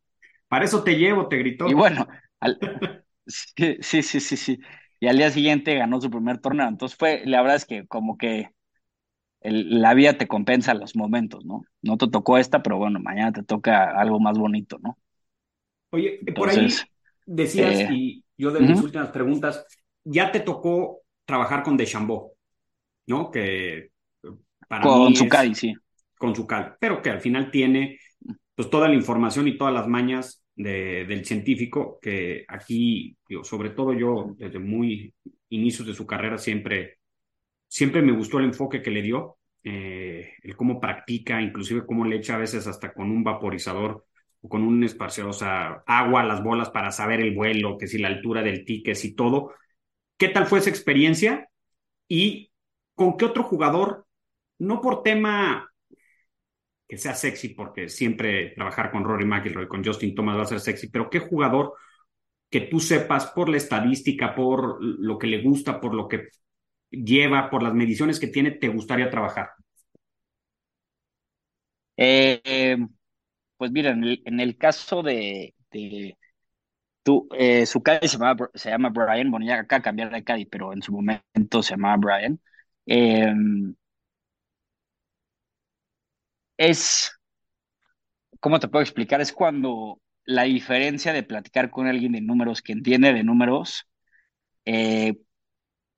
Para 0.53 0.67
eso 0.67 0.85
te 0.85 0.93
llevo, 0.99 1.29
te 1.29 1.39
y 1.65 1.73
gritó. 1.73 1.75
bueno, 1.75 2.09
al- 2.41 2.59
sí, 3.27 3.79
sí, 3.83 4.03
sí, 4.03 4.21
sí, 4.21 4.37
sí. 4.37 4.59
Y 5.01 5.09
al 5.09 5.17
día 5.19 5.31
siguiente 5.31 5.75
ganó 5.77 6.01
su 6.01 6.11
primer 6.11 6.39
torneo. 6.41 6.69
Entonces 6.69 6.99
fue, 6.99 7.23
la 7.27 7.41
verdad 7.43 7.57
es 7.57 7.67
que 7.67 7.87
como 7.87 8.17
que 8.19 8.51
el- 9.43 9.81
la 9.83 9.95
vida 9.95 10.19
te 10.19 10.29
compensa 10.29 10.75
los 10.75 10.97
momentos, 10.97 11.45
¿no? 11.47 11.65
No 11.83 11.99
te 11.99 12.09
tocó 12.09 12.39
esta, 12.39 12.63
pero 12.63 12.79
bueno, 12.79 13.01
mañana 13.01 13.33
te 13.33 13.43
toca 13.45 13.91
algo 14.01 14.21
más 14.21 14.39
bonito, 14.39 14.79
¿no? 14.83 14.99
Oye, 15.91 16.21
por 16.37 16.49
ahí 16.49 16.87
decías, 17.27 17.85
eh, 17.85 17.89
y 17.89 18.25
yo 18.37 18.51
de 18.51 18.61
mis 18.61 18.83
últimas 18.83 19.11
preguntas, 19.11 19.67
ya 20.05 20.33
te 20.33 20.41
tocó 20.41 21.03
trabajar 21.25 21.63
con 21.63 21.77
Deschambault, 21.77 22.33
¿no? 23.07 23.31
Que 23.31 23.91
para 24.69 24.89
con 24.89 25.15
mí 25.15 25.17
su 25.17 25.27
es 25.27 25.29
Cádiz, 25.29 25.59
sí. 25.61 25.75
con 26.19 26.35
su 26.37 26.47
cal, 26.47 26.77
pero 26.81 27.03
que 27.03 27.11
al 27.11 27.21
final 27.21 27.51
tiene 27.51 28.01
pues 28.57 28.71
toda 28.71 28.89
la 28.89 28.95
información 28.97 29.49
y 29.49 29.59
todas 29.59 29.75
las 29.75 29.89
mañas 29.89 30.42
de- 30.55 31.05
del 31.07 31.25
científico 31.25 31.99
que 32.01 32.45
aquí, 32.49 33.17
sobre 33.43 33.71
todo 33.71 33.93
yo 33.95 34.35
desde 34.39 34.59
muy 34.59 35.15
inicios 35.49 35.87
de 35.87 35.95
su 35.95 36.07
carrera 36.07 36.39
siempre, 36.39 36.99
siempre 37.69 38.03
me 38.03 38.13
gustó 38.13 38.39
el 38.39 38.47
enfoque 38.47 38.83
que 38.83 38.91
le 38.91 39.03
dio, 39.03 39.39
eh, 39.65 40.35
el 40.43 40.57
cómo 40.57 40.81
practica, 40.81 41.41
inclusive 41.41 41.87
cómo 41.87 42.05
le 42.05 42.17
echa 42.17 42.35
a 42.37 42.39
veces 42.39 42.67
hasta 42.67 42.93
con 42.93 43.11
un 43.11 43.25
vaporizador 43.25 44.07
o 44.41 44.49
con 44.49 44.63
un 44.63 44.83
esparcedor, 44.85 45.31
o 45.31 45.33
sea, 45.33 45.83
agua 45.87 46.23
a 46.23 46.25
las 46.25 46.43
bolas 46.43 46.71
para 46.71 46.91
saber 46.93 47.21
el 47.21 47.35
vuelo, 47.35 47.79
que 47.79 47.87
si 47.87 47.99
la 47.99 48.09
altura 48.09 48.43
del 48.43 48.65
ticket 48.65 49.05
y 49.05 49.15
todo. 49.15 49.53
¿Qué 50.19 50.29
tal 50.29 50.47
fue 50.47 50.59
esa 50.61 50.71
experiencia? 50.71 51.49
¿Y 52.09 52.51
con 52.95 53.17
qué 53.17 53.25
otro 53.25 53.43
jugador, 53.45 54.07
no 54.59 54.81
por 54.81 55.03
tema 55.03 55.72
que 56.93 56.99
sea 56.99 57.15
sexy, 57.15 57.49
porque 57.55 57.89
siempre 57.89 58.51
trabajar 58.51 58.91
con 58.91 59.03
Rory 59.03 59.25
McIlroy, 59.25 59.67
con 59.67 59.83
Justin 59.83 60.15
Thomas 60.15 60.37
va 60.37 60.43
a 60.43 60.45
ser 60.45 60.61
sexy, 60.61 60.91
pero 60.91 61.09
qué 61.09 61.21
jugador 61.21 61.73
que 62.51 62.61
tú 62.61 62.81
sepas 62.81 63.29
por 63.29 63.49
la 63.49 63.57
estadística, 63.57 64.35
por 64.35 64.77
lo 64.85 65.17
que 65.17 65.27
le 65.27 65.41
gusta, 65.41 65.81
por 65.81 65.95
lo 65.95 66.07
que 66.07 66.29
lleva, 66.91 67.49
por 67.49 67.63
las 67.63 67.73
mediciones 67.73 68.21
que 68.21 68.27
tiene, 68.27 68.51
te 68.51 68.69
gustaría 68.69 69.09
trabajar? 69.09 69.53
Eh, 71.97 72.43
eh, 72.45 72.77
pues 73.57 73.73
mira, 73.73 73.93
en 73.93 74.41
el, 74.41 74.59
caso 74.59 75.03
de, 75.03 75.55
de 75.71 76.19
tú, 77.03 77.27
eh, 77.39 77.65
su 77.65 77.83
Cádiz 77.83 78.11
se 78.11 78.19
llama, 78.19 78.37
se 78.53 78.69
llama 78.69 78.91
Brian, 78.91 79.31
bueno, 79.31 79.47
ya 79.47 79.61
acá 79.61 79.81
cambiar 79.81 80.11
de 80.11 80.25
Cádiz, 80.25 80.47
pero 80.51 80.75
en 80.75 80.83
su 80.83 80.93
momento 80.93 81.63
se 81.63 81.71
llamaba 81.71 81.97
Brian. 81.97 82.39
Es, 86.71 87.13
¿cómo 88.41 88.61
te 88.61 88.69
puedo 88.69 88.83
explicar? 88.83 89.21
Es 89.21 89.33
cuando 89.33 90.01
la 90.25 90.45
diferencia 90.45 91.13
de 91.13 91.23
platicar 91.23 91.71
con 91.71 91.87
alguien 91.87 92.13
de 92.13 92.21
números 92.21 92.63
que 92.63 92.73
entiende 92.73 93.13
de 93.13 93.25
números, 93.25 93.89
eh, 94.65 95.17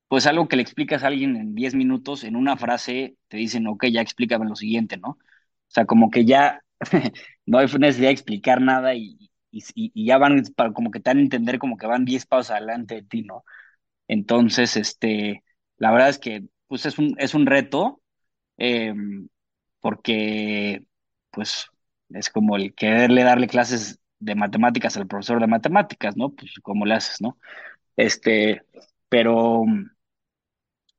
pues 0.08 0.26
algo 0.26 0.48
que 0.48 0.56
le 0.56 0.62
explicas 0.62 1.04
a 1.04 1.08
alguien 1.08 1.36
en 1.36 1.54
10 1.54 1.74
minutos, 1.74 2.24
en 2.24 2.36
una 2.36 2.56
frase, 2.56 3.16
te 3.28 3.36
dicen, 3.38 3.66
ok, 3.66 3.86
ya 3.86 4.00
explícame 4.00 4.46
lo 4.46 4.56
siguiente, 4.56 4.96
¿no? 4.96 5.10
O 5.10 5.18
sea, 5.68 5.86
como 5.86 6.10
que 6.10 6.24
ya 6.24 6.62
no 7.46 7.58
hay 7.58 7.66
necesidad 7.66 8.08
de 8.08 8.12
explicar 8.12 8.60
nada 8.60 8.94
y, 8.94 9.30
y, 9.50 10.06
ya 10.06 10.18
van, 10.18 10.42
para, 10.56 10.72
como 10.72 10.90
que 10.90 11.00
te 11.00 11.10
dan 11.10 11.18
a 11.18 11.22
entender 11.22 11.58
como 11.58 11.76
que 11.76 11.86
van 11.86 12.04
10 12.04 12.26
pasos 12.26 12.50
adelante 12.52 12.96
de 12.96 13.02
ti, 13.02 13.22
¿no? 13.22 13.44
Entonces, 14.08 14.76
este, 14.76 15.44
la 15.78 15.92
verdad 15.92 16.10
es 16.10 16.18
que, 16.18 16.44
pues 16.68 16.86
es 16.86 16.98
un, 16.98 17.14
es 17.18 17.34
un 17.34 17.46
reto, 17.46 18.02
em, 18.58 19.28
porque, 19.84 20.86
pues, 21.30 21.68
es 22.08 22.30
como 22.30 22.56
el 22.56 22.74
quererle 22.74 23.22
darle 23.22 23.48
clases 23.48 24.00
de 24.18 24.34
matemáticas 24.34 24.96
al 24.96 25.06
profesor 25.06 25.40
de 25.40 25.46
matemáticas, 25.46 26.16
¿no? 26.16 26.30
Pues, 26.34 26.54
¿cómo 26.62 26.86
le 26.86 26.94
haces, 26.94 27.20
no? 27.20 27.38
Este, 27.96 28.62
pero 29.10 29.64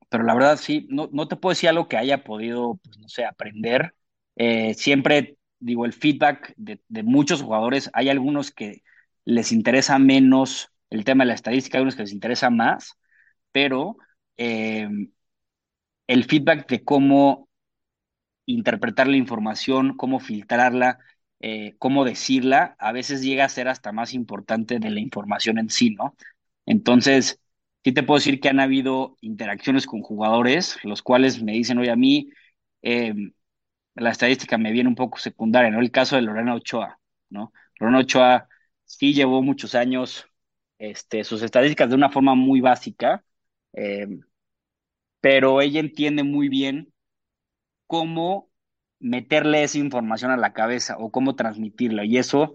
pero 0.09 0.23
la 0.23 0.35
verdad 0.35 0.57
sí, 0.57 0.85
no, 0.91 1.09
no 1.11 1.27
te 1.27 1.35
puedo 1.35 1.53
decir 1.53 1.69
algo 1.69 1.87
que 1.87 1.97
haya 1.97 2.23
podido, 2.23 2.79
pues, 2.83 2.99
no 2.99 3.09
sé, 3.09 3.25
aprender. 3.25 3.95
Eh, 4.35 4.75
siempre 4.75 5.37
digo, 5.59 5.85
el 5.85 5.93
feedback 5.93 6.53
de, 6.55 6.79
de, 6.87 7.01
muchos 7.01 7.41
jugadores, 7.41 7.89
hay 7.93 8.09
algunos 8.09 8.51
que 8.51 8.83
les 9.25 9.51
interesa 9.51 9.97
menos 9.97 10.69
el 10.91 11.05
tema 11.05 11.23
de 11.23 11.29
la 11.29 11.33
estadística, 11.33 11.79
hay 11.79 11.81
unos 11.81 11.95
que 11.95 12.03
les 12.03 12.13
interesa 12.13 12.51
más, 12.51 12.99
pero 13.51 13.97
eh, 14.37 14.87
el 16.07 16.23
feedback 16.25 16.67
de 16.69 16.83
cómo 16.83 17.44
interpretar 18.45 19.07
la 19.07 19.17
información, 19.17 19.95
cómo 19.97 20.19
filtrarla, 20.19 20.99
eh, 21.39 21.75
cómo 21.79 22.05
decirla, 22.05 22.75
a 22.79 22.91
veces 22.91 23.21
llega 23.21 23.45
a 23.45 23.49
ser 23.49 23.67
hasta 23.67 23.91
más 23.91 24.13
importante 24.13 24.79
de 24.79 24.89
la 24.89 24.99
información 24.99 25.59
en 25.59 25.69
sí, 25.69 25.91
¿no? 25.91 26.15
Entonces, 26.65 27.39
sí 27.83 27.91
te 27.93 28.03
puedo 28.03 28.17
decir 28.19 28.39
que 28.39 28.49
han 28.49 28.59
habido 28.59 29.17
interacciones 29.21 29.85
con 29.87 30.01
jugadores, 30.01 30.77
los 30.83 31.01
cuales 31.03 31.41
me 31.43 31.53
dicen, 31.53 31.77
oye, 31.79 31.91
a 31.91 31.95
mí 31.95 32.29
eh, 32.81 33.13
la 33.95 34.11
estadística 34.11 34.57
me 34.57 34.71
viene 34.71 34.89
un 34.89 34.95
poco 34.95 35.17
secundaria, 35.19 35.71
¿no? 35.71 35.79
El 35.79 35.91
caso 35.91 36.15
de 36.15 36.21
Lorena 36.23 36.55
Ochoa, 36.55 36.99
¿no? 37.29 37.53
Lorena 37.79 37.99
Ochoa 37.99 38.47
sí 38.85 39.13
llevó 39.13 39.41
muchos 39.41 39.75
años 39.75 40.25
este, 40.79 41.23
sus 41.23 41.41
estadísticas 41.41 41.89
de 41.89 41.95
una 41.95 42.09
forma 42.11 42.35
muy 42.35 42.61
básica, 42.61 43.23
eh, 43.73 44.07
pero 45.19 45.61
ella 45.61 45.79
entiende 45.79 46.23
muy 46.23 46.49
bien 46.49 46.93
cómo 47.87 48.49
meterle 48.99 49.63
esa 49.63 49.77
información 49.79 50.31
a 50.31 50.37
la 50.37 50.53
cabeza 50.53 50.97
o 50.99 51.11
cómo 51.11 51.35
transmitirla, 51.35 52.05
y 52.05 52.17
eso 52.17 52.53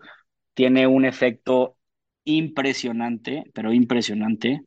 tiene 0.54 0.86
un 0.86 1.04
efecto 1.04 1.76
impresionante, 2.24 3.44
pero 3.54 3.72
impresionante, 3.72 4.62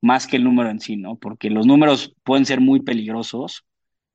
más 0.00 0.26
que 0.26 0.36
el 0.36 0.44
número 0.44 0.70
en 0.70 0.80
sí, 0.80 0.96
¿no? 0.96 1.16
Porque 1.18 1.50
los 1.50 1.66
números 1.66 2.14
pueden 2.24 2.46
ser 2.46 2.60
muy 2.60 2.82
peligrosos, 2.82 3.64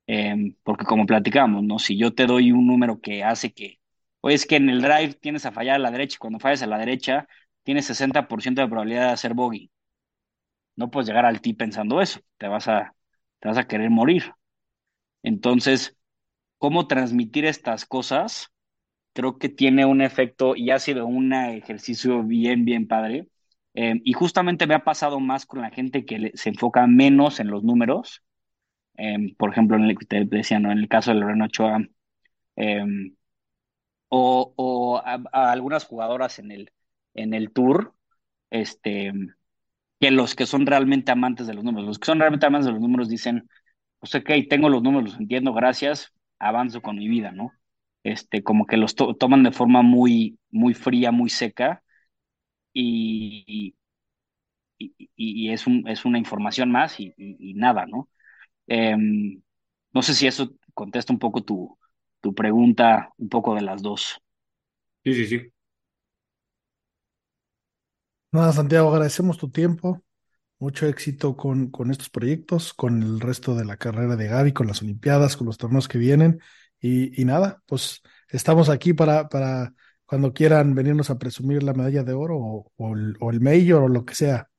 eh, 0.06 0.54
porque 0.64 0.84
como 0.84 1.06
platicamos, 1.06 1.62
¿no? 1.64 1.78
Si 1.78 1.96
yo 1.98 2.14
te 2.14 2.26
doy 2.26 2.52
un 2.52 2.66
número 2.66 3.00
que 3.00 3.24
hace 3.24 3.52
que, 3.52 3.80
oye, 4.20 4.34
es 4.36 4.46
que 4.46 4.56
en 4.56 4.70
el 4.70 4.82
drive 4.82 5.14
tienes 5.14 5.46
a 5.46 5.52
fallar 5.52 5.76
a 5.76 5.78
la 5.78 5.90
derecha 5.90 6.16
y 6.16 6.18
cuando 6.18 6.38
fallas 6.40 6.62
a 6.62 6.66
la 6.66 6.78
derecha 6.78 7.28
tienes 7.62 7.86
60% 7.86 8.62
de 8.62 8.68
probabilidad 8.68 9.08
de 9.08 9.12
hacer 9.14 9.34
bogey. 9.34 9.70
No 10.76 10.90
puedes 10.90 11.08
llegar 11.08 11.24
al 11.26 11.40
ti 11.40 11.54
pensando 11.54 12.00
eso, 12.02 12.20
te 12.38 12.46
vas 12.48 12.68
a, 12.68 12.94
te 13.40 13.48
vas 13.48 13.58
a 13.58 13.66
querer 13.66 13.90
morir. 13.90 14.32
Entonces, 15.22 15.96
¿cómo 16.58 16.86
transmitir 16.88 17.46
estas 17.46 17.86
cosas? 17.86 18.48
Creo 19.14 19.38
que 19.38 19.48
tiene 19.48 19.86
un 19.86 20.02
efecto 20.02 20.56
y 20.56 20.70
ha 20.70 20.78
sido 20.78 21.06
un 21.06 21.32
ejercicio 21.34 22.22
bien, 22.24 22.64
bien 22.64 22.88
padre 22.88 23.28
eh, 23.74 24.00
y 24.04 24.12
justamente 24.14 24.66
me 24.66 24.74
ha 24.74 24.84
pasado 24.84 25.20
más 25.20 25.46
con 25.46 25.62
la 25.62 25.70
gente 25.70 26.04
que 26.06 26.32
se 26.34 26.50
enfoca 26.50 26.86
menos 26.86 27.40
en 27.40 27.48
los 27.48 27.64
números. 27.64 28.22
Eh, 28.98 29.34
por 29.38 29.50
ejemplo, 29.52 29.76
en 29.76 29.84
el 29.84 29.96
decía, 30.28 30.60
¿no? 30.60 30.72
En 30.72 30.78
el 30.78 30.88
caso 30.88 31.12
de 31.12 31.20
Lorena 31.20 31.46
Ochoa, 31.46 31.80
eh, 32.56 32.84
o, 34.08 34.52
o 34.56 34.98
a, 34.98 35.22
a, 35.32 35.52
algunas 35.52 35.84
jugadoras 35.84 36.38
en 36.38 36.50
el, 36.50 36.72
en 37.14 37.34
el 37.34 37.52
tour, 37.52 37.94
este, 38.50 39.12
que 40.00 40.10
los 40.10 40.34
que 40.34 40.46
son 40.46 40.66
realmente 40.66 41.12
amantes 41.12 41.46
de 41.46 41.54
los 41.54 41.64
números. 41.64 41.88
Los 41.88 41.98
que 41.98 42.06
son 42.06 42.20
realmente 42.20 42.46
amantes 42.46 42.66
de 42.66 42.72
los 42.72 42.80
números 42.80 43.08
dicen, 43.08 43.48
pues 44.02 44.16
ok, 44.16 44.30
tengo 44.50 44.70
los 44.70 44.82
números, 44.84 45.12
los 45.12 45.20
entiendo, 45.20 45.54
gracias, 45.54 46.14
avanzo 46.40 46.82
con 46.82 46.98
mi 46.98 47.08
vida, 47.08 47.32
¿no? 47.32 47.52
Este, 48.04 48.44
como 48.44 48.66
que 48.66 48.78
los 48.78 48.96
to 48.96 49.14
toman 49.16 49.44
de 49.44 49.52
forma 49.52 49.82
muy, 49.82 50.38
muy 50.52 50.74
fría, 50.74 51.12
muy 51.12 51.30
seca, 51.30 51.84
y, 52.72 53.74
y, 54.78 54.94
y, 55.16 55.50
es, 55.52 55.66
un, 55.66 55.86
es 55.88 56.04
una 56.04 56.18
información 56.18 56.70
más 56.70 56.98
y, 57.00 57.14
y 57.16 57.54
nada, 57.54 57.86
¿no? 57.86 58.08
Eh, 58.68 58.96
no 59.92 60.02
sé 60.02 60.14
si 60.14 60.26
eso 60.26 60.50
contesta 60.74 61.12
un 61.12 61.18
poco 61.18 61.42
tu, 61.42 61.78
tu 62.20 62.34
pregunta, 62.34 63.10
un 63.18 63.28
poco 63.28 63.54
de 63.54 63.62
las 63.62 63.82
dos. 63.82 64.18
Sí, 65.04 65.14
sí, 65.14 65.26
sí. 65.26 65.52
Nada, 68.30 68.52
Santiago, 68.52 68.90
agradecemos 68.90 69.38
tu 69.38 69.50
tiempo. 69.50 70.02
Mucho 70.62 70.86
éxito 70.86 71.36
con, 71.36 71.72
con 71.72 71.90
estos 71.90 72.08
proyectos, 72.08 72.72
con 72.72 73.02
el 73.02 73.18
resto 73.18 73.56
de 73.56 73.64
la 73.64 73.76
carrera 73.76 74.14
de 74.14 74.28
Gaby, 74.28 74.52
con 74.52 74.68
las 74.68 74.80
Olimpiadas, 74.80 75.36
con 75.36 75.48
los 75.48 75.58
torneos 75.58 75.88
que 75.88 75.98
vienen. 75.98 76.40
Y, 76.80 77.20
y 77.20 77.24
nada, 77.24 77.60
pues 77.66 78.00
estamos 78.28 78.68
aquí 78.68 78.92
para, 78.92 79.28
para 79.28 79.74
cuando 80.06 80.32
quieran 80.32 80.76
venirnos 80.76 81.10
a 81.10 81.18
presumir 81.18 81.64
la 81.64 81.74
medalla 81.74 82.04
de 82.04 82.12
oro 82.12 82.38
o, 82.38 82.72
o, 82.76 82.94
el, 82.94 83.16
o 83.18 83.32
el 83.32 83.40
mayor 83.40 83.82
o 83.82 83.88
lo 83.88 84.04
que 84.04 84.14
sea. 84.14 84.50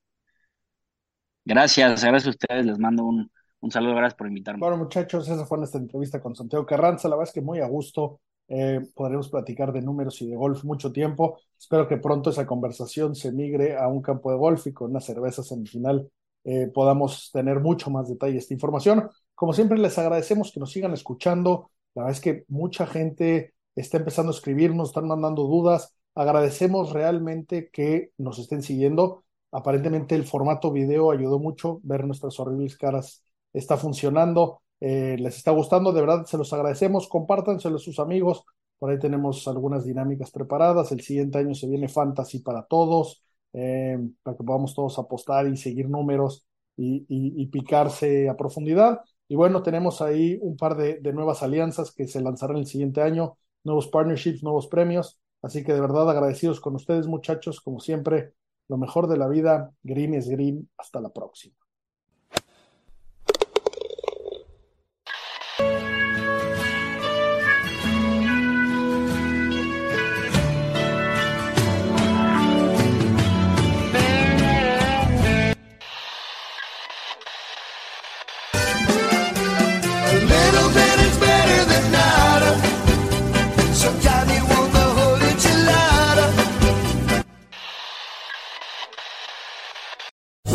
Gracias, 1.46 2.04
gracias 2.04 2.28
a 2.28 2.30
ustedes, 2.32 2.66
les 2.66 2.78
mando 2.80 3.06
un, 3.06 3.32
un 3.62 3.72
saludo, 3.72 3.96
gracias 3.96 4.16
por 4.16 4.28
invitarme. 4.28 4.60
Bueno, 4.60 4.76
muchachos, 4.76 5.30
esa 5.30 5.46
fue 5.46 5.58
nuestra 5.58 5.80
entrevista 5.80 6.20
con 6.22 6.36
Santiago 6.36 6.66
Carranza, 6.66 7.08
la 7.08 7.16
verdad 7.16 7.30
es 7.30 7.34
que 7.34 7.42
muy 7.42 7.62
a 7.62 7.66
gusto. 7.68 8.20
Eh, 8.56 8.82
podremos 8.94 9.30
platicar 9.30 9.74
de 9.74 9.82
números 9.82 10.22
y 10.22 10.28
de 10.28 10.36
golf 10.36 10.64
mucho 10.64 10.92
tiempo. 10.92 11.40
Espero 11.58 11.88
que 11.88 11.98
pronto 11.98 12.30
esa 12.30 12.46
conversación 12.46 13.16
se 13.16 13.32
migre 13.32 13.76
a 13.76 13.88
un 13.88 14.04
campo 14.04 14.30
de 14.30 14.38
golf 14.38 14.68
y 14.68 14.74
con 14.74 14.92
una 14.92 15.00
cerveza 15.00 15.42
semifinal 15.42 16.08
eh, 16.44 16.68
podamos 16.72 17.32
tener 17.32 17.62
mucho 17.62 17.90
más 17.90 18.10
detalle 18.10 18.38
esta 18.38 18.54
información. 18.54 19.10
Como 19.34 19.54
siempre, 19.54 19.80
les 19.80 19.98
agradecemos 19.98 20.52
que 20.52 20.60
nos 20.60 20.72
sigan 20.72 20.94
escuchando. 20.94 21.72
La 21.96 22.04
verdad 22.04 22.16
es 22.16 22.22
que 22.22 22.46
mucha 22.48 22.86
gente 22.86 23.56
está 23.76 23.98
empezando 23.98 24.32
a 24.32 24.36
escribirnos, 24.36 24.90
están 24.90 25.08
mandando 25.08 25.48
dudas. 25.48 25.96
Agradecemos 26.14 26.94
realmente 26.94 27.72
que 27.72 28.12
nos 28.20 28.38
estén 28.38 28.62
siguiendo. 28.62 29.24
Aparentemente 29.52 30.14
el 30.14 30.26
formato 30.26 30.72
video 30.72 31.10
ayudó 31.10 31.40
mucho, 31.40 31.80
ver 31.82 32.06
nuestras 32.06 32.40
horribles 32.40 32.78
caras 32.78 33.24
está 33.52 33.78
funcionando, 33.78 34.62
eh, 34.86 35.16
les 35.18 35.38
está 35.38 35.52
gustando, 35.52 35.94
de 35.94 36.02
verdad 36.02 36.26
se 36.26 36.38
los 36.38 36.52
agradecemos, 36.52 37.08
compártanselo 37.08 37.78
a 37.78 37.80
sus 37.80 38.00
amigos, 38.00 38.44
por 38.78 38.92
ahí 38.92 39.00
tenemos 39.00 39.48
algunas 39.48 39.86
dinámicas 39.86 40.30
preparadas, 40.30 40.92
el 40.92 41.00
siguiente 41.00 41.38
año 41.38 41.56
se 41.56 41.70
viene 41.70 41.88
Fantasy 41.88 42.40
para 42.40 42.66
todos, 42.66 43.24
eh, 43.54 43.98
para 44.24 44.36
que 44.36 44.44
podamos 44.44 44.76
todos 44.76 45.00
apostar 45.00 45.48
y 45.48 45.56
seguir 45.56 45.90
números 45.90 46.46
y, 46.76 47.46
picarse 47.48 48.28
a 48.28 48.36
profundidad. 48.36 49.00
Y 49.30 49.36
bueno, 49.38 49.64
tenemos 49.64 50.02
ahí 50.02 50.38
un 50.42 50.58
par 50.58 50.76
de, 50.76 51.00
de 51.00 51.14
nuevas 51.14 51.44
alianzas 51.44 51.94
que 51.94 52.06
se 52.06 52.20
lanzarán 52.20 52.58
el 52.58 52.66
siguiente 52.66 53.02
año, 53.02 53.38
nuevos 53.64 53.88
partnerships, 53.88 54.44
nuevos 54.44 54.68
premios. 54.68 55.18
Así 55.42 55.64
que 55.64 55.74
de 55.74 55.80
verdad 55.80 56.10
agradecidos 56.10 56.60
con 56.60 56.76
ustedes, 56.76 57.08
muchachos, 57.08 57.62
como 57.62 57.80
siempre, 57.80 58.34
lo 58.68 58.78
mejor 58.78 59.08
de 59.08 59.18
la 59.18 59.30
vida. 59.30 59.72
Green 59.84 60.14
es 60.14 60.28
green. 60.28 60.70
Hasta 60.78 61.00
la 61.00 61.14
próxima. 61.14 61.63